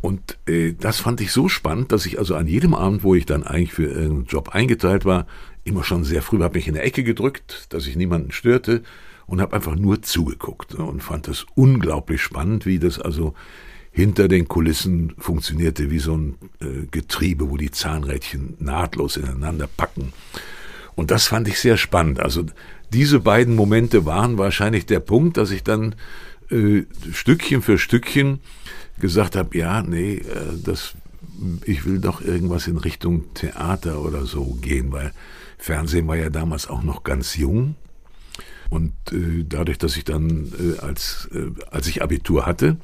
Und 0.00 0.38
äh, 0.46 0.74
das 0.74 1.00
fand 1.00 1.20
ich 1.20 1.32
so 1.32 1.48
spannend, 1.48 1.90
dass 1.90 2.06
ich 2.06 2.18
also 2.20 2.36
an 2.36 2.46
jedem 2.46 2.74
Abend, 2.74 3.02
wo 3.02 3.16
ich 3.16 3.26
dann 3.26 3.42
eigentlich 3.42 3.72
für 3.72 3.92
einen 3.92 4.24
Job 4.26 4.50
eingeteilt 4.50 5.04
war, 5.04 5.26
immer 5.64 5.82
schon 5.82 6.04
sehr 6.04 6.22
früh 6.22 6.40
habe 6.40 6.58
mich 6.58 6.68
in 6.68 6.74
der 6.74 6.84
Ecke 6.84 7.02
gedrückt, 7.02 7.66
dass 7.70 7.88
ich 7.88 7.96
niemanden 7.96 8.30
störte 8.30 8.82
und 9.26 9.40
habe 9.40 9.56
einfach 9.56 9.74
nur 9.74 10.02
zugeguckt 10.02 10.78
ne, 10.78 10.84
und 10.84 11.02
fand 11.02 11.26
das 11.26 11.44
unglaublich 11.56 12.22
spannend, 12.22 12.66
wie 12.66 12.78
das 12.78 13.00
also 13.00 13.34
hinter 13.92 14.26
den 14.26 14.48
Kulissen 14.48 15.14
funktionierte 15.18 15.90
wie 15.90 15.98
so 15.98 16.16
ein 16.16 16.34
äh, 16.60 16.86
Getriebe, 16.90 17.50
wo 17.50 17.58
die 17.58 17.70
Zahnrädchen 17.70 18.56
nahtlos 18.58 19.18
ineinander 19.18 19.68
packen. 19.68 20.12
Und 20.94 21.10
das 21.10 21.26
fand 21.26 21.46
ich 21.46 21.60
sehr 21.60 21.76
spannend. 21.76 22.18
Also 22.18 22.44
diese 22.92 23.20
beiden 23.20 23.54
Momente 23.54 24.04
waren 24.06 24.38
wahrscheinlich 24.38 24.86
der 24.86 25.00
Punkt, 25.00 25.36
dass 25.36 25.50
ich 25.50 25.62
dann 25.62 25.94
äh, 26.50 26.82
Stückchen 27.12 27.62
für 27.62 27.78
Stückchen 27.78 28.40
gesagt 28.98 29.36
habe, 29.36 29.56
ja, 29.56 29.82
nee, 29.82 30.16
äh, 30.16 30.24
das, 30.64 30.94
ich 31.66 31.84
will 31.84 31.98
doch 31.98 32.22
irgendwas 32.22 32.66
in 32.66 32.78
Richtung 32.78 33.34
Theater 33.34 34.00
oder 34.02 34.24
so 34.24 34.56
gehen, 34.60 34.90
weil 34.90 35.12
Fernsehen 35.58 36.08
war 36.08 36.16
ja 36.16 36.30
damals 36.30 36.68
auch 36.68 36.82
noch 36.82 37.04
ganz 37.04 37.36
jung. 37.36 37.76
Und 38.70 38.94
äh, 39.12 39.44
dadurch, 39.46 39.76
dass 39.76 39.98
ich 39.98 40.04
dann, 40.04 40.50
äh, 40.58 40.80
als, 40.80 41.28
als 41.70 41.86
ich 41.88 42.02
Abitur 42.02 42.46
hatte, 42.46 42.78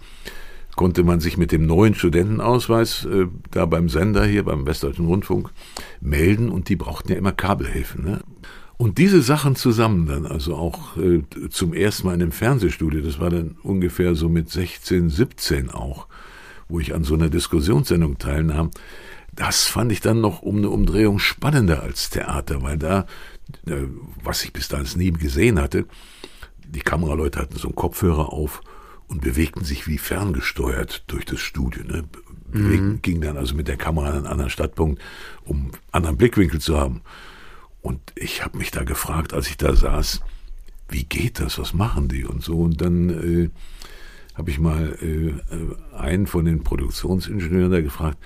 konnte 0.78 1.02
man 1.02 1.18
sich 1.18 1.36
mit 1.36 1.50
dem 1.50 1.66
neuen 1.66 1.96
Studentenausweis 1.96 3.04
äh, 3.04 3.26
da 3.50 3.66
beim 3.66 3.88
Sender 3.88 4.24
hier, 4.24 4.44
beim 4.44 4.64
Westdeutschen 4.64 5.06
Rundfunk, 5.06 5.50
melden 6.00 6.50
und 6.50 6.68
die 6.68 6.76
brauchten 6.76 7.10
ja 7.10 7.18
immer 7.18 7.32
Kabelhilfen. 7.32 8.04
Ne? 8.04 8.20
Und 8.76 8.96
diese 8.98 9.20
Sachen 9.20 9.56
zusammen 9.56 10.06
dann, 10.06 10.24
also 10.24 10.54
auch 10.54 10.96
äh, 10.96 11.24
zum 11.50 11.74
ersten 11.74 12.06
Mal 12.06 12.14
in 12.14 12.22
einem 12.22 12.32
Fernsehstudio, 12.32 13.00
das 13.00 13.18
war 13.18 13.28
dann 13.28 13.56
ungefähr 13.64 14.14
so 14.14 14.28
mit 14.28 14.50
16, 14.50 15.10
17 15.10 15.70
auch, 15.70 16.06
wo 16.68 16.78
ich 16.78 16.94
an 16.94 17.02
so 17.02 17.14
einer 17.14 17.28
Diskussionssendung 17.28 18.18
teilnahm, 18.18 18.70
das 19.34 19.64
fand 19.64 19.90
ich 19.90 20.00
dann 20.00 20.20
noch 20.20 20.42
um 20.42 20.58
eine 20.58 20.70
Umdrehung 20.70 21.18
spannender 21.18 21.82
als 21.82 22.08
Theater, 22.10 22.62
weil 22.62 22.78
da, 22.78 23.00
äh, 23.66 23.88
was 24.22 24.44
ich 24.44 24.52
bis 24.52 24.68
dahin 24.68 24.86
nie 24.96 25.10
gesehen 25.10 25.60
hatte, 25.60 25.86
die 26.68 26.82
Kameraleute 26.82 27.40
hatten 27.40 27.56
so 27.56 27.66
einen 27.66 27.74
Kopfhörer 27.74 28.32
auf 28.32 28.62
und 29.08 29.20
bewegten 29.20 29.64
sich 29.64 29.86
wie 29.86 29.98
ferngesteuert 29.98 31.04
durch 31.06 31.24
das 31.24 31.40
Studio. 31.40 31.82
Ne? 31.84 32.04
Mhm. 32.52 33.02
Ging 33.02 33.20
dann 33.20 33.36
also 33.36 33.54
mit 33.54 33.68
der 33.68 33.76
Kamera 33.76 34.08
an 34.08 34.16
einen 34.16 34.26
anderen 34.26 34.50
Stadtpunkt, 34.50 35.02
um 35.44 35.56
einen 35.58 35.72
anderen 35.92 36.16
Blickwinkel 36.16 36.60
zu 36.60 36.78
haben. 36.78 37.02
Und 37.82 38.00
ich 38.14 38.44
habe 38.44 38.58
mich 38.58 38.70
da 38.70 38.84
gefragt, 38.84 39.32
als 39.32 39.48
ich 39.48 39.56
da 39.56 39.74
saß, 39.74 40.20
wie 40.88 41.04
geht 41.04 41.40
das, 41.40 41.58
was 41.58 41.74
machen 41.74 42.08
die 42.08 42.24
und 42.24 42.42
so. 42.42 42.58
Und 42.60 42.80
dann 42.80 43.10
äh, 43.10 43.50
habe 44.34 44.50
ich 44.50 44.58
mal 44.58 44.96
äh, 45.02 45.96
einen 45.96 46.26
von 46.26 46.44
den 46.44 46.62
Produktionsingenieuren 46.64 47.72
da 47.72 47.80
gefragt, 47.80 48.18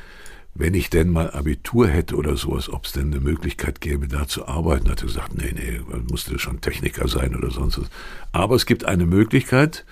wenn 0.55 0.75
ich 0.75 0.91
denn 0.91 1.09
mal 1.09 1.31
Abitur 1.31 1.89
hätte 1.89 2.17
oder 2.17 2.37
sowas, 2.37 2.69
ob 2.69 2.85
es 2.85 2.93
denn 2.93 3.07
eine 3.07 3.21
Möglichkeit 3.21 3.81
gäbe, 3.81 4.07
da 4.07 4.27
zu 4.29 4.47
arbeiten. 4.47 4.91
Hat 4.91 5.01
er 5.01 5.07
gesagt, 5.07 5.35
nee, 5.35 5.53
nee, 5.55 5.81
man 5.89 6.05
musste 6.07 6.39
schon 6.39 6.61
Techniker 6.61 7.09
sein 7.09 7.35
oder 7.35 7.51
sonst 7.51 7.79
was. 7.79 7.89
Aber 8.33 8.55
es 8.55 8.67
gibt 8.67 8.85
eine 8.85 9.07
Möglichkeit, 9.07 9.87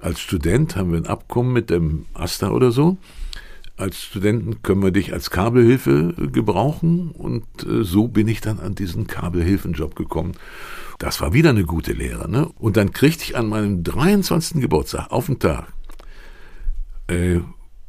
als 0.00 0.20
Student 0.20 0.76
haben 0.76 0.92
wir 0.92 0.98
ein 0.98 1.06
Abkommen 1.06 1.52
mit 1.52 1.70
dem 1.70 2.06
AStA 2.14 2.50
oder 2.50 2.70
so. 2.70 2.98
Als 3.76 4.02
Studenten 4.02 4.62
können 4.62 4.82
wir 4.82 4.90
dich 4.90 5.12
als 5.12 5.30
Kabelhilfe 5.30 6.14
gebrauchen 6.32 7.10
und 7.10 7.44
äh, 7.64 7.82
so 7.82 8.08
bin 8.08 8.28
ich 8.28 8.40
dann 8.40 8.60
an 8.60 8.74
diesen 8.74 9.06
Kabelhilfenjob 9.06 9.96
gekommen. 9.96 10.32
Das 10.98 11.20
war 11.22 11.32
wieder 11.32 11.50
eine 11.50 11.64
gute 11.64 11.92
Lehre. 11.92 12.30
Ne? 12.30 12.46
Und 12.58 12.76
dann 12.76 12.92
kriegte 12.92 13.24
ich 13.24 13.36
an 13.36 13.48
meinem 13.48 13.82
23. 13.82 14.60
Geburtstag 14.60 15.10
auf 15.10 15.26
den 15.26 15.38
Tag 15.38 15.72
äh, 17.08 17.40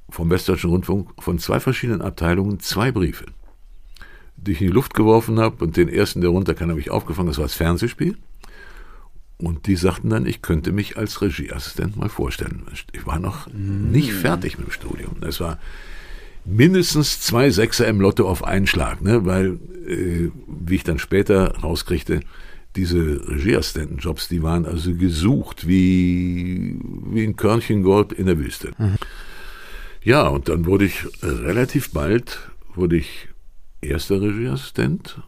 vom 0.10 0.30
Westdeutschen 0.30 0.69
Rundfunk 0.69 1.10
von 1.19 1.39
zwei 1.39 1.60
verschiedenen 1.60 2.02
Abteilungen 2.02 2.60
zwei 2.60 2.91
Briefe, 2.91 3.26
die 4.38 4.54
ich 4.54 4.62
in 4.62 4.67
die 4.67 4.74
Luft 4.74 4.93
geworfen 4.93 5.39
habe 5.39 5.63
und 5.63 5.76
den 5.76 5.89
ersten, 5.89 6.21
der 6.21 6.30
runterkam, 6.30 6.69
habe 6.69 6.80
ich 6.80 6.89
aufgefangen, 6.89 7.28
das 7.28 7.38
war 7.38 7.45
das 7.45 7.54
Fernsehspiel. 7.54 8.17
Und 9.41 9.65
die 9.65 9.75
sagten 9.75 10.10
dann, 10.10 10.27
ich 10.27 10.41
könnte 10.41 10.71
mich 10.71 10.97
als 10.97 11.21
Regieassistent 11.21 11.97
mal 11.97 12.10
vorstellen. 12.10 12.63
Ich 12.93 13.08
war 13.08 13.19
noch 13.19 13.47
nicht 13.51 14.13
fertig 14.13 14.60
mit 14.60 14.67
dem 14.67 14.71
Studium. 14.71 15.15
Das 15.19 15.39
war 15.39 15.58
mindestens 16.45 17.21
zwei 17.21 17.49
Sechser 17.49 17.88
im 17.88 17.99
Lotto 17.99 18.30
auf 18.30 18.43
einen 18.43 18.67
Schlag, 18.67 19.01
ne? 19.01 19.25
weil, 19.25 19.60
äh, 19.88 20.30
wie 20.47 20.75
ich 20.75 20.84
dann 20.84 20.99
später 20.99 21.58
rauskriegte, 21.58 22.21
diese 22.75 23.27
Regieassistentenjobs, 23.27 24.27
die 24.30 24.43
waren 24.43 24.65
also 24.65 24.93
gesucht 24.93 25.67
wie, 25.67 26.80
wie 27.12 27.23
ein 27.23 27.36
Körnchen 27.36 27.84
Gold 27.84 28.13
in 28.13 28.27
der 28.27 28.38
Wüste. 28.38 28.71
Mhm. 28.77 28.95
Ja, 30.04 30.27
und 30.27 30.49
dann 30.49 30.65
wurde 30.65 30.86
ich 30.86 31.06
relativ 31.21 31.91
bald, 31.91 32.39
wurde 32.73 32.97
ich 32.97 33.27
erster 33.82 34.21
Regieassistent 34.21 35.21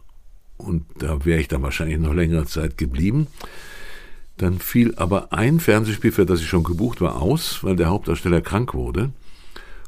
und 0.56 0.84
da 0.98 1.24
wäre 1.24 1.40
ich 1.40 1.48
dann 1.48 1.62
wahrscheinlich 1.62 1.98
noch 1.98 2.14
längere 2.14 2.46
Zeit 2.46 2.78
geblieben. 2.78 3.26
Dann 4.36 4.58
fiel 4.58 4.94
aber 4.96 5.32
ein 5.32 5.60
Fernsehspiel, 5.60 6.12
für 6.12 6.26
das 6.26 6.40
ich 6.40 6.48
schon 6.48 6.64
gebucht 6.64 7.00
war, 7.00 7.22
aus, 7.22 7.62
weil 7.62 7.76
der 7.76 7.88
Hauptdarsteller 7.88 8.40
krank 8.40 8.74
wurde. 8.74 9.12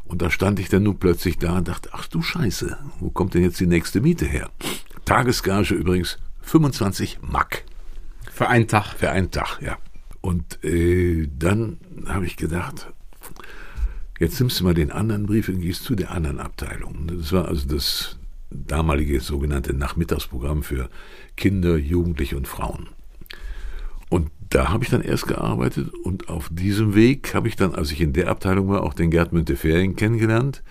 Und 0.05 0.23
da 0.23 0.31
stand 0.31 0.61
ich 0.61 0.69
dann 0.69 0.85
nun 0.85 0.99
plötzlich 0.99 1.39
da 1.39 1.59
und 1.59 1.69
dachte, 1.69 1.91
ach 1.93 2.07
du 2.07 2.23
Scheiße, 2.23 2.79
wo 3.01 3.11
kommt 3.11 3.35
denn 3.35 3.43
jetzt 3.43 3.59
die 3.59 3.67
nächste 3.67 4.01
Miete 4.01 4.25
her? 4.25 4.51
Tagesgage 5.05 5.75
übrigens 5.75 6.19
25 6.43 7.19
Mack. 7.23 7.65
Für 8.31 8.49
einen 8.49 8.69
Tag? 8.69 8.95
Für 8.97 9.11
einen 9.11 9.31
Tag, 9.31 9.61
ja. 9.61 9.79
Und 10.21 10.63
äh, 10.65 11.29
dann 11.37 11.79
habe 12.07 12.27
ich 12.27 12.37
gedacht, 12.37 12.93
jetzt 14.21 14.39
nimmst 14.39 14.61
du 14.61 14.65
mal 14.65 14.75
den 14.75 14.93
anderen 14.93 15.27
Brief 15.27 15.49
und 15.49 15.61
gehst 15.61 15.85
zu 15.85 15.97
der 15.97 16.13
anderen 16.13 16.39
Abteilung. 16.39 17.09
Das 17.09 17.33
war 17.33 17.49
also 17.49 17.67
das 17.67 18.19
damalige 18.51 19.21
sogenannte 19.21 19.75
Nachmittagsprogramm 19.75 20.63
für 20.63 20.89
Kinder, 21.37 21.77
Jugendliche 21.77 22.37
und 22.37 22.47
Frauen. 22.47 22.89
Und 24.09 24.31
da 24.51 24.71
habe 24.71 24.85
ich 24.85 24.91
dann 24.91 25.03
erst 25.03 25.27
gearbeitet 25.27 25.93
und 26.05 26.29
auf 26.29 26.49
diesem 26.51 26.95
Weg 26.95 27.35
habe 27.35 27.49
ich 27.49 27.57
dann, 27.57 27.75
als 27.75 27.91
ich 27.93 28.01
in 28.01 28.13
der 28.13 28.29
Abteilung 28.29 28.69
war, 28.69 28.83
auch 28.83 28.95
den 28.95 29.11
Gerd 29.11 29.33
Müntefering 29.33 29.97
kennengelernt, 29.97 30.63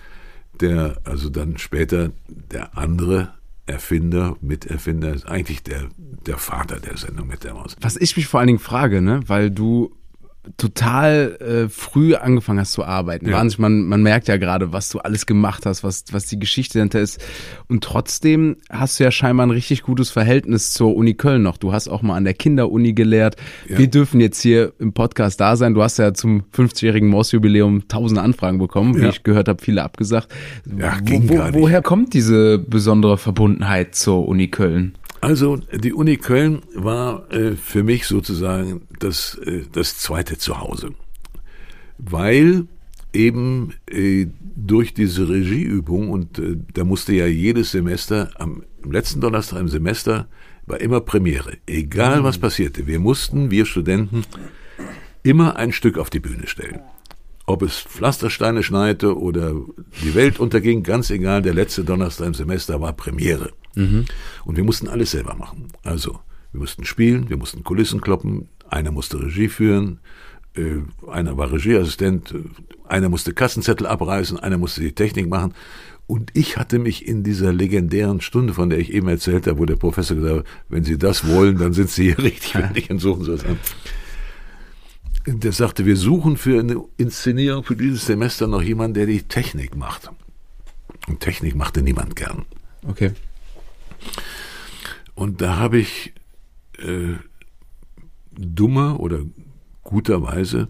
der 0.60 0.96
also 1.04 1.28
dann 1.28 1.58
später 1.58 2.12
der 2.28 2.76
andere 2.76 3.34
Erfinder, 3.66 4.36
Miterfinder 4.40 5.12
ist, 5.12 5.26
eigentlich 5.26 5.62
der, 5.62 5.88
der 6.26 6.38
Vater 6.38 6.78
der 6.78 6.96
Sendung 6.96 7.26
mit 7.26 7.44
der 7.44 7.54
Maus. 7.54 7.76
Was 7.80 7.96
ich 7.96 8.16
mich 8.16 8.28
vor 8.28 8.40
allen 8.40 8.46
Dingen 8.46 8.58
frage, 8.60 9.02
ne, 9.02 9.20
weil 9.26 9.50
du 9.50 9.92
total 10.56 11.36
äh, 11.40 11.68
früh 11.68 12.14
angefangen 12.14 12.60
hast 12.60 12.72
zu 12.72 12.84
arbeiten. 12.84 13.28
Ja. 13.28 13.36
Wahnsinn, 13.36 13.62
man, 13.62 13.86
man 13.86 14.02
merkt 14.02 14.28
ja 14.28 14.36
gerade, 14.36 14.72
was 14.72 14.88
du 14.88 14.98
alles 14.98 15.26
gemacht 15.26 15.66
hast, 15.66 15.84
was, 15.84 16.04
was 16.12 16.26
die 16.26 16.38
Geschichte 16.38 16.78
dahinter 16.78 17.00
ist. 17.00 17.20
Und 17.68 17.84
trotzdem 17.84 18.56
hast 18.70 18.98
du 18.98 19.04
ja 19.04 19.10
scheinbar 19.10 19.46
ein 19.46 19.50
richtig 19.50 19.82
gutes 19.82 20.10
Verhältnis 20.10 20.72
zur 20.72 20.94
Uni 20.94 21.14
Köln 21.14 21.42
noch. 21.42 21.56
Du 21.56 21.72
hast 21.72 21.88
auch 21.88 22.02
mal 22.02 22.16
an 22.16 22.24
der 22.24 22.34
Kinderuni 22.34 22.92
gelehrt. 22.92 23.36
Ja. 23.68 23.78
Wir 23.78 23.88
dürfen 23.88 24.20
jetzt 24.20 24.40
hier 24.40 24.72
im 24.78 24.92
Podcast 24.92 25.40
da 25.40 25.56
sein. 25.56 25.74
Du 25.74 25.82
hast 25.82 25.98
ja 25.98 26.14
zum 26.14 26.44
50-jährigen 26.54 27.08
Moss-Jubiläum 27.08 27.88
tausende 27.88 28.22
Anfragen 28.22 28.58
bekommen, 28.58 28.96
wie 28.96 29.02
ja. 29.02 29.08
ich 29.08 29.22
gehört 29.22 29.48
habe, 29.48 29.62
viele 29.62 29.82
abgesagt. 29.82 30.28
Ja, 30.78 30.98
ging 31.00 31.28
wo, 31.28 31.38
wo, 31.38 31.66
woher 31.66 31.82
kommt 31.82 32.14
diese 32.14 32.58
besondere 32.58 33.18
Verbundenheit 33.18 33.94
zur 33.94 34.28
Uni 34.28 34.48
Köln? 34.48 34.96
Also 35.20 35.56
die 35.72 35.92
Uni 35.92 36.16
Köln 36.16 36.62
war 36.74 37.30
äh, 37.32 37.56
für 37.56 37.82
mich 37.82 38.06
sozusagen 38.06 38.82
das, 38.98 39.36
äh, 39.44 39.64
das 39.72 39.98
zweite 39.98 40.38
Zuhause, 40.38 40.90
weil 41.98 42.66
eben 43.12 43.72
äh, 43.90 44.26
durch 44.40 44.94
diese 44.94 45.28
Regieübung 45.28 46.10
und 46.10 46.38
äh, 46.38 46.56
da 46.74 46.84
musste 46.84 47.14
ja 47.14 47.26
jedes 47.26 47.70
Semester 47.70 48.30
am 48.38 48.62
letzten 48.84 49.20
Donnerstag 49.20 49.60
im 49.60 49.68
Semester 49.68 50.28
war 50.66 50.80
immer 50.80 51.00
Premiere, 51.00 51.56
egal 51.66 52.24
was 52.24 52.38
passierte. 52.38 52.86
Wir 52.86 52.98
mussten, 52.98 53.50
wir 53.50 53.66
Studenten, 53.66 54.24
immer 55.22 55.56
ein 55.56 55.72
Stück 55.72 55.96
auf 55.98 56.10
die 56.10 56.20
Bühne 56.20 56.46
stellen. 56.46 56.80
Ob 57.46 57.62
es 57.62 57.78
Pflastersteine 57.78 58.62
schneite 58.62 59.16
oder 59.16 59.54
die 60.02 60.14
Welt 60.14 60.40
unterging, 60.40 60.82
ganz 60.82 61.10
egal, 61.10 61.42
der 61.42 61.54
letzte 61.54 61.84
Donnerstag 61.84 62.26
im 62.26 62.34
Semester 62.34 62.80
war 62.80 62.92
Premiere. 62.92 63.50
Mhm. 63.76 64.04
Und 64.44 64.56
wir 64.56 64.64
mussten 64.64 64.88
alles 64.88 65.12
selber 65.12 65.36
machen. 65.36 65.68
Also, 65.84 66.18
wir 66.52 66.60
mussten 66.60 66.84
spielen, 66.84 67.28
wir 67.28 67.36
mussten 67.36 67.62
Kulissen 67.62 68.00
kloppen, 68.00 68.48
einer 68.68 68.90
musste 68.90 69.20
Regie 69.20 69.48
führen, 69.48 70.00
äh, 70.56 70.78
einer 71.08 71.36
war 71.36 71.52
Regieassistent, 71.52 72.34
einer 72.88 73.08
musste 73.08 73.32
Kassenzettel 73.32 73.86
abreißen, 73.86 74.38
einer 74.38 74.58
musste 74.58 74.80
die 74.80 74.92
Technik 74.92 75.28
machen. 75.28 75.54
Und 76.06 76.30
ich 76.34 76.56
hatte 76.56 76.78
mich 76.78 77.06
in 77.06 77.24
dieser 77.24 77.52
legendären 77.52 78.20
Stunde, 78.20 78.54
von 78.54 78.70
der 78.70 78.78
ich 78.78 78.92
eben 78.92 79.08
erzählt 79.08 79.46
habe, 79.46 79.58
wo 79.58 79.64
der 79.64 79.76
Professor 79.76 80.16
gesagt 80.16 80.38
hat, 80.38 80.46
wenn 80.68 80.84
Sie 80.84 80.98
das 80.98 81.26
wollen, 81.28 81.58
dann 81.58 81.72
sind 81.72 81.90
Sie 81.90 82.04
hier 82.04 82.18
richtig, 82.22 82.54
wenn 82.54 82.74
ich 82.74 82.90
in 82.90 82.98
so 82.98 83.22
sowas 83.22 83.44
haben. 83.44 83.58
Der 85.26 85.52
sagte, 85.52 85.84
wir 85.84 85.96
suchen 85.96 86.36
für 86.36 86.60
eine 86.60 86.84
Inszenierung 86.96 87.64
für 87.64 87.74
dieses 87.74 88.06
Semester 88.06 88.46
noch 88.46 88.62
jemanden, 88.62 88.94
der 88.94 89.06
die 89.06 89.22
Technik 89.22 89.76
macht. 89.76 90.10
Und 91.08 91.20
Technik 91.20 91.56
machte 91.56 91.82
niemand 91.82 92.14
gern. 92.14 92.44
Okay. 92.86 93.12
Und 95.14 95.40
da 95.40 95.56
habe 95.56 95.78
ich 95.78 96.12
äh, 96.78 97.14
dummer 98.32 99.00
oder 99.00 99.20
guterweise 99.82 100.68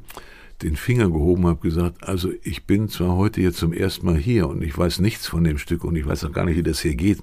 den 0.63 0.77
Finger 0.77 1.11
gehoben, 1.11 1.47
habe 1.47 1.61
gesagt, 1.61 2.05
also 2.05 2.31
ich 2.43 2.65
bin 2.65 2.89
zwar 2.89 3.17
heute 3.17 3.43
jetzt 3.43 3.59
zum 3.59 3.73
ersten 3.73 4.07
Mal 4.07 4.17
hier 4.17 4.49
und 4.49 4.63
ich 4.63 4.77
weiß 4.77 5.01
nichts 5.01 5.27
von 5.27 5.45
dem 5.45 5.59
Stück 5.59 5.85
und 5.85 5.97
ich 5.97 6.07
weiß 6.07 6.25
auch 6.25 6.33
gar 6.33 6.47
nicht, 6.47 6.57
wie 6.57 6.63
das 6.63 6.81
hier 6.81 6.95
geht, 6.95 7.19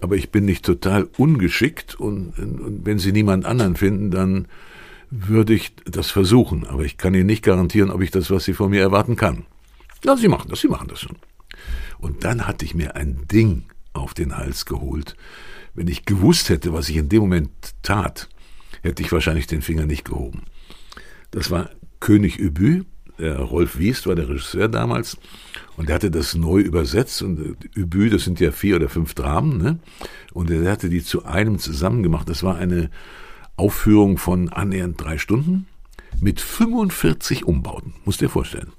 aber 0.00 0.16
ich 0.16 0.30
bin 0.30 0.46
nicht 0.46 0.64
total 0.64 1.08
ungeschickt 1.18 1.96
und, 1.96 2.38
und 2.38 2.86
wenn 2.86 2.98
Sie 2.98 3.12
niemand 3.12 3.44
anderen 3.44 3.76
finden, 3.76 4.10
dann 4.10 4.46
würde 5.10 5.54
ich 5.54 5.74
das 5.84 6.10
versuchen, 6.10 6.66
aber 6.66 6.84
ich 6.84 6.96
kann 6.96 7.14
Ihnen 7.14 7.26
nicht 7.26 7.42
garantieren, 7.42 7.90
ob 7.90 8.00
ich 8.00 8.10
das, 8.10 8.30
was 8.30 8.44
Sie 8.44 8.54
von 8.54 8.70
mir 8.70 8.80
erwarten 8.80 9.16
kann. 9.16 9.44
Ja, 10.04 10.16
Sie 10.16 10.28
machen 10.28 10.48
das, 10.48 10.60
Sie 10.60 10.68
machen 10.68 10.88
das 10.88 11.00
schon. 11.00 11.16
Und 11.98 12.24
dann 12.24 12.46
hatte 12.46 12.64
ich 12.64 12.74
mir 12.74 12.96
ein 12.96 13.26
Ding 13.30 13.64
auf 13.92 14.14
den 14.14 14.36
Hals 14.36 14.66
geholt. 14.66 15.16
Wenn 15.74 15.88
ich 15.88 16.04
gewusst 16.04 16.48
hätte, 16.48 16.72
was 16.72 16.88
ich 16.88 16.96
in 16.96 17.08
dem 17.08 17.20
Moment 17.20 17.50
tat, 17.82 18.28
hätte 18.82 19.02
ich 19.02 19.12
wahrscheinlich 19.12 19.46
den 19.46 19.62
Finger 19.62 19.86
nicht 19.86 20.04
gehoben. 20.04 20.42
Das 21.32 21.50
war 21.50 21.70
König 21.98 22.38
Übü, 22.38 22.84
Rolf 23.18 23.78
Wiest 23.78 24.06
war 24.06 24.14
der 24.14 24.28
Regisseur 24.28 24.68
damals 24.68 25.18
und 25.76 25.88
der 25.88 25.96
hatte 25.96 26.10
das 26.10 26.34
neu 26.34 26.60
übersetzt 26.60 27.20
und 27.22 27.56
Übü, 27.74 28.08
das 28.08 28.24
sind 28.24 28.40
ja 28.40 28.50
vier 28.50 28.76
oder 28.76 28.88
fünf 28.88 29.12
Dramen, 29.12 29.58
ne? 29.58 29.78
Und 30.32 30.50
er 30.50 30.70
hatte 30.70 30.88
die 30.88 31.04
zu 31.04 31.26
einem 31.26 31.58
zusammen 31.58 32.02
gemacht. 32.02 32.30
Das 32.30 32.42
war 32.42 32.56
eine 32.56 32.90
Aufführung 33.60 34.16
von 34.16 34.48
annähernd 34.48 34.98
drei 34.98 35.18
Stunden 35.18 35.66
mit 36.18 36.40
45 36.40 37.44
Umbauten, 37.44 37.92
musst 38.06 38.22
dir 38.22 38.30
vorstellen. 38.30 38.72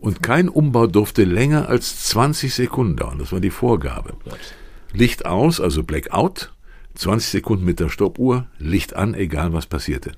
Und 0.00 0.22
kein 0.22 0.48
Umbau 0.48 0.86
durfte 0.86 1.24
länger 1.24 1.68
als 1.68 2.06
20 2.06 2.54
Sekunden 2.54 2.96
dauern, 2.96 3.18
das 3.18 3.30
war 3.30 3.40
die 3.40 3.50
Vorgabe. 3.50 4.14
Licht 4.94 5.26
aus, 5.26 5.60
also 5.60 5.82
Blackout, 5.82 6.52
20 6.94 7.30
Sekunden 7.30 7.66
mit 7.66 7.78
der 7.78 7.90
Stoppuhr, 7.90 8.46
Licht 8.58 8.96
an, 8.96 9.12
egal 9.12 9.52
was 9.52 9.66
passierte. 9.66 10.12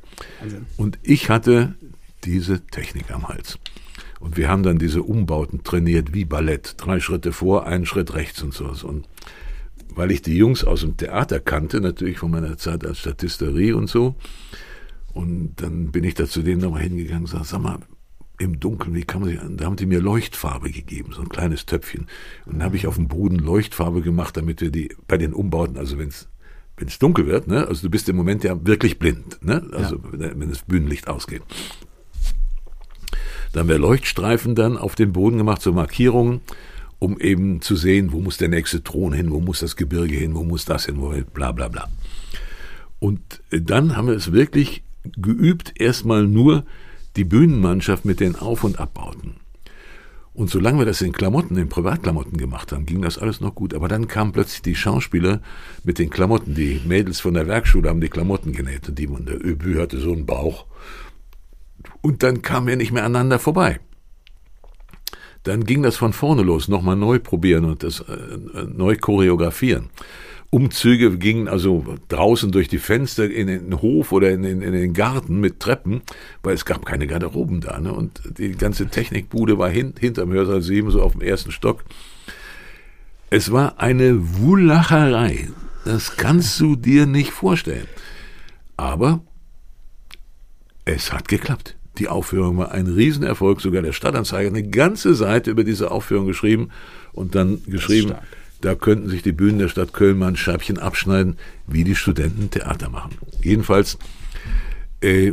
Und 0.76 1.00
ich 1.02 1.28
hatte 1.28 1.74
diese 2.22 2.64
Technik 2.66 3.10
am 3.10 3.28
Hals. 3.28 3.58
Und 4.20 4.36
wir 4.36 4.48
haben 4.48 4.62
dann 4.62 4.78
diese 4.78 5.02
Umbauten 5.02 5.64
trainiert 5.64 6.14
wie 6.14 6.24
Ballett. 6.24 6.76
Drei 6.78 7.00
Schritte 7.00 7.32
vor, 7.32 7.66
einen 7.66 7.84
Schritt 7.84 8.14
rechts 8.14 8.42
und 8.42 8.54
so. 8.54 8.66
Und 8.86 9.06
weil 9.88 10.10
ich 10.10 10.22
die 10.22 10.36
Jungs 10.36 10.64
aus 10.64 10.80
dem 10.80 10.96
Theater 10.96 11.40
kannte, 11.40 11.80
natürlich 11.80 12.18
von 12.18 12.30
meiner 12.30 12.56
Zeit 12.56 12.84
als 12.86 12.98
Statisterie 12.98 13.72
und 13.72 13.88
so, 13.88 14.14
und 15.12 15.54
dann 15.56 15.92
bin 15.92 16.04
ich 16.04 16.14
da 16.14 16.26
zu 16.26 16.42
denen 16.42 16.60
nochmal 16.60 16.82
hingegangen 16.82 17.24
und 17.24 17.30
sag, 17.30 17.44
sag 17.44 17.60
mal, 17.60 17.78
im 18.38 18.58
Dunkeln, 18.58 18.94
wie 18.94 19.04
kann 19.04 19.20
man 19.20 19.30
sich, 19.30 19.38
da 19.56 19.64
haben 19.64 19.76
die 19.76 19.86
mir 19.86 20.00
Leuchtfarbe 20.00 20.70
gegeben, 20.70 21.12
so 21.12 21.22
ein 21.22 21.28
kleines 21.28 21.66
Töpfchen. 21.66 22.08
Und 22.46 22.54
dann 22.54 22.64
habe 22.64 22.76
ich 22.76 22.88
auf 22.88 22.96
dem 22.96 23.06
Boden 23.06 23.36
Leuchtfarbe 23.36 24.02
gemacht, 24.02 24.36
damit 24.36 24.60
wir 24.60 24.70
die 24.70 24.94
bei 25.06 25.16
den 25.16 25.32
Umbauten, 25.32 25.76
also 25.76 25.98
wenn 25.98 26.08
es 26.08 26.28
wenn 26.76 26.88
es 26.88 26.98
dunkel 26.98 27.26
wird, 27.26 27.46
ne, 27.46 27.68
also 27.68 27.82
du 27.82 27.90
bist 27.90 28.08
im 28.08 28.16
Moment 28.16 28.42
ja 28.42 28.66
wirklich 28.66 28.98
blind, 28.98 29.38
ne, 29.44 29.64
also 29.72 29.96
ja. 29.96 30.32
wenn 30.34 30.48
das 30.48 30.62
Bühnenlicht 30.62 31.06
ausgeht. 31.06 31.42
Da 33.52 33.60
haben 33.60 33.68
wir 33.68 33.78
Leuchtstreifen 33.78 34.56
dann 34.56 34.76
auf 34.76 34.96
den 34.96 35.12
Boden 35.12 35.38
gemacht, 35.38 35.62
so 35.62 35.72
Markierungen, 35.72 36.40
um 36.98 37.18
eben 37.20 37.60
zu 37.60 37.76
sehen, 37.76 38.12
wo 38.12 38.20
muss 38.20 38.38
der 38.38 38.48
nächste 38.48 38.82
Thron 38.82 39.12
hin, 39.12 39.30
wo 39.30 39.40
muss 39.40 39.60
das 39.60 39.76
Gebirge 39.76 40.16
hin, 40.16 40.34
wo 40.34 40.44
muss 40.44 40.64
das 40.64 40.86
hin, 40.86 40.96
wo 40.98 41.14
bla 41.32 41.52
bla 41.52 41.68
bla. 41.68 41.88
Und 42.98 43.42
dann 43.50 43.96
haben 43.96 44.08
wir 44.08 44.14
es 44.14 44.32
wirklich 44.32 44.82
geübt, 45.16 45.74
erstmal 45.78 46.26
nur 46.26 46.64
die 47.16 47.24
Bühnenmannschaft 47.24 48.04
mit 48.04 48.20
den 48.20 48.36
Auf- 48.36 48.64
und 48.64 48.80
Abbauten. 48.80 49.36
Und 50.34 50.50
solange 50.50 50.80
wir 50.80 50.84
das 50.84 51.00
in 51.00 51.12
Klamotten, 51.12 51.56
in 51.56 51.68
Privatklamotten 51.68 52.36
gemacht 52.36 52.72
haben, 52.72 52.86
ging 52.86 53.02
das 53.02 53.18
alles 53.18 53.40
noch 53.40 53.54
gut. 53.54 53.72
Aber 53.72 53.86
dann 53.86 54.08
kamen 54.08 54.32
plötzlich 54.32 54.62
die 54.62 54.74
Schauspieler 54.74 55.40
mit 55.84 56.00
den 56.00 56.10
Klamotten. 56.10 56.56
Die 56.56 56.80
Mädels 56.84 57.20
von 57.20 57.34
der 57.34 57.46
Werkschule 57.46 57.88
haben 57.88 58.00
die 58.00 58.08
Klamotten 58.08 58.52
genäht 58.52 58.88
und 58.88 58.98
die 58.98 59.06
und 59.06 59.28
der 59.28 59.44
Öbü 59.44 59.78
hatte 59.78 60.00
so 60.00 60.12
einen 60.12 60.26
Bauch. 60.26 60.66
Und 62.00 62.24
dann 62.24 62.42
kamen 62.42 62.66
wir 62.66 62.76
nicht 62.76 62.90
mehr 62.90 63.04
aneinander 63.04 63.38
vorbei. 63.38 63.78
Dann 65.44 65.64
ging 65.64 65.82
das 65.82 65.96
von 65.96 66.12
vorne 66.12 66.42
los, 66.42 66.68
nochmal 66.68 66.96
neu 66.96 67.18
probieren 67.18 67.64
und 67.64 67.82
das 67.82 68.00
äh, 68.00 68.64
neu 68.66 68.96
choreografieren. 68.96 69.90
Umzüge 70.54 71.18
gingen 71.18 71.48
also 71.48 71.84
draußen 72.08 72.52
durch 72.52 72.68
die 72.68 72.78
Fenster 72.78 73.28
in 73.28 73.48
den 73.48 73.82
Hof 73.82 74.12
oder 74.12 74.30
in 74.30 74.42
den, 74.42 74.62
in 74.62 74.72
den 74.72 74.92
Garten 74.92 75.40
mit 75.40 75.58
Treppen, 75.58 76.02
weil 76.44 76.54
es 76.54 76.64
gab 76.64 76.86
keine 76.86 77.08
Garderoben 77.08 77.60
da. 77.60 77.80
Ne? 77.80 77.92
Und 77.92 78.22
die 78.38 78.52
ganze 78.52 78.86
Technikbude 78.86 79.58
war 79.58 79.68
hin, 79.68 79.94
hinterm 79.98 80.32
Hörsaal 80.32 80.62
7, 80.62 80.92
so 80.92 81.02
auf 81.02 81.12
dem 81.12 81.22
ersten 81.22 81.50
Stock. 81.50 81.84
Es 83.30 83.50
war 83.50 83.80
eine 83.80 84.38
Wulacherei. 84.38 85.48
Das 85.84 86.16
kannst 86.16 86.60
du 86.60 86.76
dir 86.76 87.06
nicht 87.06 87.32
vorstellen. 87.32 87.88
Aber 88.76 89.22
es 90.84 91.12
hat 91.12 91.26
geklappt. 91.26 91.76
Die 91.98 92.08
Aufführung 92.08 92.58
war 92.58 92.72
ein 92.72 92.86
Riesenerfolg. 92.86 93.60
Sogar 93.60 93.82
der 93.82 93.92
Stadtanzeiger 93.92 94.48
eine 94.48 94.68
ganze 94.68 95.14
Seite 95.14 95.50
über 95.50 95.64
diese 95.64 95.90
Aufführung 95.90 96.26
geschrieben 96.26 96.70
und 97.12 97.34
dann 97.34 97.62
geschrieben, 97.66 98.14
da 98.60 98.74
könnten 98.74 99.08
sich 99.08 99.22
die 99.22 99.32
Bühnen 99.32 99.58
der 99.58 99.68
Stadt 99.68 99.92
Köln 99.92 100.18
mal 100.18 100.28
ein 100.28 100.36
Scheibchen 100.36 100.78
abschneiden, 100.78 101.36
wie 101.66 101.84
die 101.84 101.94
Studenten 101.94 102.50
Theater 102.50 102.88
machen. 102.88 103.12
Jedenfalls, 103.42 103.98
äh, 105.00 105.32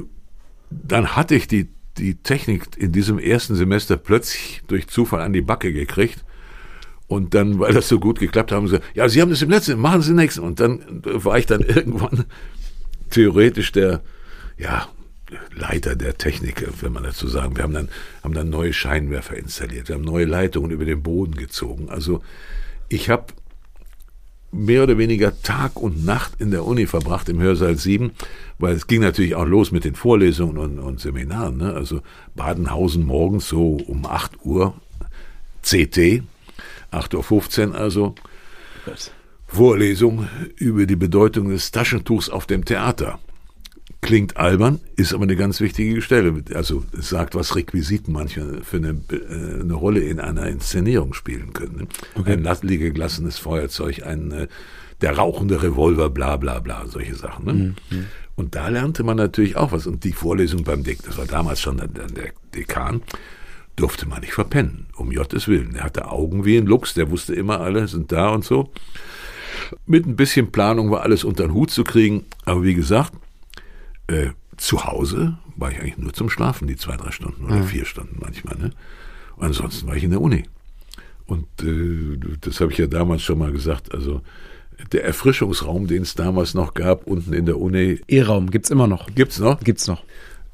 dann 0.70 1.16
hatte 1.16 1.36
ich 1.36 1.48
die, 1.48 1.70
die 1.98 2.16
Technik 2.16 2.64
in 2.78 2.92
diesem 2.92 3.20
ersten 3.20 3.56
Semester 3.56 3.98
plötzlich 3.98 4.62
durch 4.68 4.88
Zufall 4.88 5.22
an 5.22 5.34
die 5.34 5.42
Backe 5.42 5.72
gekriegt. 5.72 6.24
Und 7.08 7.34
dann, 7.34 7.60
weil 7.60 7.74
das 7.74 7.90
so 7.90 8.00
gut 8.00 8.20
geklappt 8.20 8.52
haben, 8.54 8.68
sie, 8.68 8.80
ja, 8.94 9.10
Sie 9.10 9.22
haben 9.22 9.30
das 9.30 9.42
im 9.42 9.50
letzten, 9.50 9.80
machen 9.80 10.02
Sie 10.02 10.14
nächsten. 10.14 10.42
Und 10.42 10.60
dann 10.62 11.02
war 11.04 11.38
ich 11.38 11.46
dann 11.46 11.62
irgendwann 11.62 12.26
theoretisch 13.10 13.72
der, 13.72 14.02
ja, 14.58 14.88
Leiter 15.56 15.96
der 15.96 16.18
Technik, 16.18 16.68
wenn 16.82 16.94
man 16.94 17.04
dazu 17.04 17.28
sagen. 17.28 17.56
Wir 17.56 17.64
haben 17.64 17.74
dann, 17.74 17.90
haben 18.24 18.34
dann 18.34 18.50
neue 18.50 18.74
Scheinwerfer 18.74 19.38
installiert, 19.38 19.88
wir 19.88 19.96
haben 19.96 20.04
neue 20.04 20.26
Leitungen 20.26 20.72
über 20.72 20.86
den 20.86 21.02
Boden 21.02 21.36
gezogen. 21.36 21.90
Also 21.90 22.22
ich 22.90 23.10
habe 23.10 23.28
mehr 24.52 24.84
oder 24.84 24.98
weniger 24.98 25.42
Tag 25.42 25.78
und 25.78 26.04
Nacht 26.06 26.34
in 26.40 26.52
der 26.52 26.66
Uni 26.66 26.86
verbracht 26.86 27.30
im 27.30 27.40
Hörsaal 27.40 27.78
7, 27.78 28.12
weil 28.60 28.76
es 28.76 28.88
ging 28.88 29.02
natürlich 29.02 29.36
auch 29.36 29.46
los 29.46 29.72
mit 29.72 29.86
den 29.86 29.96
Vorlesungen 29.96 30.58
und, 30.58 30.80
und 30.80 31.00
Seminaren. 31.00 31.58
Ne? 31.58 31.74
Also 31.74 32.02
Badenhausen 32.36 33.06
morgens 33.06 33.48
so 33.48 33.78
um 33.88 34.06
8 34.06 34.46
Uhr 34.46 34.76
CT, 35.64 36.24
8.15 36.92 37.70
Uhr 37.70 37.76
also. 37.76 38.16
Vorlesung 39.48 40.28
über 40.56 40.86
die 40.86 40.96
Bedeutung 40.96 41.50
des 41.50 41.72
Taschentuchs 41.72 42.30
auf 42.30 42.46
dem 42.46 42.64
Theater. 42.64 43.20
Klingt 44.02 44.36
albern, 44.38 44.80
ist 44.96 45.14
aber 45.14 45.24
eine 45.24 45.36
ganz 45.36 45.62
wichtige 45.62 46.02
Stelle. 46.02 46.44
Also 46.56 46.84
es 46.98 47.10
sagt, 47.10 47.36
was 47.36 47.56
Requisiten 47.56 48.12
manchmal 48.12 48.62
für 48.64 48.78
eine, 48.78 49.00
äh, 49.12 49.62
eine 49.62 49.74
Rolle 49.74 50.00
in 50.00 50.20
einer 50.20 50.48
Inszenierung 50.48 51.14
spielen 51.14 51.54
können. 51.54 51.88
Okay. 52.16 52.34
Ein 52.34 52.58
liegeglassenes 52.64 53.38
Feuerzeug, 53.38 54.04
ein 54.04 54.32
äh, 54.32 54.48
der 55.02 55.18
rauchende 55.18 55.62
Revolver, 55.62 56.10
bla 56.10 56.38
bla 56.38 56.60
bla, 56.60 56.86
solche 56.88 57.16
Sachen. 57.16 57.46
Ne? 57.46 57.54
Mhm. 57.54 57.76
Und 58.36 58.56
da 58.56 58.70
lernte 58.70 59.04
man 59.04 59.18
natürlich 59.18 59.56
auch 59.56 59.72
was. 59.72 59.86
Und 59.86 60.04
die 60.04 60.14
Vorlesung 60.14 60.64
beim 60.64 60.84
Dick, 60.84 61.04
das 61.04 61.18
war 61.18 61.26
damals 61.26 61.62
schon 61.62 61.78
der, 61.78 61.88
der 61.88 62.32
Dekan, 62.56 63.02
durfte 63.76 64.08
man 64.08 64.22
nicht 64.22 64.34
verpennen, 64.34 64.88
um 64.96 65.12
Gottes 65.12 65.48
Willen. 65.48 65.74
Der 65.74 65.84
hatte 65.84 66.10
Augen 66.10 66.46
wie 66.46 66.58
ein 66.58 66.66
Luchs, 66.66 66.94
der 66.94 67.12
wusste 67.12 67.36
immer, 67.36 67.62
alle 67.62 67.88
sind 67.88 68.12
da 68.12 68.30
und 68.30 68.44
so. 68.44 68.72
Mit 69.86 70.08
ein 70.08 70.16
bisschen 70.16 70.52
Planung 70.52 70.92
war 70.92 71.02
alles 71.02 71.24
unter 71.24 71.44
den 71.44 71.54
Hut 71.54 71.72
zu 71.72 71.84
kriegen. 71.84 72.26
Aber 72.46 72.64
wie 72.64 72.74
gesagt, 72.74 73.14
äh, 74.08 74.30
zu 74.58 74.86
Hause 74.86 75.38
war 75.56 75.72
ich 75.72 75.80
eigentlich 75.80 75.98
nur 75.98 76.14
zum 76.14 76.30
Schlafen, 76.30 76.68
die 76.68 76.76
zwei, 76.76 76.98
drei 76.98 77.12
Stunden 77.12 77.46
oder 77.46 77.58
ja. 77.58 77.64
vier 77.64 77.86
Stunden 77.86 78.18
manchmal. 78.20 78.58
Ne? 78.58 78.72
Und 79.36 79.48
ansonsten 79.48 79.88
war 79.88 79.96
ich 79.96 80.04
in 80.04 80.12
der 80.12 80.22
Uni. 80.22 80.44
Und 81.26 81.48
äh, 81.64 82.18
das 82.42 82.60
habe 82.60 82.72
ich 82.72 82.78
ja 82.78 82.88
damals 82.88 83.24
schon 83.24 83.40
mal 83.40 83.52
gesagt. 83.52 83.94
Also 83.94 84.22
der 84.92 85.06
Erfrischungsraum, 85.06 85.88
den 85.88 86.02
es 86.04 86.16
damals 86.16 86.54
noch 86.54 86.74
gab, 86.74 87.08
unten 87.08 87.34
in 87.34 87.46
der 87.46 87.60
Uni. 87.60 88.02
E-Raum 88.08 88.52
gibt's 88.52 88.70
immer 88.70 88.88
noch. 88.88 89.08
Gibt's 89.14 89.40
noch? 89.40 89.60
Gibt's 89.60 89.88
noch. 89.88 90.04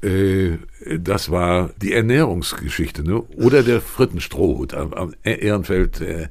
Äh, 0.02 0.58
das 0.98 1.30
war 1.30 1.70
die 1.82 1.92
Ernährungsgeschichte, 1.92 3.02
ne? 3.02 3.20
Oder 3.36 3.62
der 3.62 3.80
Frittenstrohhut 3.80 4.74
am, 4.74 4.92
am 4.92 5.14
Ehrenfeld, 5.24 6.00
äh, 6.00 6.28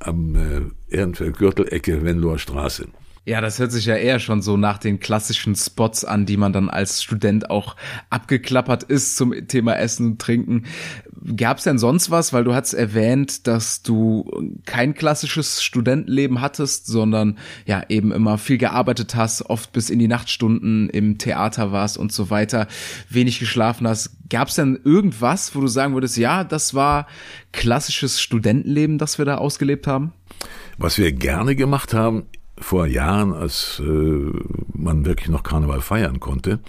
am 0.00 0.34
äh, 0.34 0.94
Ehrenfeld-Gürtelecke, 0.94 2.04
Venloer 2.04 2.38
Straße. 2.38 2.88
Ja, 3.26 3.40
das 3.40 3.58
hört 3.58 3.72
sich 3.72 3.86
ja 3.86 3.96
eher 3.96 4.18
schon 4.18 4.42
so 4.42 4.58
nach 4.58 4.76
den 4.76 5.00
klassischen 5.00 5.54
Spots 5.54 6.04
an, 6.04 6.26
die 6.26 6.36
man 6.36 6.52
dann 6.52 6.68
als 6.68 7.02
Student 7.02 7.48
auch 7.48 7.74
abgeklappert 8.10 8.82
ist 8.82 9.16
zum 9.16 9.32
Thema 9.48 9.78
Essen 9.78 10.06
und 10.06 10.20
Trinken. 10.20 10.66
Gab 11.34 11.56
es 11.56 11.64
denn 11.64 11.78
sonst 11.78 12.10
was, 12.10 12.34
weil 12.34 12.44
du 12.44 12.54
hast 12.54 12.74
erwähnt, 12.74 13.46
dass 13.46 13.82
du 13.82 14.30
kein 14.66 14.92
klassisches 14.92 15.62
Studentenleben 15.62 16.42
hattest, 16.42 16.86
sondern 16.86 17.38
ja 17.64 17.82
eben 17.88 18.12
immer 18.12 18.36
viel 18.36 18.58
gearbeitet 18.58 19.14
hast, 19.14 19.48
oft 19.48 19.72
bis 19.72 19.88
in 19.88 19.98
die 19.98 20.08
Nachtstunden 20.08 20.90
im 20.90 21.16
Theater 21.16 21.72
warst 21.72 21.96
und 21.96 22.12
so 22.12 22.28
weiter, 22.28 22.68
wenig 23.08 23.38
geschlafen 23.38 23.88
hast. 23.88 24.10
Gab 24.28 24.48
es 24.48 24.56
denn 24.56 24.78
irgendwas, 24.84 25.54
wo 25.54 25.62
du 25.62 25.66
sagen 25.66 25.94
würdest, 25.94 26.18
ja, 26.18 26.44
das 26.44 26.74
war 26.74 27.06
klassisches 27.52 28.20
Studentenleben, 28.20 28.98
das 28.98 29.16
wir 29.16 29.24
da 29.24 29.36
ausgelebt 29.36 29.86
haben? 29.86 30.12
Was 30.76 30.98
wir 30.98 31.12
gerne 31.12 31.56
gemacht 31.56 31.94
haben, 31.94 32.26
vor 32.64 32.86
Jahren, 32.86 33.32
als 33.32 33.80
äh, 33.84 34.32
man 34.72 35.04
wirklich 35.04 35.28
noch 35.28 35.42
Karneval 35.42 35.80
feiern 35.80 36.18
konnte, 36.18 36.60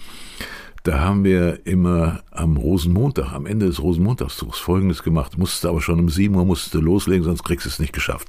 da 0.83 0.99
haben 0.99 1.23
wir 1.23 1.65
immer 1.65 2.21
am 2.29 2.57
Rosenmontag, 2.57 3.33
am 3.33 3.47
Ende 3.47 3.65
des 3.65 3.81
Rosenmontagszugs 3.81 4.59
Folgendes 4.59 5.01
gemacht. 5.01 5.37
Musste 5.37 5.69
aber 5.69 5.81
schon 5.81 5.99
um 5.99 6.09
sieben 6.09 6.35
Uhr 6.35 6.45
musste 6.45 6.77
loslegen, 6.77 7.23
sonst 7.23 7.43
kriegst 7.43 7.65
du 7.65 7.69
es 7.69 7.79
nicht 7.79 7.93
geschafft. 7.93 8.27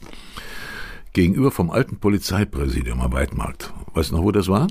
Gegenüber 1.17 1.51
vom 1.51 1.71
alten 1.71 1.97
Polizeipräsidium 1.97 3.01
am 3.01 3.11
Weidmarkt. 3.11 3.73
Weißt 3.95 4.11
du 4.11 4.17
noch, 4.17 4.23
wo 4.23 4.33
das 4.33 4.49
war? 4.49 4.67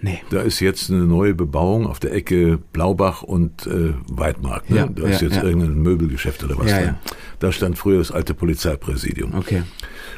Nee. 0.00 0.22
Da 0.30 0.40
ist 0.40 0.58
jetzt 0.60 0.90
eine 0.90 1.00
neue 1.00 1.34
Bebauung 1.34 1.86
auf 1.86 2.00
der 2.00 2.14
Ecke 2.14 2.58
Blaubach 2.72 3.22
und 3.22 3.66
äh, 3.66 3.92
Weidmarkt. 4.10 4.70
Ne? 4.70 4.76
Ja, 4.78 4.86
da 4.86 5.02
ist 5.06 5.20
ja, 5.20 5.28
jetzt 5.28 5.36
ja. 5.36 5.42
irgendein 5.42 5.74
Möbelgeschäft 5.74 6.42
oder 6.42 6.58
was 6.58 6.70
ja, 6.70 6.80
drin. 6.80 6.94
Da 7.38 7.52
stand 7.52 7.76
früher 7.76 7.98
das 7.98 8.12
alte 8.12 8.32
Polizeipräsidium. 8.32 9.34
Okay. 9.34 9.64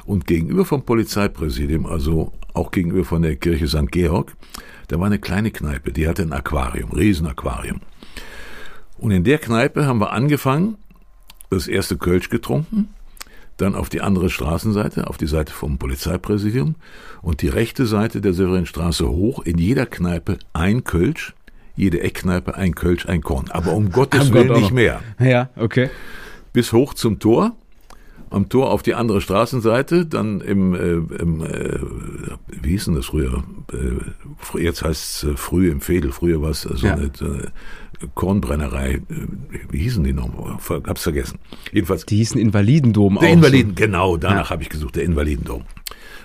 Und 0.05 0.29
gegenüber 0.29 0.65
vom 0.65 0.85
Polizeipräsidium, 0.85 1.87
also 1.87 2.33
auch 2.55 2.71
gegenüber 2.71 3.05
von 3.05 3.23
der 3.23 3.35
Kirche 3.35 3.67
St. 3.67 3.91
Georg, 3.91 4.37
Da 4.87 5.01
war 5.01 5.07
eine 5.07 5.19
kleine 5.19 5.51
Kneipe, 5.51 5.91
die 5.91 6.07
hatte 6.07 6.23
ein 6.23 6.33
Aquarium, 6.33 6.93
Riesenaquarium. 6.93 7.81
Und 8.99 9.11
in 9.11 9.25
der 9.25 9.39
Kneipe 9.39 9.87
haben 9.87 9.99
wir 9.99 10.13
angefangen, 10.13 10.77
das 11.51 11.67
erste 11.67 11.97
Kölsch 11.97 12.29
getrunken, 12.29 12.91
dann 13.63 13.75
auf 13.75 13.89
die 13.89 14.01
andere 14.01 14.29
Straßenseite, 14.29 15.07
auf 15.07 15.17
die 15.17 15.27
Seite 15.27 15.53
vom 15.53 15.79
Polizeipräsidium 15.79 16.75
und 17.23 17.43
die 17.43 17.49
rechte 17.49 17.87
Seite 17.87 18.21
der 18.21 18.33
Severinstraße 18.35 19.09
hoch, 19.09 19.43
in 19.45 19.59
jeder 19.59 19.87
Kneipe 19.87 20.39
ein 20.53 20.85
Kölsch, 20.85 21.35
jede 21.77 22.01
Eckkneipe 22.01 22.55
ein 22.55 22.75
Kölsch, 22.75 23.07
ein 23.07 23.23
Korn. 23.23 23.47
Aber 23.51 23.73
um 23.73 23.91
Gottes 23.93 24.29
Am 24.29 24.35
Willen 24.35 24.49
Gott 24.49 24.57
nicht 24.59 24.73
mehr. 24.73 25.01
Ja, 25.19 25.51
okay. 25.57 25.89
Bis 26.53 26.73
hoch 26.73 26.93
zum 26.95 27.19
Tor, 27.19 27.57
am 28.31 28.49
Tor 28.49 28.71
auf 28.71 28.83
die 28.83 28.95
andere 28.95 29.21
Straßenseite, 29.21 30.07
dann 30.07 30.41
im, 30.41 30.75
äh, 30.75 30.79
im 31.23 31.43
äh, 31.45 31.79
wie 32.63 32.71
hieß 32.71 32.87
denn 32.87 32.95
das 32.95 33.07
früher? 33.07 33.45
Äh, 33.73 34.61
jetzt 34.61 34.83
heißt 34.83 35.03
es 35.25 35.25
äh, 35.25 35.37
früh 35.37 35.71
im 35.71 35.81
Fädel, 35.81 36.13
früher 36.13 36.43
war 36.43 36.51
es 36.51 36.63
so 36.63 36.87
Ja. 36.87 36.95
eine 36.95 37.05
äh, 37.05 37.49
Kornbrennerei, 38.15 38.95
äh, 38.95 39.01
wie 39.71 39.79
hießen 39.79 40.03
die 40.05 40.13
noch? 40.13 40.31
Hab's 40.87 41.03
vergessen. 41.03 41.39
Jedenfalls 41.73 42.07
Die 42.07 42.17
hießen 42.17 42.41
Invalidendom 42.41 43.19
der 43.21 43.29
auch. 43.29 43.33
Invaliden, 43.33 43.75
genau, 43.75 44.17
danach 44.17 44.51
habe 44.51 44.63
ich 44.63 44.69
gesucht, 44.69 44.97
der 44.97 45.05
Invalidendom. 45.05 45.65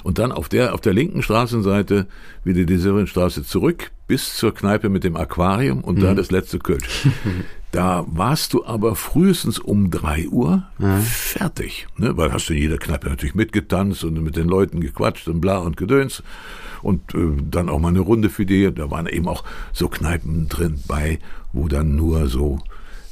Und 0.04 0.20
dann 0.20 0.32
auf 0.32 0.48
der, 0.48 0.74
auf 0.74 0.82
der 0.82 0.94
linken 0.94 1.22
Straßenseite 1.22 2.08
wieder 2.44 2.64
die 2.64 2.78
Severinstraße 2.78 3.44
zurück 3.44 3.92
bis 4.08 4.36
zur 4.36 4.54
Kneipe 4.54 4.88
mit 4.90 5.04
dem 5.04 5.18
Aquarium 5.18 5.84
und 5.84 5.98
Mhm. 5.98 6.02
da 6.02 6.14
das 6.14 6.32
letzte 6.32 6.60
Kölsch. 6.60 7.08
da 7.72 8.06
warst 8.08 8.54
du 8.54 8.66
aber 8.66 8.96
frühestens 8.96 9.60
um 9.60 9.92
drei 9.92 10.28
Uhr 10.28 10.64
fertig, 11.02 11.88
ne? 11.98 12.16
weil 12.16 12.32
hast 12.32 12.50
du 12.50 12.54
in 12.54 12.62
jeder 12.62 12.78
Kneipe 12.78 13.10
natürlich 13.10 13.36
mitgetanzt 13.36 14.04
und 14.04 14.22
mit 14.24 14.38
den 14.38 14.48
Leuten 14.48 14.80
gequatscht 14.80 15.28
und 15.28 15.42
bla 15.42 15.58
und 15.58 15.76
gedöns 15.76 16.24
und 16.82 17.14
äh, 17.14 17.34
dann 17.50 17.70
auch 17.70 17.80
mal 17.80 17.90
eine 17.90 18.00
Runde 18.00 18.30
für 18.30 18.46
die. 18.46 18.74
Da 18.74 18.90
waren 18.90 19.08
eben 19.08 19.28
auch 19.28 19.44
so 19.74 19.90
Kneipen 19.90 20.48
drin 20.48 20.82
bei, 20.88 21.20
wo 21.52 21.68
dann 21.68 21.96
nur 21.96 22.28
so 22.28 22.60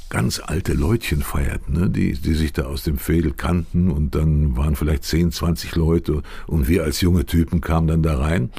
ganz 0.10 0.40
alte 0.44 0.74
Leutchen 0.74 1.22
feierten, 1.22 1.80
ne? 1.80 1.90
die, 1.90 2.14
die 2.14 2.34
sich 2.34 2.54
da 2.54 2.64
aus 2.64 2.84
dem 2.84 2.98
Fädel 2.98 3.34
kannten 3.34 3.90
und 3.90 4.16
dann 4.16 4.56
waren 4.56 4.76
vielleicht 4.76 5.04
10, 5.04 5.32
20 5.32 5.76
Leute 5.76 6.22
und 6.48 6.68
wir 6.68 6.84
als 6.84 7.02
junge 7.02 7.26
Typen 7.26 7.62
kamen 7.62 7.88
dann 7.88 8.04
da 8.04 8.18
rein 8.18 8.50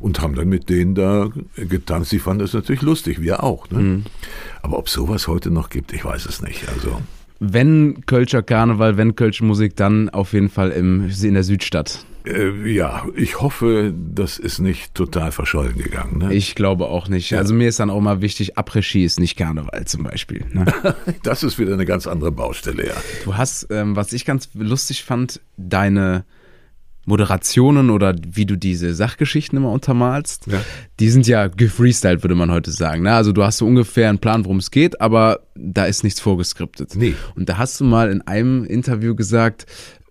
und 0.00 0.20
haben 0.20 0.34
dann 0.34 0.48
mit 0.48 0.68
denen 0.68 0.94
da 0.94 1.30
getanzt. 1.56 2.12
Die 2.12 2.18
fanden 2.18 2.40
das 2.40 2.52
natürlich 2.52 2.82
lustig, 2.82 3.20
wir 3.20 3.42
auch. 3.42 3.70
Ne? 3.70 4.02
Aber 4.62 4.78
ob 4.78 4.88
sowas 4.88 5.28
heute 5.28 5.50
noch 5.50 5.70
gibt, 5.70 5.92
ich 5.92 6.04
weiß 6.04 6.26
es 6.26 6.42
nicht. 6.42 6.68
Also 6.68 7.00
Wenn 7.52 8.06
Kölscher 8.06 8.42
Karneval, 8.42 8.96
wenn 8.96 9.16
Kölsche 9.16 9.44
Musik, 9.44 9.76
dann 9.76 10.08
auf 10.08 10.32
jeden 10.32 10.48
Fall 10.48 10.70
im, 10.70 11.10
in 11.22 11.34
der 11.34 11.42
Südstadt. 11.42 12.04
äh, 12.26 12.70
ja, 12.70 13.04
ich 13.14 13.40
hoffe, 13.40 13.92
das 13.94 14.38
ist 14.38 14.58
nicht 14.58 14.94
total 14.94 15.30
verschollen 15.30 15.76
gegangen. 15.76 16.18
Ne? 16.18 16.34
Ich 16.34 16.54
glaube 16.54 16.86
auch 16.86 17.08
nicht. 17.08 17.34
Also 17.34 17.52
mir 17.54 17.68
ist 17.68 17.80
dann 17.80 17.90
auch 17.90 18.00
mal 18.00 18.22
wichtig, 18.22 18.56
Après-Ski 18.56 19.04
ist 19.04 19.20
nicht 19.20 19.36
Karneval 19.36 19.84
zum 19.84 20.04
Beispiel. 20.04 20.46
Ne? 20.52 20.64
das 21.22 21.42
ist 21.42 21.58
wieder 21.58 21.74
eine 21.74 21.84
ganz 21.84 22.06
andere 22.06 22.32
Baustelle, 22.32 22.86
ja. 22.86 22.94
Du 23.24 23.36
hast, 23.36 23.66
ähm, 23.70 23.94
was 23.94 24.12
ich 24.12 24.24
ganz 24.24 24.48
lustig 24.54 25.04
fand, 25.04 25.40
deine 25.58 26.24
Moderationen 27.06 27.90
oder 27.90 28.14
wie 28.26 28.46
du 28.46 28.56
diese 28.56 28.94
Sachgeschichten 28.94 29.56
immer 29.58 29.70
untermalst, 29.72 30.46
Ja. 30.46 30.60
die 31.00 31.10
sind 31.10 31.26
ja 31.26 31.48
gefreestylt, 31.48 32.22
würde 32.22 32.34
man 32.34 32.50
heute 32.50 32.70
sagen. 32.70 33.02
Ne? 33.02 33.12
Also 33.12 33.32
du 33.32 33.42
hast 33.44 33.58
so 33.58 33.66
ungefähr 33.66 34.08
einen 34.08 34.18
Plan, 34.18 34.44
worum 34.44 34.58
es 34.58 34.70
geht, 34.70 35.00
aber 35.00 35.40
da 35.54 35.84
ist 35.86 36.04
nichts 36.04 36.20
vorgeskriptet. 36.20 36.94
Nee. 36.96 37.14
Und 37.34 37.48
da 37.48 37.58
hast 37.58 37.80
du 37.80 37.84
mal 37.84 38.10
in 38.10 38.22
einem 38.22 38.64
Interview 38.64 39.14
gesagt, 39.14 39.66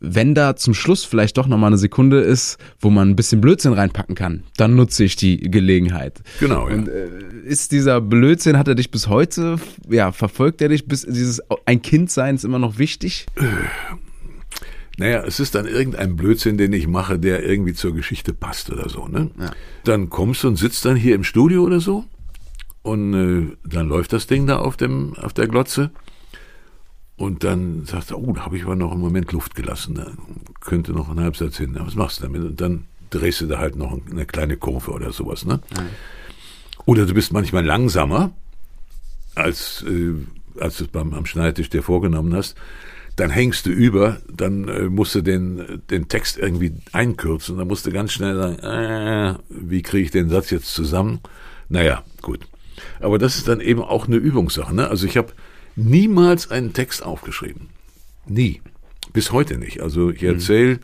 wenn 0.06 0.36
da 0.36 0.58
zum 0.58 0.74
Schluss 0.74 1.06
vielleicht 1.06 1.38
doch 1.38 1.48
nochmal 1.48 1.68
eine 1.70 1.78
Sekunde 1.78 2.20
ist, 2.20 2.58
wo 2.82 2.90
man 2.90 3.10
ein 3.10 3.16
bisschen 3.16 3.40
Blödsinn 3.40 3.72
reinpacken 3.72 4.16
kann, 4.16 4.44
dann 4.58 4.76
nutze 4.76 5.06
ich 5.06 5.16
die 5.16 5.38
Gelegenheit. 5.50 6.22
Genau, 6.42 6.68
ja. 6.68 6.76
Und 6.76 6.90
äh, 6.90 7.08
ist 7.46 7.72
dieser 7.72 8.02
Blödsinn, 8.02 8.58
hat 8.58 8.68
er 8.68 8.76
dich 8.76 8.92
bis 8.92 9.08
heute, 9.08 9.56
ja, 9.90 10.12
verfolgt 10.12 10.62
er 10.62 10.68
dich, 10.68 10.88
bis 10.88 11.04
dieses 11.04 11.42
ein 11.66 11.82
Kind 11.82 12.12
sein 12.12 12.36
ist 12.36 12.44
immer 12.44 12.60
noch 12.60 12.78
wichtig? 12.80 13.28
Naja, 14.98 15.24
es 15.26 15.40
ist 15.40 15.56
dann 15.56 15.66
irgendein 15.66 16.16
Blödsinn, 16.16 16.58
den 16.58 16.72
ich 16.72 16.88
mache, 16.88 17.18
der 17.18 17.44
irgendwie 17.44 17.74
zur 17.74 17.94
Geschichte 17.94 18.34
passt 18.34 18.70
oder 18.70 18.90
so. 18.90 19.08
Ne? 19.08 19.32
Dann 19.84 20.10
kommst 20.10 20.44
du 20.44 20.50
und 20.50 20.56
sitzt 20.56 20.86
dann 20.86 20.96
hier 20.96 21.16
im 21.16 21.24
Studio 21.24 21.64
oder 21.64 21.80
so 21.80 22.06
und 22.84 23.14
äh, 23.14 23.58
dann 23.68 23.88
läuft 23.88 24.14
das 24.14 24.28
Ding 24.28 24.46
da 24.46 24.58
auf, 24.58 24.78
dem, 24.78 25.16
auf 25.16 25.34
der 25.34 25.48
Glotze 25.48 25.92
und 27.16 27.44
dann 27.44 27.86
sagst 27.86 28.12
du, 28.12 28.18
oh, 28.18 28.34
da 28.34 28.46
habe 28.46 28.58
ich 28.58 28.64
aber 28.64 28.76
noch 28.76 28.92
einen 28.92 29.02
Moment 29.02 29.32
Luft 29.32 29.56
gelassen. 29.56 29.96
Da 29.96 30.12
könnte 30.60 30.94
noch 30.94 31.10
ein 31.10 31.20
Halbsatz 31.20 31.58
hin. 31.58 31.74
Ja, 31.76 31.86
was 31.86 31.96
machst 31.96 32.20
du 32.20 32.24
damit? 32.24 32.44
Und 32.44 32.60
dann 32.60 32.86
drehst 33.12 33.42
du 33.42 33.48
da 33.48 33.60
halt 33.60 33.76
noch 33.76 33.98
eine 34.10 34.26
kleine 34.26 34.58
Kurve 34.58 34.92
oder 34.92 35.12
sowas. 35.14 35.46
Ne? 35.46 35.60
Oder 36.86 37.06
du 37.06 37.14
bist 37.14 37.32
manchmal 37.32 37.64
langsamer, 37.64 38.32
als, 39.36 39.86
äh, 39.88 40.14
als 40.60 40.78
du 40.78 40.86
es 40.86 40.90
beim 40.90 41.14
am 41.14 41.26
Schneidtisch 41.26 41.70
dir 41.70 41.84
vorgenommen 41.84 42.36
hast. 42.36 42.56
Dann 43.16 43.30
hängst 43.30 43.66
du 43.66 43.70
über, 43.70 44.18
dann 44.32 44.68
äh, 44.68 44.84
musst 44.84 45.14
du 45.14 45.22
den, 45.22 45.82
den 45.90 46.08
Text 46.08 46.38
irgendwie 46.38 46.74
einkürzen. 46.92 47.58
Dann 47.58 47.68
musst 47.68 47.86
du 47.86 47.92
ganz 47.92 48.12
schnell 48.12 48.36
sagen, 48.36 48.60
äh, 48.60 49.36
wie 49.50 49.82
kriege 49.84 50.06
ich 50.06 50.12
den 50.12 50.30
Satz 50.30 50.50
jetzt 50.50 50.74
zusammen? 50.74 51.20
Naja, 51.70 52.04
gut. 52.22 52.42
Aber 53.00 53.20
das 53.20 53.36
ist 53.38 53.48
dann 53.48 53.62
eben 53.62 53.82
auch 53.82 54.08
eine 54.08 54.16
Übungssache. 54.16 54.74
Ne? 54.74 54.88
Also 54.88 55.06
ich 55.06 55.18
habe 55.18 55.34
niemals 55.76 56.50
einen 56.50 56.74
Text 56.74 57.04
aufgeschrieben. 57.04 57.70
Nie. 58.26 58.62
Bis 59.12 59.32
heute 59.32 59.58
nicht. 59.58 59.82
Also 59.82 60.10
ich 60.10 60.24
erzähle 60.24 60.80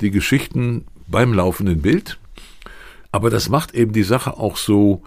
die 0.00 0.10
Geschichten 0.10 0.86
beim 1.06 1.34
laufenden 1.34 1.82
Bild. 1.82 2.18
Aber 3.12 3.30
das 3.30 3.48
macht 3.48 3.74
eben 3.74 3.92
die 3.92 4.02
Sache 4.02 4.38
auch 4.38 4.56
so, 4.56 5.02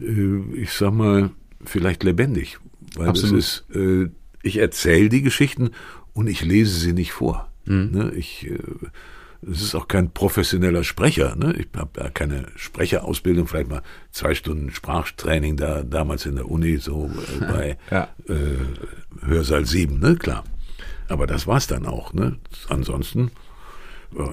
äh, 0.00 0.38
ich 0.54 0.72
sag 0.72 0.92
mal, 0.92 1.30
vielleicht 1.64 2.04
lebendig. 2.04 2.58
Weil 2.96 3.08
Absolut. 3.08 3.38
es 3.38 3.64
ist, 3.68 3.76
äh, 3.76 4.08
ich 4.42 4.58
erzähle 4.58 5.08
die 5.08 5.22
Geschichten 5.22 5.70
und 6.14 6.26
ich 6.28 6.42
lese 6.44 6.78
sie 6.78 6.92
nicht 6.92 7.12
vor. 7.12 7.48
Ne? 7.66 8.12
Ich, 8.16 8.46
äh, 8.46 8.58
es 9.50 9.60
ist 9.62 9.74
auch 9.74 9.88
kein 9.88 10.10
professioneller 10.10 10.84
Sprecher. 10.84 11.36
Ne? 11.36 11.54
Ich 11.58 11.68
habe 11.78 12.00
ja 12.00 12.08
keine 12.10 12.46
Sprecherausbildung, 12.56 13.46
vielleicht 13.46 13.68
mal 13.68 13.82
zwei 14.10 14.34
Stunden 14.34 14.70
Sprachtraining 14.70 15.56
da 15.56 15.82
damals 15.82 16.24
in 16.26 16.36
der 16.36 16.50
Uni, 16.50 16.76
so 16.78 17.10
äh, 17.40 17.44
bei 17.52 17.78
Ja. 17.90 18.08
äh, 18.28 19.26
Hörsaal 19.26 19.66
7, 19.66 19.98
ne, 19.98 20.16
klar. 20.16 20.44
Aber 21.08 21.26
das 21.26 21.46
war's 21.46 21.66
dann 21.66 21.84
auch, 21.86 22.14
ne? 22.14 22.38
Ansonsten 22.68 23.30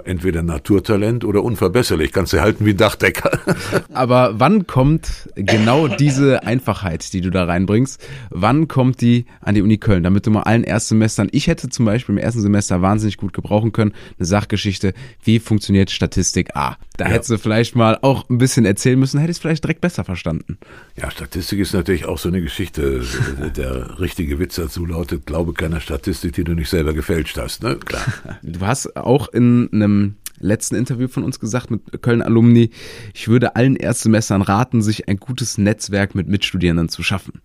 entweder 0.03 0.43
Naturtalent 0.43 1.23
oder 1.25 1.43
unverbesserlich. 1.43 2.11
Kannst 2.11 2.33
du 2.33 2.41
halten 2.41 2.65
wie 2.65 2.71
ein 2.71 2.77
Dachdecker. 2.77 3.39
Aber 3.93 4.39
wann 4.39 4.67
kommt 4.67 5.29
genau 5.35 5.87
diese 5.87 6.43
Einfachheit, 6.43 7.13
die 7.13 7.21
du 7.21 7.29
da 7.29 7.45
reinbringst, 7.45 8.01
wann 8.29 8.67
kommt 8.67 9.01
die 9.01 9.25
an 9.41 9.55
die 9.55 9.61
Uni 9.61 9.77
Köln, 9.77 10.03
damit 10.03 10.25
du 10.25 10.31
mal 10.31 10.43
allen 10.43 10.63
Erstsemestern, 10.63 11.29
ich 11.31 11.47
hätte 11.47 11.69
zum 11.69 11.85
Beispiel 11.85 12.13
im 12.13 12.19
ersten 12.19 12.41
Semester 12.41 12.81
wahnsinnig 12.81 13.17
gut 13.17 13.33
gebrauchen 13.33 13.71
können, 13.71 13.93
eine 14.17 14.25
Sachgeschichte, 14.25 14.93
wie 15.23 15.39
funktioniert 15.39 15.91
Statistik 15.91 16.55
A. 16.55 16.77
Da 16.97 17.05
Ja. 17.05 17.11
hättest 17.11 17.31
du 17.31 17.37
vielleicht 17.37 17.75
mal 17.75 17.97
auch 18.01 18.29
ein 18.29 18.37
bisschen 18.37 18.65
erzählen 18.65 18.99
müssen, 18.99 19.19
hätte 19.19 19.31
ich 19.31 19.37
es 19.37 19.41
vielleicht 19.41 19.63
direkt 19.63 19.81
besser 19.81 20.03
verstanden. 20.03 20.57
Ja, 20.95 21.09
Statistik 21.09 21.59
ist 21.59 21.73
natürlich 21.73 22.05
auch 22.05 22.17
so 22.19 22.29
eine 22.29 22.41
Geschichte. 22.41 23.01
Der 23.57 23.99
richtige 23.99 24.39
Witz 24.39 24.55
dazu 24.55 24.85
lautet, 24.85 25.25
glaube 25.25 25.53
keiner 25.53 25.79
Statistik, 25.79 26.33
die 26.33 26.43
du 26.43 26.53
nicht 26.53 26.69
selber 26.69 26.93
gefälscht 26.93 27.37
hast, 27.37 27.63
ne? 27.63 27.77
Klar. 27.77 28.03
Du 28.43 28.59
hast 28.65 28.95
auch 28.95 29.27
in 29.29 29.69
einem 29.73 30.15
letzten 30.39 30.75
Interview 30.75 31.07
von 31.07 31.23
uns 31.23 31.39
gesagt 31.39 31.71
mit 31.71 32.01
Köln-Alumni, 32.01 32.71
ich 33.13 33.27
würde 33.27 33.55
allen 33.55 33.75
Erstsemestern 33.75 34.41
raten, 34.41 34.81
sich 34.81 35.07
ein 35.07 35.17
gutes 35.17 35.57
Netzwerk 35.57 36.15
mit 36.15 36.27
Mitstudierenden 36.27 36.89
zu 36.89 37.03
schaffen. 37.03 37.41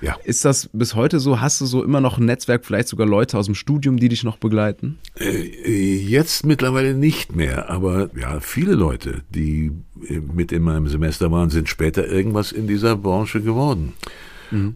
Ja. 0.00 0.16
Ist 0.24 0.44
das 0.44 0.68
bis 0.72 0.94
heute 0.94 1.18
so? 1.20 1.40
Hast 1.40 1.60
du 1.60 1.66
so 1.66 1.82
immer 1.82 2.00
noch 2.00 2.18
ein 2.18 2.26
Netzwerk, 2.26 2.64
vielleicht 2.64 2.88
sogar 2.88 3.06
Leute 3.06 3.38
aus 3.38 3.46
dem 3.46 3.54
Studium, 3.54 3.96
die 3.96 4.08
dich 4.08 4.24
noch 4.24 4.36
begleiten? 4.36 4.98
Äh, 5.18 5.96
Jetzt 5.96 6.46
mittlerweile 6.46 6.94
nicht 6.94 7.34
mehr, 7.34 7.70
aber 7.70 8.10
ja, 8.16 8.40
viele 8.40 8.74
Leute, 8.74 9.22
die 9.30 9.72
äh, 10.08 10.20
mit 10.20 10.52
in 10.52 10.62
meinem 10.62 10.86
Semester 10.88 11.32
waren, 11.32 11.50
sind 11.50 11.68
später 11.68 12.06
irgendwas 12.06 12.52
in 12.52 12.66
dieser 12.66 12.96
Branche 12.96 13.40
geworden. 13.40 13.94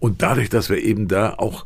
Und 0.01 0.22
dadurch, 0.22 0.48
dass 0.48 0.68
wir 0.68 0.82
eben 0.82 1.07
da 1.07 1.34
auch 1.34 1.64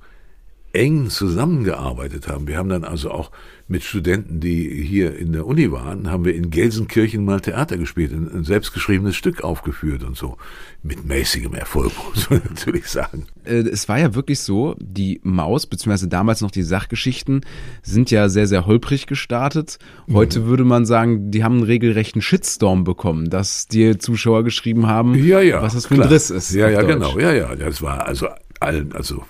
eng 0.74 1.08
zusammengearbeitet 1.08 2.28
haben, 2.28 2.46
wir 2.46 2.58
haben 2.58 2.68
dann 2.68 2.84
also 2.84 3.10
auch 3.10 3.30
mit 3.66 3.82
Studenten, 3.82 4.40
die 4.40 4.82
hier 4.82 5.16
in 5.16 5.32
der 5.32 5.46
Uni 5.46 5.72
waren, 5.72 6.10
haben 6.10 6.24
wir 6.26 6.34
in 6.34 6.50
Gelsenkirchen 6.50 7.24
mal 7.24 7.40
Theater 7.40 7.78
gespielt, 7.78 8.12
ein, 8.12 8.44
selbstgeschriebenes 8.44 9.16
Stück 9.16 9.42
aufgeführt 9.42 10.04
und 10.04 10.16
so. 10.18 10.36
Mit 10.82 11.06
mäßigem 11.06 11.54
Erfolg, 11.54 11.92
muss 12.14 12.28
man 12.28 12.42
natürlich 12.46 12.86
sagen. 12.88 13.26
Äh, 13.44 13.60
Es 13.68 13.88
war 13.88 13.98
ja 13.98 14.14
wirklich 14.14 14.40
so, 14.40 14.76
die 14.78 15.18
Maus, 15.22 15.66
beziehungsweise 15.66 16.08
damals 16.08 16.42
noch 16.42 16.50
die 16.50 16.62
Sachgeschichten, 16.62 17.40
sind 17.82 18.10
ja 18.10 18.28
sehr, 18.28 18.46
sehr 18.46 18.66
holprig 18.66 19.06
gestartet. 19.06 19.78
Heute 20.12 20.44
würde 20.46 20.64
man 20.64 20.84
sagen, 20.84 21.30
die 21.30 21.42
haben 21.42 21.54
einen 21.54 21.62
regelrechten 21.64 22.20
Shitstorm 22.20 22.84
bekommen, 22.84 23.30
dass 23.30 23.66
die 23.66 23.96
Zuschauer 23.96 24.44
geschrieben 24.44 24.86
haben, 24.86 25.14
Ja, 25.14 25.40
ja. 25.40 25.62
was 25.62 25.72
das 25.72 25.86
für 25.86 25.94
ein 25.94 26.00
klar. 26.00 26.08
Driss 26.08 26.28
ist. 26.30 26.52
Ja, 26.52 26.68
ja, 26.68 26.82
Deutsch. 26.82 26.92
genau. 26.92 27.18
Ja, 27.18 27.32
ja. 27.32 27.54
Das 27.56 27.80
war 27.80 28.06
also 28.06 28.28
allen, 28.60 28.92
also 28.92 29.24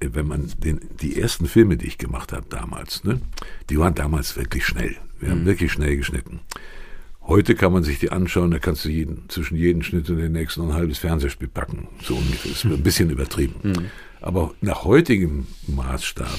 wenn 0.00 0.26
man 0.26 0.50
den, 0.62 0.80
die 1.00 1.18
ersten 1.20 1.46
Filme, 1.46 1.76
die 1.76 1.86
ich 1.86 1.98
gemacht 1.98 2.32
habe 2.32 2.46
damals, 2.48 3.04
ne, 3.04 3.20
die 3.70 3.78
waren 3.78 3.94
damals 3.94 4.36
wirklich 4.36 4.64
schnell. 4.66 4.96
Wir 5.18 5.28
Mhm. 5.28 5.32
haben 5.32 5.46
wirklich 5.46 5.72
schnell 5.72 5.96
geschnitten. 5.96 6.40
Heute 7.22 7.54
kann 7.54 7.72
man 7.72 7.82
sich 7.82 7.98
die 7.98 8.10
anschauen, 8.10 8.50
da 8.50 8.58
kannst 8.58 8.84
du 8.84 8.88
jeden, 8.88 9.28
zwischen 9.28 9.56
jedem 9.56 9.82
Schnitt 9.82 10.08
und 10.08 10.16
den 10.16 10.32
nächsten 10.32 10.62
ein 10.62 10.72
halbes 10.72 10.98
Fernsehspiel 10.98 11.48
packen. 11.48 11.86
So 12.02 12.14
ungefähr. 12.16 12.52
Ist 12.52 12.64
ein 12.64 12.82
bisschen 12.82 13.10
übertrieben. 13.10 13.54
Mhm. 13.62 13.84
Aber 14.20 14.54
nach 14.62 14.84
heutigem 14.84 15.46
Maßstab 15.66 16.38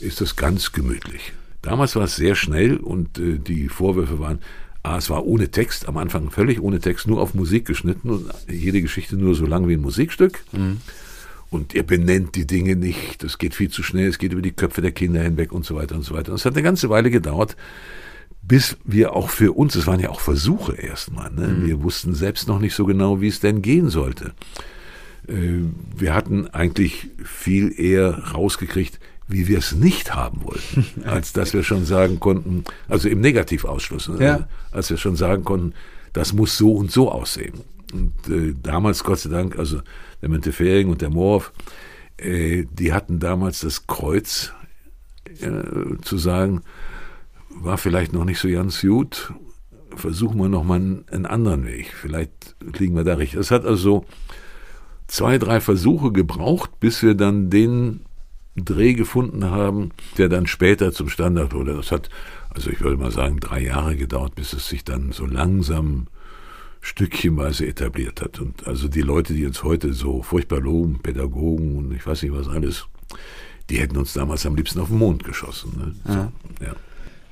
ist 0.00 0.20
das 0.20 0.36
ganz 0.36 0.72
gemütlich. 0.72 1.32
Damals 1.62 1.96
war 1.96 2.04
es 2.04 2.16
sehr 2.16 2.34
schnell 2.34 2.76
und 2.76 3.18
äh, 3.18 3.38
die 3.38 3.68
Vorwürfe 3.68 4.18
waren, 4.18 4.40
ah, 4.82 4.98
es 4.98 5.08
war 5.10 5.24
ohne 5.26 5.50
Text, 5.50 5.88
am 5.88 5.96
Anfang 5.96 6.30
völlig 6.30 6.60
ohne 6.60 6.80
Text, 6.80 7.06
nur 7.06 7.20
auf 7.20 7.34
Musik 7.34 7.64
geschnitten 7.66 8.10
und 8.10 8.30
jede 8.50 8.82
Geschichte 8.82 9.16
nur 9.16 9.34
so 9.34 9.46
lang 9.46 9.68
wie 9.68 9.74
ein 9.74 9.80
Musikstück. 9.80 10.42
Mhm. 10.52 10.78
Und 11.50 11.74
ihr 11.74 11.82
benennt 11.82 12.36
die 12.36 12.46
Dinge 12.46 12.76
nicht, 12.76 13.24
das 13.24 13.38
geht 13.38 13.54
viel 13.56 13.70
zu 13.70 13.82
schnell, 13.82 14.08
es 14.08 14.18
geht 14.18 14.32
über 14.32 14.42
die 14.42 14.52
Köpfe 14.52 14.82
der 14.82 14.92
Kinder 14.92 15.20
hinweg 15.20 15.52
und 15.52 15.64
so 15.64 15.74
weiter 15.74 15.96
und 15.96 16.02
so 16.02 16.14
weiter. 16.14 16.30
Und 16.30 16.38
es 16.38 16.44
hat 16.44 16.54
eine 16.54 16.62
ganze 16.62 16.88
Weile 16.90 17.10
gedauert, 17.10 17.56
bis 18.42 18.76
wir 18.84 19.14
auch 19.14 19.30
für 19.30 19.52
uns, 19.56 19.74
es 19.74 19.86
waren 19.86 20.00
ja 20.00 20.10
auch 20.10 20.20
Versuche 20.20 20.74
erstmal, 20.74 21.30
ne? 21.30 21.48
Mhm. 21.48 21.66
wir 21.66 21.82
wussten 21.82 22.14
selbst 22.14 22.48
noch 22.48 22.60
nicht 22.60 22.74
so 22.74 22.86
genau, 22.86 23.20
wie 23.20 23.28
es 23.28 23.40
denn 23.40 23.62
gehen 23.62 23.90
sollte. 23.90 24.32
Äh, 25.26 25.64
wir 25.96 26.14
hatten 26.14 26.46
eigentlich 26.48 27.08
viel 27.24 27.78
eher 27.78 28.32
rausgekriegt, 28.32 29.00
wie 29.26 29.48
wir 29.48 29.58
es 29.58 29.72
nicht 29.72 30.14
haben 30.14 30.42
wollten, 30.44 31.02
als 31.04 31.32
dass 31.32 31.52
wir 31.52 31.64
schon 31.64 31.84
sagen 31.84 32.20
konnten, 32.20 32.64
also 32.88 33.08
im 33.08 33.20
Negativausschluss, 33.20 34.08
ne? 34.08 34.24
ja. 34.24 34.48
als 34.70 34.90
wir 34.90 34.96
schon 34.96 35.16
sagen 35.16 35.44
konnten, 35.44 35.74
das 36.12 36.32
muss 36.32 36.56
so 36.56 36.72
und 36.72 36.90
so 36.90 37.10
aussehen. 37.10 37.60
Und 37.92 38.12
äh, 38.28 38.54
damals, 38.62 39.04
Gott 39.04 39.18
sei 39.18 39.30
Dank, 39.30 39.58
also 39.58 39.80
der 40.22 40.28
Mentefering 40.28 40.88
und 40.88 41.00
der 41.02 41.10
Morf, 41.10 41.52
äh, 42.16 42.64
die 42.70 42.92
hatten 42.92 43.18
damals 43.18 43.60
das 43.60 43.86
Kreuz 43.86 44.52
äh, 45.40 45.96
zu 46.02 46.18
sagen, 46.18 46.62
war 47.50 47.78
vielleicht 47.78 48.12
noch 48.12 48.24
nicht 48.24 48.38
so 48.38 48.48
ganz 48.48 48.80
gut, 48.80 49.32
versuchen 49.96 50.38
wir 50.38 50.48
noch 50.48 50.64
mal 50.64 50.76
einen, 50.76 51.04
einen 51.10 51.26
anderen 51.26 51.66
Weg, 51.66 51.92
vielleicht 51.92 52.56
liegen 52.78 52.94
wir 52.94 53.04
da 53.04 53.14
richtig. 53.14 53.40
Es 53.40 53.50
hat 53.50 53.64
also 53.64 54.04
zwei, 55.06 55.38
drei 55.38 55.60
Versuche 55.60 56.12
gebraucht, 56.12 56.78
bis 56.80 57.02
wir 57.02 57.14
dann 57.14 57.50
den 57.50 58.00
Dreh 58.56 58.94
gefunden 58.94 59.44
haben, 59.44 59.90
der 60.18 60.28
dann 60.28 60.46
später 60.46 60.92
zum 60.92 61.08
Standard 61.08 61.52
wurde. 61.52 61.74
Das 61.74 61.92
hat, 61.92 62.08
also 62.50 62.70
ich 62.70 62.80
würde 62.80 62.96
mal 62.96 63.10
sagen, 63.10 63.40
drei 63.40 63.62
Jahre 63.62 63.96
gedauert, 63.96 64.34
bis 64.34 64.52
es 64.52 64.68
sich 64.68 64.84
dann 64.84 65.12
so 65.12 65.26
langsam 65.26 66.06
stückchenweise 66.80 67.66
etabliert 67.66 68.20
hat. 68.20 68.40
Und 68.40 68.66
also 68.66 68.88
die 68.88 69.02
Leute, 69.02 69.34
die 69.34 69.46
uns 69.46 69.62
heute 69.62 69.92
so 69.92 70.22
furchtbar 70.22 70.60
loben, 70.60 71.00
Pädagogen 71.02 71.76
und 71.76 71.94
ich 71.94 72.06
weiß 72.06 72.22
nicht 72.22 72.32
was 72.32 72.48
alles, 72.48 72.86
die 73.68 73.78
hätten 73.78 73.96
uns 73.96 74.12
damals 74.12 74.46
am 74.46 74.56
liebsten 74.56 74.80
auf 74.80 74.88
den 74.88 74.98
Mond 74.98 75.24
geschossen. 75.24 75.72
Ne? 75.76 75.94
So, 76.04 76.12
ja. 76.12 76.32
ja. 76.62 76.76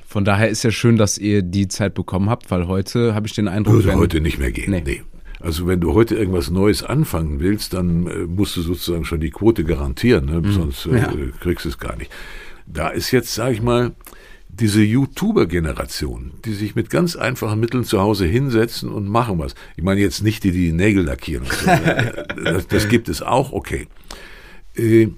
Von 0.06 0.24
daher 0.24 0.48
ist 0.48 0.62
ja 0.62 0.70
schön, 0.70 0.96
dass 0.96 1.18
ihr 1.18 1.42
die 1.42 1.68
Zeit 1.68 1.94
bekommen 1.94 2.30
habt, 2.30 2.50
weil 2.50 2.66
heute 2.66 3.14
habe 3.14 3.26
ich 3.26 3.34
den 3.34 3.48
Eindruck, 3.48 3.74
würde 3.74 3.94
heute 3.94 4.20
nicht 4.20 4.38
mehr 4.38 4.52
gehen. 4.52 4.70
Nee. 4.70 4.82
nee. 4.84 5.02
Also 5.40 5.66
wenn 5.66 5.80
du 5.80 5.94
heute 5.94 6.16
irgendwas 6.16 6.50
Neues 6.50 6.82
anfangen 6.82 7.40
willst, 7.40 7.72
dann 7.72 8.06
äh, 8.06 8.26
musst 8.26 8.56
du 8.56 8.62
sozusagen 8.62 9.04
schon 9.04 9.20
die 9.20 9.30
Quote 9.30 9.64
garantieren, 9.64 10.24
ne? 10.26 10.40
Mhm. 10.40 10.52
sonst 10.52 10.86
äh, 10.86 10.98
ja. 10.98 11.12
kriegst 11.40 11.64
du 11.64 11.68
es 11.68 11.78
gar 11.78 11.96
nicht. 11.96 12.10
Da 12.66 12.88
ist 12.88 13.10
jetzt, 13.12 13.34
sag 13.34 13.52
ich 13.52 13.62
mal, 13.62 13.92
diese 14.48 14.82
YouTuber-Generation, 14.82 16.32
die 16.44 16.54
sich 16.54 16.74
mit 16.74 16.90
ganz 16.90 17.16
einfachen 17.16 17.60
Mitteln 17.60 17.84
zu 17.84 18.00
Hause 18.00 18.26
hinsetzen 18.26 18.90
und 18.90 19.08
machen 19.08 19.38
was. 19.38 19.54
Ich 19.76 19.84
meine 19.84 20.00
jetzt 20.00 20.22
nicht 20.22 20.42
die, 20.44 20.52
die 20.52 20.72
Nägel 20.72 21.04
lackieren. 21.04 21.46
Das, 22.44 22.66
das, 22.68 22.88
gibt 22.88 23.08
es 23.08 23.20
auch, 23.20 23.52
okay. 23.52 23.88
Äh, 24.74 25.08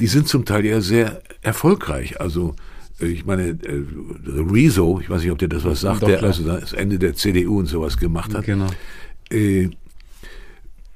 die 0.00 0.06
sind 0.06 0.28
zum 0.28 0.44
Teil 0.44 0.64
ja 0.64 0.80
sehr 0.80 1.20
erfolgreich. 1.42 2.20
Also 2.20 2.54
äh, 3.00 3.06
ich 3.06 3.26
meine, 3.26 3.50
äh, 3.50 3.84
Rezo, 4.26 5.00
ich 5.00 5.10
weiß 5.10 5.22
nicht, 5.22 5.30
ob 5.30 5.38
der 5.38 5.48
das 5.48 5.64
was 5.64 5.80
sagt, 5.80 6.02
Doch, 6.02 6.08
der 6.08 6.22
also 6.22 6.44
das 6.44 6.72
Ende 6.72 6.98
der 6.98 7.14
CDU 7.14 7.58
und 7.58 7.66
sowas 7.66 7.96
gemacht 7.96 8.34
hat. 8.34 8.46
Genau 8.46 8.68
äh, 9.30 9.70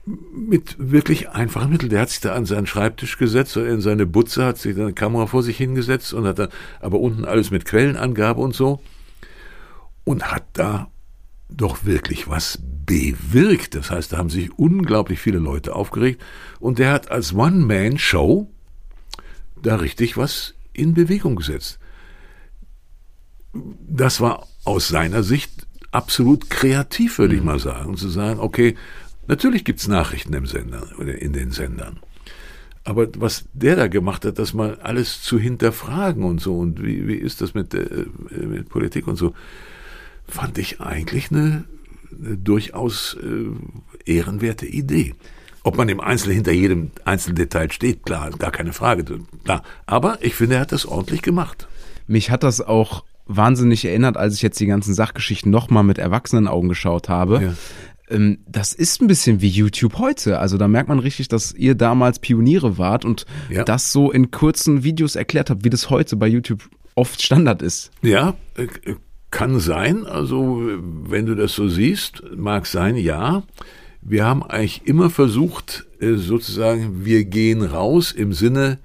mit 0.07 0.77
wirklich 0.79 1.31
einfachen 1.31 1.71
Mitteln. 1.71 1.91
Der 1.91 2.03
hat 2.03 2.11
sich 2.11 2.21
da 2.21 2.35
an 2.35 2.47
seinen 2.47 2.67
Schreibtisch 2.67 3.17
gesetzt, 3.19 3.57
in 3.57 3.81
seine 3.81 4.07
Butze, 4.07 4.45
hat 4.45 4.59
sich 4.59 4.79
eine 4.79 4.93
Kamera 4.93 5.27
vor 5.27 5.43
sich 5.43 5.57
hingesetzt 5.57 6.13
und 6.13 6.27
hat 6.27 6.39
dann 6.39 6.51
aber 6.81 7.01
unten 7.01 7.25
alles 7.25 7.51
mit 7.51 7.65
Quellenangabe 7.65 8.41
und 8.41 8.55
so 8.55 8.81
und 10.05 10.31
hat 10.31 10.45
da 10.53 10.89
doch 11.49 11.85
wirklich 11.85 12.29
was 12.29 12.59
bewirkt. 12.87 13.75
Das 13.75 13.91
heißt, 13.91 14.13
da 14.13 14.19
haben 14.19 14.31
sich 14.31 14.59
unglaublich 14.59 15.21
viele 15.21 15.39
Leute 15.39 15.75
aufgeregt 15.75 16.23
und 16.61 16.79
der 16.79 16.93
hat 16.93 17.11
als 17.11 17.35
One-Man-Show 17.35 18.51
da 19.63 19.77
richtig 19.77 20.17
was 20.17 20.55
in 20.73 20.95
Bewegung 20.95 21.37
gesetzt. 21.37 21.79
Das 23.89 24.21
war 24.21 24.47
aus 24.65 24.89
seiner 24.89 25.23
Sicht 25.23 25.67
absolut 25.93 26.51
kreativ, 26.51 27.19
würde 27.19 27.35
mhm. 27.35 27.41
ich 27.41 27.45
mal 27.45 27.59
sagen, 27.59 27.97
zu 27.97 28.09
sagen, 28.09 28.41
okay, 28.41 28.75
natürlich 29.27 29.65
gibt's 29.65 29.89
Nachrichten 29.89 30.33
im 30.35 30.47
Sender 30.47 30.87
oder 30.99 31.21
in 31.21 31.33
den 31.33 31.51
Sendern. 31.51 32.01
Aber 32.85 33.09
was 33.17 33.47
der 33.55 33.77
da 33.77 33.89
gemacht 33.89 34.25
hat, 34.27 34.39
das 34.39 34.53
mal 34.53 34.79
alles 34.83 35.23
zu 35.23 35.39
hinterfragen 35.39 36.23
und 36.25 36.41
so, 36.41 36.59
und 36.59 36.83
wie, 36.83 37.09
wie 37.09 37.15
ist 37.15 37.41
das 37.41 37.55
mit, 37.55 37.73
äh, 37.73 38.07
mit 38.31 38.69
Politik 38.69 39.07
und 39.07 39.17
so, 39.17 39.33
fand 40.29 40.59
ich 40.59 40.81
eigentlich 40.81 41.31
eine, 41.31 41.65
eine 42.19 42.37
durchaus 42.37 43.17
äh, 43.23 44.11
ehrenwerte 44.11 44.67
Idee. 44.67 45.15
Ob 45.63 45.79
man 45.79 45.89
im 45.89 46.01
Einzelnen 46.01 46.35
hinter 46.35 46.53
jedem 46.53 46.91
Einzeldetail 47.07 47.73
steht, 47.73 48.05
klar, 48.05 48.31
gar 48.39 48.51
keine 48.51 48.75
Frage. 48.75 49.05
Klar. 49.45 49.63
Aber 49.87 50.19
ich 50.21 50.35
finde, 50.35 50.57
er 50.57 50.61
hat 50.61 50.73
das 50.73 50.85
ordentlich 50.85 51.23
gemacht. 51.23 51.69
Mich 52.07 52.31
hat 52.31 52.43
das 52.43 52.61
auch 52.61 53.05
wahnsinnig 53.27 53.87
erinnert, 53.87 54.19
als 54.19 54.35
ich 54.35 54.43
jetzt 54.43 54.61
die 54.61 54.67
ganzen 54.67 54.93
Sachgeschichten 54.93 55.51
nochmal 55.51 55.83
mit 55.83 55.97
Erwachsenenaugen 55.97 56.69
geschaut 56.69 57.09
habe. 57.09 57.57
Ähm, 58.09 58.39
das 58.47 58.73
ist 58.73 59.01
ein 59.01 59.07
bisschen 59.07 59.41
wie 59.41 59.49
YouTube 59.49 59.99
heute. 59.99 60.39
Also 60.39 60.59
da 60.59 60.69
merkt 60.69 60.89
man 60.89 60.99
richtig, 60.99 61.29
dass 61.29 61.53
ihr 61.53 61.75
damals 61.75 62.19
Pioniere 62.19 62.79
wart 62.79 63.05
und 63.05 63.27
ja. 63.51 63.65
das 63.65 63.93
so 63.93 64.11
in 64.11 64.31
kurzen 64.31 64.85
Videos 64.85 65.17
erklärt 65.17 65.51
habt, 65.51 65.65
wie 65.65 65.71
das 65.71 65.91
heute 65.91 66.17
bei 66.17 66.27
YouTube 66.27 66.69
oft 66.95 67.23
Standard 67.23 67.63
ist. 67.63 67.91
Ja, 68.03 68.35
äh, 68.57 68.67
kann 69.31 69.59
sein. 69.59 70.07
Also 70.07 70.63
wenn 71.09 71.27
du 71.27 71.35
das 71.35 71.55
so 71.55 71.69
siehst, 71.69 72.23
mag 72.37 72.67
sein, 72.67 72.97
ja. 72.97 73.43
Wir 74.07 74.25
haben 74.27 74.43
eigentlich 74.43 74.83
immer 74.85 75.09
versucht, 75.09 75.87
äh, 75.99 76.15
sozusagen, 76.15 77.05
wir 77.07 77.25
gehen 77.25 77.63
raus 77.63 78.13
im 78.13 78.35
Sinne, 78.35 78.79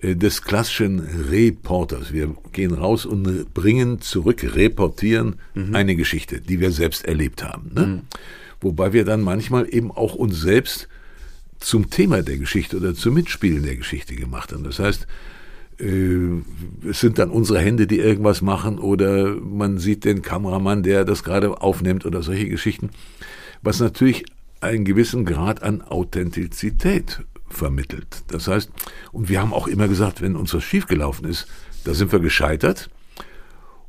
äh, 0.00 0.16
des 0.16 0.42
klassischen 0.42 0.98
Reporters. 1.30 2.12
Wir 2.12 2.34
gehen 2.52 2.72
raus 2.72 3.06
und 3.06 3.54
bringen 3.54 4.00
zurück, 4.00 4.42
reportieren 4.56 5.36
mhm. 5.54 5.74
eine 5.74 5.94
Geschichte, 5.94 6.40
die 6.40 6.58
wir 6.58 6.72
selbst 6.72 7.04
erlebt 7.04 7.44
haben. 7.44 7.70
Ne? 7.74 7.86
Mhm. 7.86 8.00
Wobei 8.62 8.92
wir 8.92 9.04
dann 9.04 9.20
manchmal 9.20 9.72
eben 9.72 9.90
auch 9.90 10.14
uns 10.14 10.40
selbst 10.40 10.88
zum 11.58 11.90
Thema 11.90 12.22
der 12.22 12.38
Geschichte 12.38 12.76
oder 12.76 12.94
zum 12.94 13.14
Mitspielen 13.14 13.62
der 13.62 13.76
Geschichte 13.76 14.14
gemacht 14.16 14.52
haben. 14.52 14.64
Das 14.64 14.78
heißt, 14.78 15.06
äh, 15.78 16.88
es 16.88 17.00
sind 17.00 17.18
dann 17.18 17.30
unsere 17.30 17.60
Hände, 17.60 17.86
die 17.86 17.98
irgendwas 17.98 18.42
machen 18.42 18.78
oder 18.78 19.34
man 19.34 19.78
sieht 19.78 20.04
den 20.04 20.22
Kameramann, 20.22 20.82
der 20.82 21.04
das 21.04 21.24
gerade 21.24 21.60
aufnimmt 21.60 22.06
oder 22.06 22.22
solche 22.22 22.48
Geschichten, 22.48 22.90
was 23.62 23.80
natürlich 23.80 24.24
einen 24.60 24.84
gewissen 24.84 25.24
Grad 25.24 25.62
an 25.62 25.82
Authentizität 25.82 27.22
vermittelt. 27.48 28.24
Das 28.28 28.48
heißt, 28.48 28.70
und 29.12 29.28
wir 29.28 29.40
haben 29.40 29.52
auch 29.52 29.68
immer 29.68 29.88
gesagt, 29.88 30.22
wenn 30.22 30.36
uns 30.36 30.54
was 30.54 30.64
schiefgelaufen 30.64 31.28
ist, 31.28 31.46
da 31.84 31.94
sind 31.94 32.12
wir 32.12 32.20
gescheitert. 32.20 32.90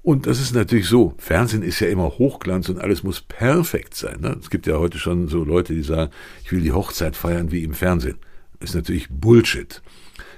Und 0.03 0.27
das 0.27 0.41
ist 0.41 0.53
natürlich 0.53 0.87
so. 0.87 1.13
Fernsehen 1.17 1.63
ist 1.63 1.79
ja 1.79 1.87
immer 1.87 2.09
Hochglanz 2.17 2.67
und 2.67 2.77
alles 2.77 3.03
muss 3.03 3.21
perfekt 3.21 3.95
sein. 3.95 4.19
Ne? 4.19 4.37
Es 4.39 4.49
gibt 4.49 4.67
ja 4.67 4.77
heute 4.77 4.99
schon 4.99 5.29
so 5.29 5.45
Leute, 5.45 5.73
die 5.73 5.81
sagen, 5.81 6.11
ich 6.43 6.51
will 6.51 6.59
die 6.59 6.73
Hochzeit 6.73 7.15
feiern 7.15 7.51
wie 7.51 7.63
im 7.63 7.73
Fernsehen. 7.73 8.17
Das 8.59 8.71
ist 8.71 8.75
natürlich 8.75 9.07
Bullshit. 9.09 9.81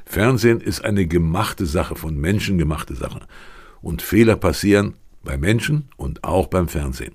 Fernsehen 0.06 0.62
ist 0.62 0.86
eine 0.86 1.08
gemachte 1.08 1.66
Sache, 1.66 1.96
von 1.96 2.16
Menschen 2.16 2.60
gemachte 2.60 2.94
Sache. 2.94 3.22
Und 3.82 4.04
Fehler 4.04 4.36
passieren 4.36 4.94
bei 5.24 5.36
Menschen 5.36 5.90
und 5.98 6.24
auch 6.24 6.46
beim 6.46 6.68
Fernsehen. 6.68 7.14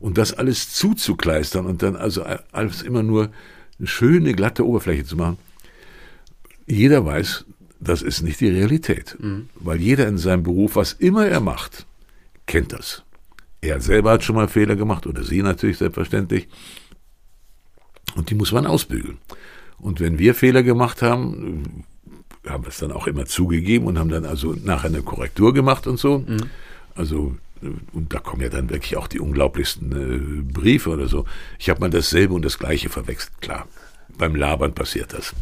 Und 0.00 0.16
das 0.16 0.32
alles 0.32 0.72
zuzukleistern 0.72 1.66
und 1.66 1.82
dann 1.82 1.96
also 1.96 2.24
alles 2.52 2.80
immer 2.80 3.02
nur 3.02 3.30
eine 3.78 3.86
schöne, 3.86 4.32
glatte 4.32 4.66
Oberfläche 4.66 5.04
zu 5.04 5.16
machen. 5.16 5.36
Jeder 6.66 7.04
weiß, 7.04 7.44
das 7.82 8.02
ist 8.02 8.22
nicht 8.22 8.40
die 8.40 8.48
Realität. 8.48 9.16
Mhm. 9.18 9.48
Weil 9.54 9.80
jeder 9.80 10.06
in 10.06 10.18
seinem 10.18 10.42
Beruf, 10.42 10.76
was 10.76 10.92
immer 10.92 11.26
er 11.26 11.40
macht, 11.40 11.86
kennt 12.46 12.72
das. 12.72 13.02
Er 13.60 13.80
selber 13.80 14.12
hat 14.12 14.24
schon 14.24 14.36
mal 14.36 14.48
Fehler 14.48 14.76
gemacht 14.76 15.06
oder 15.06 15.22
sie 15.22 15.42
natürlich 15.42 15.78
selbstverständlich. 15.78 16.48
Und 18.14 18.30
die 18.30 18.34
muss 18.34 18.52
man 18.52 18.66
ausbügeln. 18.66 19.18
Und 19.78 20.00
wenn 20.00 20.18
wir 20.18 20.34
Fehler 20.34 20.62
gemacht 20.62 21.02
haben, 21.02 21.84
haben 22.46 22.64
wir 22.64 22.68
es 22.68 22.78
dann 22.78 22.92
auch 22.92 23.06
immer 23.06 23.26
zugegeben 23.26 23.86
und 23.86 23.98
haben 23.98 24.10
dann 24.10 24.24
also 24.24 24.54
nachher 24.64 24.88
eine 24.88 25.02
Korrektur 25.02 25.54
gemacht 25.54 25.86
und 25.86 25.98
so. 25.98 26.18
Mhm. 26.18 26.50
Also 26.94 27.36
und 27.92 28.12
da 28.12 28.18
kommen 28.18 28.42
ja 28.42 28.48
dann 28.48 28.70
wirklich 28.70 28.96
auch 28.96 29.06
die 29.06 29.20
unglaublichsten 29.20 29.92
äh, 29.92 30.52
Briefe 30.52 30.90
oder 30.90 31.08
so. 31.08 31.24
Ich 31.58 31.70
habe 31.70 31.80
mal 31.80 31.90
dasselbe 31.90 32.34
und 32.34 32.44
das 32.44 32.58
gleiche 32.58 32.88
verwechselt, 32.88 33.40
klar. 33.40 33.68
Beim 34.18 34.34
Labern 34.34 34.74
passiert 34.74 35.12
das. 35.12 35.32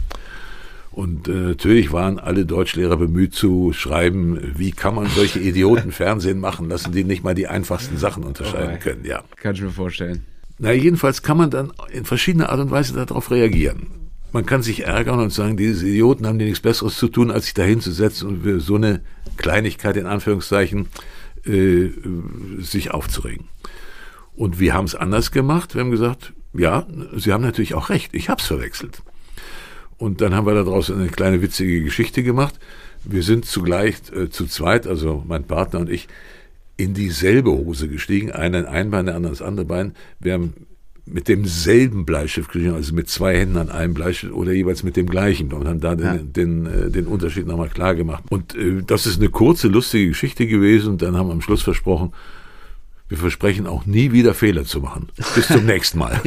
Und 0.92 1.28
äh, 1.28 1.32
natürlich 1.32 1.92
waren 1.92 2.18
alle 2.18 2.44
Deutschlehrer 2.44 2.96
bemüht 2.96 3.32
zu 3.32 3.72
schreiben, 3.72 4.54
wie 4.56 4.72
kann 4.72 4.94
man 4.94 5.06
solche 5.06 5.38
Idioten 5.40 5.92
Fernsehen 5.92 6.40
machen 6.40 6.68
lassen, 6.68 6.92
die 6.92 7.04
nicht 7.04 7.22
mal 7.22 7.34
die 7.34 7.46
einfachsten 7.46 7.96
Sachen 7.96 8.24
unterscheiden 8.24 8.76
oh 8.78 8.82
können. 8.82 9.04
Ja. 9.04 9.22
Kann 9.36 9.54
ich 9.54 9.62
mir 9.62 9.70
vorstellen. 9.70 10.24
Na, 10.58 10.72
jedenfalls 10.72 11.22
kann 11.22 11.36
man 11.36 11.50
dann 11.50 11.72
in 11.92 12.04
verschiedener 12.04 12.50
Art 12.50 12.60
und 12.60 12.70
Weise 12.70 12.92
darauf 12.94 13.30
reagieren. 13.30 13.86
Man 14.32 14.46
kann 14.46 14.62
sich 14.62 14.84
ärgern 14.84 15.18
und 15.18 15.32
sagen, 15.32 15.56
diese 15.56 15.88
Idioten 15.88 16.26
haben 16.26 16.36
nichts 16.36 16.60
Besseres 16.60 16.96
zu 16.96 17.08
tun, 17.08 17.30
als 17.30 17.46
sich 17.46 17.54
da 17.54 17.62
hinzusetzen 17.62 18.28
und 18.28 18.42
für 18.42 18.60
so 18.60 18.76
eine 18.76 19.00
Kleinigkeit 19.36 19.96
in 19.96 20.06
Anführungszeichen 20.06 20.88
äh, 21.46 21.88
sich 22.60 22.90
aufzuregen. 22.90 23.48
Und 24.34 24.60
wir 24.60 24.74
haben 24.74 24.84
es 24.84 24.94
anders 24.94 25.32
gemacht. 25.32 25.74
Wir 25.74 25.80
haben 25.80 25.90
gesagt, 25.90 26.32
ja, 26.52 26.86
Sie 27.16 27.32
haben 27.32 27.42
natürlich 27.42 27.74
auch 27.74 27.88
recht, 27.88 28.14
ich 28.14 28.28
habe 28.28 28.40
es 28.40 28.46
verwechselt. 28.46 29.02
Und 30.00 30.22
dann 30.22 30.34
haben 30.34 30.46
wir 30.46 30.54
daraus 30.54 30.90
eine 30.90 31.08
kleine 31.08 31.42
witzige 31.42 31.82
Geschichte 31.82 32.22
gemacht. 32.22 32.58
Wir 33.04 33.22
sind 33.22 33.44
zugleich 33.44 33.96
äh, 34.16 34.30
zu 34.30 34.46
zweit, 34.46 34.86
also 34.86 35.22
mein 35.28 35.44
Partner 35.44 35.78
und 35.80 35.90
ich, 35.90 36.08
in 36.78 36.94
dieselbe 36.94 37.50
Hose 37.50 37.86
gestiegen, 37.86 38.32
einer 38.32 38.60
in 38.60 38.64
ein 38.64 38.90
Bein, 38.90 39.04
der 39.04 39.14
andere 39.14 39.32
ins 39.32 39.42
andere 39.42 39.66
Bein. 39.66 39.94
Wir 40.18 40.32
haben 40.32 40.54
mit 41.04 41.28
demselben 41.28 42.06
Bleistift 42.06 42.50
geschrieben, 42.50 42.74
also 42.74 42.94
mit 42.94 43.10
zwei 43.10 43.36
Händen 43.36 43.58
an 43.58 43.68
einem 43.68 43.92
Bleistift 43.92 44.32
oder 44.32 44.52
jeweils 44.52 44.82
mit 44.82 44.96
dem 44.96 45.06
gleichen 45.06 45.52
und 45.52 45.68
haben 45.68 45.80
da 45.80 45.94
den, 45.94 46.06
ja. 46.06 46.16
den, 46.16 46.66
äh, 46.66 46.90
den 46.90 47.06
Unterschied 47.06 47.46
nochmal 47.46 47.68
klar 47.68 47.94
gemacht. 47.94 48.24
Und 48.30 48.54
äh, 48.54 48.82
das 48.82 49.04
ist 49.04 49.18
eine 49.18 49.28
kurze, 49.28 49.68
lustige 49.68 50.08
Geschichte 50.08 50.46
gewesen 50.46 50.92
und 50.92 51.02
dann 51.02 51.14
haben 51.14 51.28
wir 51.28 51.34
am 51.34 51.42
Schluss 51.42 51.60
versprochen, 51.60 52.14
wir 53.10 53.18
versprechen 53.18 53.66
auch 53.66 53.84
nie 53.84 54.12
wieder 54.12 54.32
Fehler 54.32 54.64
zu 54.64 54.80
machen. 54.80 55.08
Bis 55.34 55.48
zum 55.48 55.66
nächsten 55.66 55.98
Mal. 55.98 56.22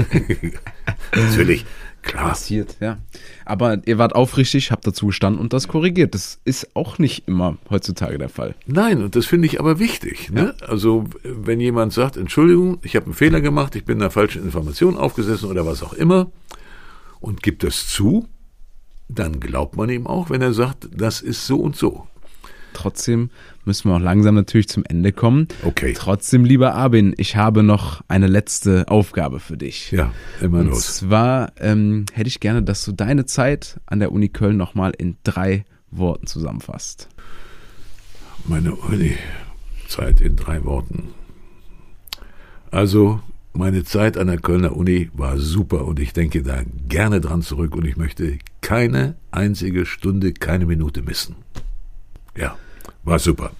Natürlich 1.16 1.66
Klar. 2.04 2.30
passiert, 2.30 2.78
ja. 2.80 2.98
Aber 3.46 3.82
ihr 3.86 3.98
wart 3.98 4.14
aufrichtig, 4.14 4.72
habt 4.72 4.86
dazu 4.86 5.08
gestanden 5.08 5.42
und 5.42 5.54
das 5.54 5.68
korrigiert. 5.68 6.14
Das 6.14 6.40
ist 6.46 6.76
auch 6.76 7.00
nicht 7.00 7.28
immer 7.28 7.58
heutzutage 7.70 8.18
der 8.18 8.30
Fall. 8.30 8.56
Nein, 8.68 9.02
und 9.02 9.16
das 9.16 9.26
finde 9.26 9.48
ich 9.48 9.60
aber 9.60 9.80
wichtig. 9.80 10.30
Ne? 10.30 10.54
Ja. 10.60 10.68
Also, 10.68 11.06
wenn 11.24 11.60
jemand 11.60 11.94
sagt, 11.94 12.18
Entschuldigung, 12.18 12.78
ich 12.84 12.96
habe 12.96 13.06
einen 13.06 13.16
Fehler 13.16 13.42
gemacht, 13.42 13.76
ich 13.76 13.86
bin 13.86 14.00
der 14.00 14.12
falschen 14.12 14.44
Information 14.44 14.98
aufgesessen 14.98 15.50
oder 15.50 15.66
was 15.66 15.82
auch 15.82 15.94
immer 15.94 16.30
und 17.22 17.42
gibt 17.42 17.64
das 17.64 17.88
zu, 17.88 18.28
dann 19.08 19.40
glaubt 19.40 19.78
man 19.78 19.90
ihm 19.90 20.06
auch, 20.06 20.30
wenn 20.30 20.42
er 20.42 20.54
sagt, 20.54 20.90
das 20.94 21.22
ist 21.22 21.48
so 21.48 21.58
und 21.58 21.76
so. 21.76 22.08
Trotzdem 22.74 23.30
müssen 23.66 23.90
wir 23.90 23.96
auch 23.96 24.02
langsam 24.02 24.36
natürlich 24.36 24.68
zum 24.68 24.84
Ende 24.86 25.12
kommen. 25.12 25.48
Okay. 25.64 25.94
Trotzdem, 25.96 26.46
lieber 26.46 26.74
Armin, 26.74 27.14
ich 27.18 27.36
habe 27.36 27.64
noch 27.64 28.02
eine 28.08 28.28
letzte 28.28 28.88
Aufgabe 28.88 29.40
für 29.40 29.58
dich. 29.58 29.92
Ja, 29.92 30.12
immer 30.42 30.60
Und 30.60 30.68
los. 30.68 30.76
Und 30.76 30.84
zwar 31.08 31.52
ähm, 31.60 32.06
hätte 32.14 32.28
ich 32.28 32.40
gerne, 32.40 32.64
dass 32.64 32.84
du 32.86 32.92
deine 32.92 33.26
Zeit 33.26 33.80
an 33.86 34.00
der 34.00 34.12
Uni 34.12 34.30
Köln 34.30 34.58
nochmal 34.58 34.94
in 34.98 35.18
drei 35.24 35.66
Worten 35.92 36.28
zusammenfasst. 36.28 37.08
Meine 38.46 38.76
Uni-Zeit 38.76 40.20
in 40.20 40.36
drei 40.36 40.66
Worten. 40.66 41.10
Also, 42.72 43.22
meine 43.54 43.84
Zeit 43.84 44.18
an 44.18 44.28
der 44.28 44.40
Kölner 44.40 44.76
Uni 44.76 45.10
war 45.14 45.38
super 45.38 45.86
und 45.86 46.00
ich 46.00 46.12
denke 46.12 46.42
da 46.42 46.64
gerne 46.90 47.22
dran 47.22 47.44
zurück 47.44 47.76
und 47.76 47.86
ich 47.86 47.98
möchte 47.98 48.40
keine 48.62 49.16
einzige 49.32 49.86
Stunde, 49.86 50.34
keine 50.34 50.66
Minute 50.66 51.04
missen. 51.04 51.36
Ja, 52.38 52.58
war 53.04 53.20
super. 53.20 53.52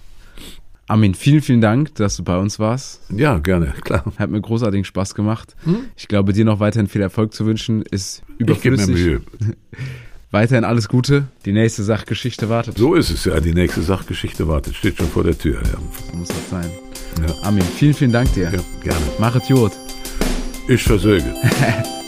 Armin, 0.86 1.14
vielen, 1.14 1.40
vielen 1.40 1.62
Dank, 1.62 1.94
dass 1.94 2.16
du 2.16 2.24
bei 2.24 2.36
uns 2.36 2.58
warst. 2.58 3.00
Ja, 3.10 3.38
gerne, 3.38 3.72
klar. 3.82 4.04
Hat 4.18 4.30
mir 4.30 4.40
großartigen 4.40 4.84
Spaß 4.84 5.14
gemacht. 5.14 5.56
Hm? 5.64 5.86
Ich 5.96 6.08
glaube, 6.08 6.34
dir 6.34 6.44
noch 6.44 6.60
weiterhin 6.60 6.88
viel 6.88 7.00
Erfolg 7.00 7.32
zu 7.32 7.46
wünschen, 7.46 7.82
ist 7.82 8.22
überflüssig. 8.36 8.88
Ich 8.90 8.94
gebe 8.96 9.10
mir 9.10 9.16
Mühe. 9.40 9.56
weiterhin 10.30 10.64
alles 10.64 10.88
Gute. 10.88 11.28
Die 11.46 11.52
nächste 11.52 11.82
Sachgeschichte 11.84 12.50
wartet. 12.50 12.76
So 12.76 12.94
ist 12.94 13.10
es 13.10 13.24
ja. 13.24 13.40
Die 13.40 13.54
nächste 13.54 13.80
Sachgeschichte 13.80 14.46
wartet. 14.46 14.74
Steht 14.74 14.98
schon 14.98 15.08
vor 15.08 15.24
der 15.24 15.38
Tür. 15.38 15.62
Ja. 15.62 15.78
So 16.10 16.18
muss 16.18 16.28
das 16.28 16.50
sein. 16.50 16.70
Ja. 17.26 17.34
Armin, 17.42 17.62
vielen, 17.62 17.94
vielen 17.94 18.12
Dank 18.12 18.32
dir. 18.34 18.50
Ja, 18.52 18.60
gerne. 18.82 19.06
Machet 19.18 19.48
Jod. 19.48 19.72
Ich 20.68 20.82
versöge. 20.82 21.34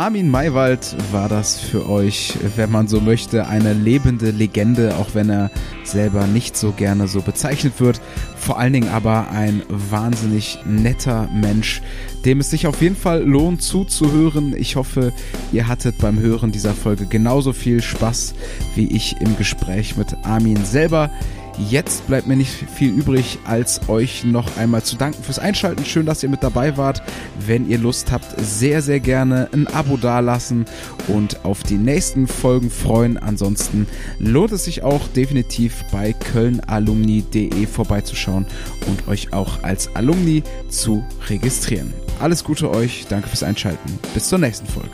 Armin 0.00 0.30
Maywald 0.30 0.96
war 1.12 1.28
das 1.28 1.60
für 1.60 1.86
euch, 1.86 2.32
wenn 2.56 2.70
man 2.70 2.88
so 2.88 3.02
möchte, 3.02 3.46
eine 3.48 3.74
lebende 3.74 4.30
Legende, 4.30 4.96
auch 4.96 5.08
wenn 5.12 5.28
er 5.28 5.50
selber 5.84 6.26
nicht 6.26 6.56
so 6.56 6.72
gerne 6.72 7.06
so 7.06 7.20
bezeichnet 7.20 7.80
wird. 7.80 8.00
Vor 8.34 8.58
allen 8.58 8.72
Dingen 8.72 8.88
aber 8.88 9.28
ein 9.28 9.62
wahnsinnig 9.68 10.58
netter 10.64 11.28
Mensch, 11.34 11.82
dem 12.24 12.40
es 12.40 12.48
sich 12.48 12.66
auf 12.66 12.80
jeden 12.80 12.96
Fall 12.96 13.24
lohnt 13.24 13.60
zuzuhören. 13.60 14.56
Ich 14.56 14.76
hoffe, 14.76 15.12
ihr 15.52 15.68
hattet 15.68 15.98
beim 15.98 16.18
Hören 16.18 16.50
dieser 16.50 16.72
Folge 16.72 17.04
genauso 17.04 17.52
viel 17.52 17.82
Spaß 17.82 18.32
wie 18.76 18.86
ich 18.86 19.20
im 19.20 19.36
Gespräch 19.36 19.98
mit 19.98 20.16
Armin 20.24 20.64
selber. 20.64 21.10
Jetzt 21.68 22.06
bleibt 22.06 22.26
mir 22.26 22.36
nicht 22.36 22.50
viel 22.50 22.90
übrig, 22.90 23.38
als 23.44 23.88
euch 23.88 24.24
noch 24.24 24.56
einmal 24.56 24.82
zu 24.82 24.96
danken 24.96 25.22
fürs 25.22 25.38
Einschalten. 25.38 25.84
Schön, 25.84 26.06
dass 26.06 26.22
ihr 26.22 26.28
mit 26.28 26.42
dabei 26.42 26.76
wart. 26.76 27.02
Wenn 27.46 27.68
ihr 27.68 27.78
Lust 27.78 28.10
habt, 28.10 28.40
sehr, 28.40 28.82
sehr 28.82 29.00
gerne 29.00 29.48
ein 29.52 29.66
Abo 29.66 29.96
dalassen 29.96 30.64
und 31.08 31.44
auf 31.44 31.62
die 31.62 31.76
nächsten 31.76 32.26
Folgen 32.26 32.70
freuen. 32.70 33.18
Ansonsten 33.18 33.86
lohnt 34.18 34.52
es 34.52 34.64
sich 34.64 34.82
auch 34.82 35.06
definitiv 35.08 35.84
bei 35.92 36.12
kölnalumni.de 36.12 37.66
vorbeizuschauen 37.66 38.46
und 38.86 39.08
euch 39.08 39.32
auch 39.32 39.62
als 39.62 39.94
Alumni 39.94 40.42
zu 40.68 41.04
registrieren. 41.28 41.92
Alles 42.20 42.44
Gute 42.44 42.70
euch, 42.70 43.06
danke 43.08 43.28
fürs 43.28 43.42
Einschalten. 43.42 43.98
Bis 44.14 44.28
zur 44.28 44.38
nächsten 44.38 44.66
Folge. 44.66 44.90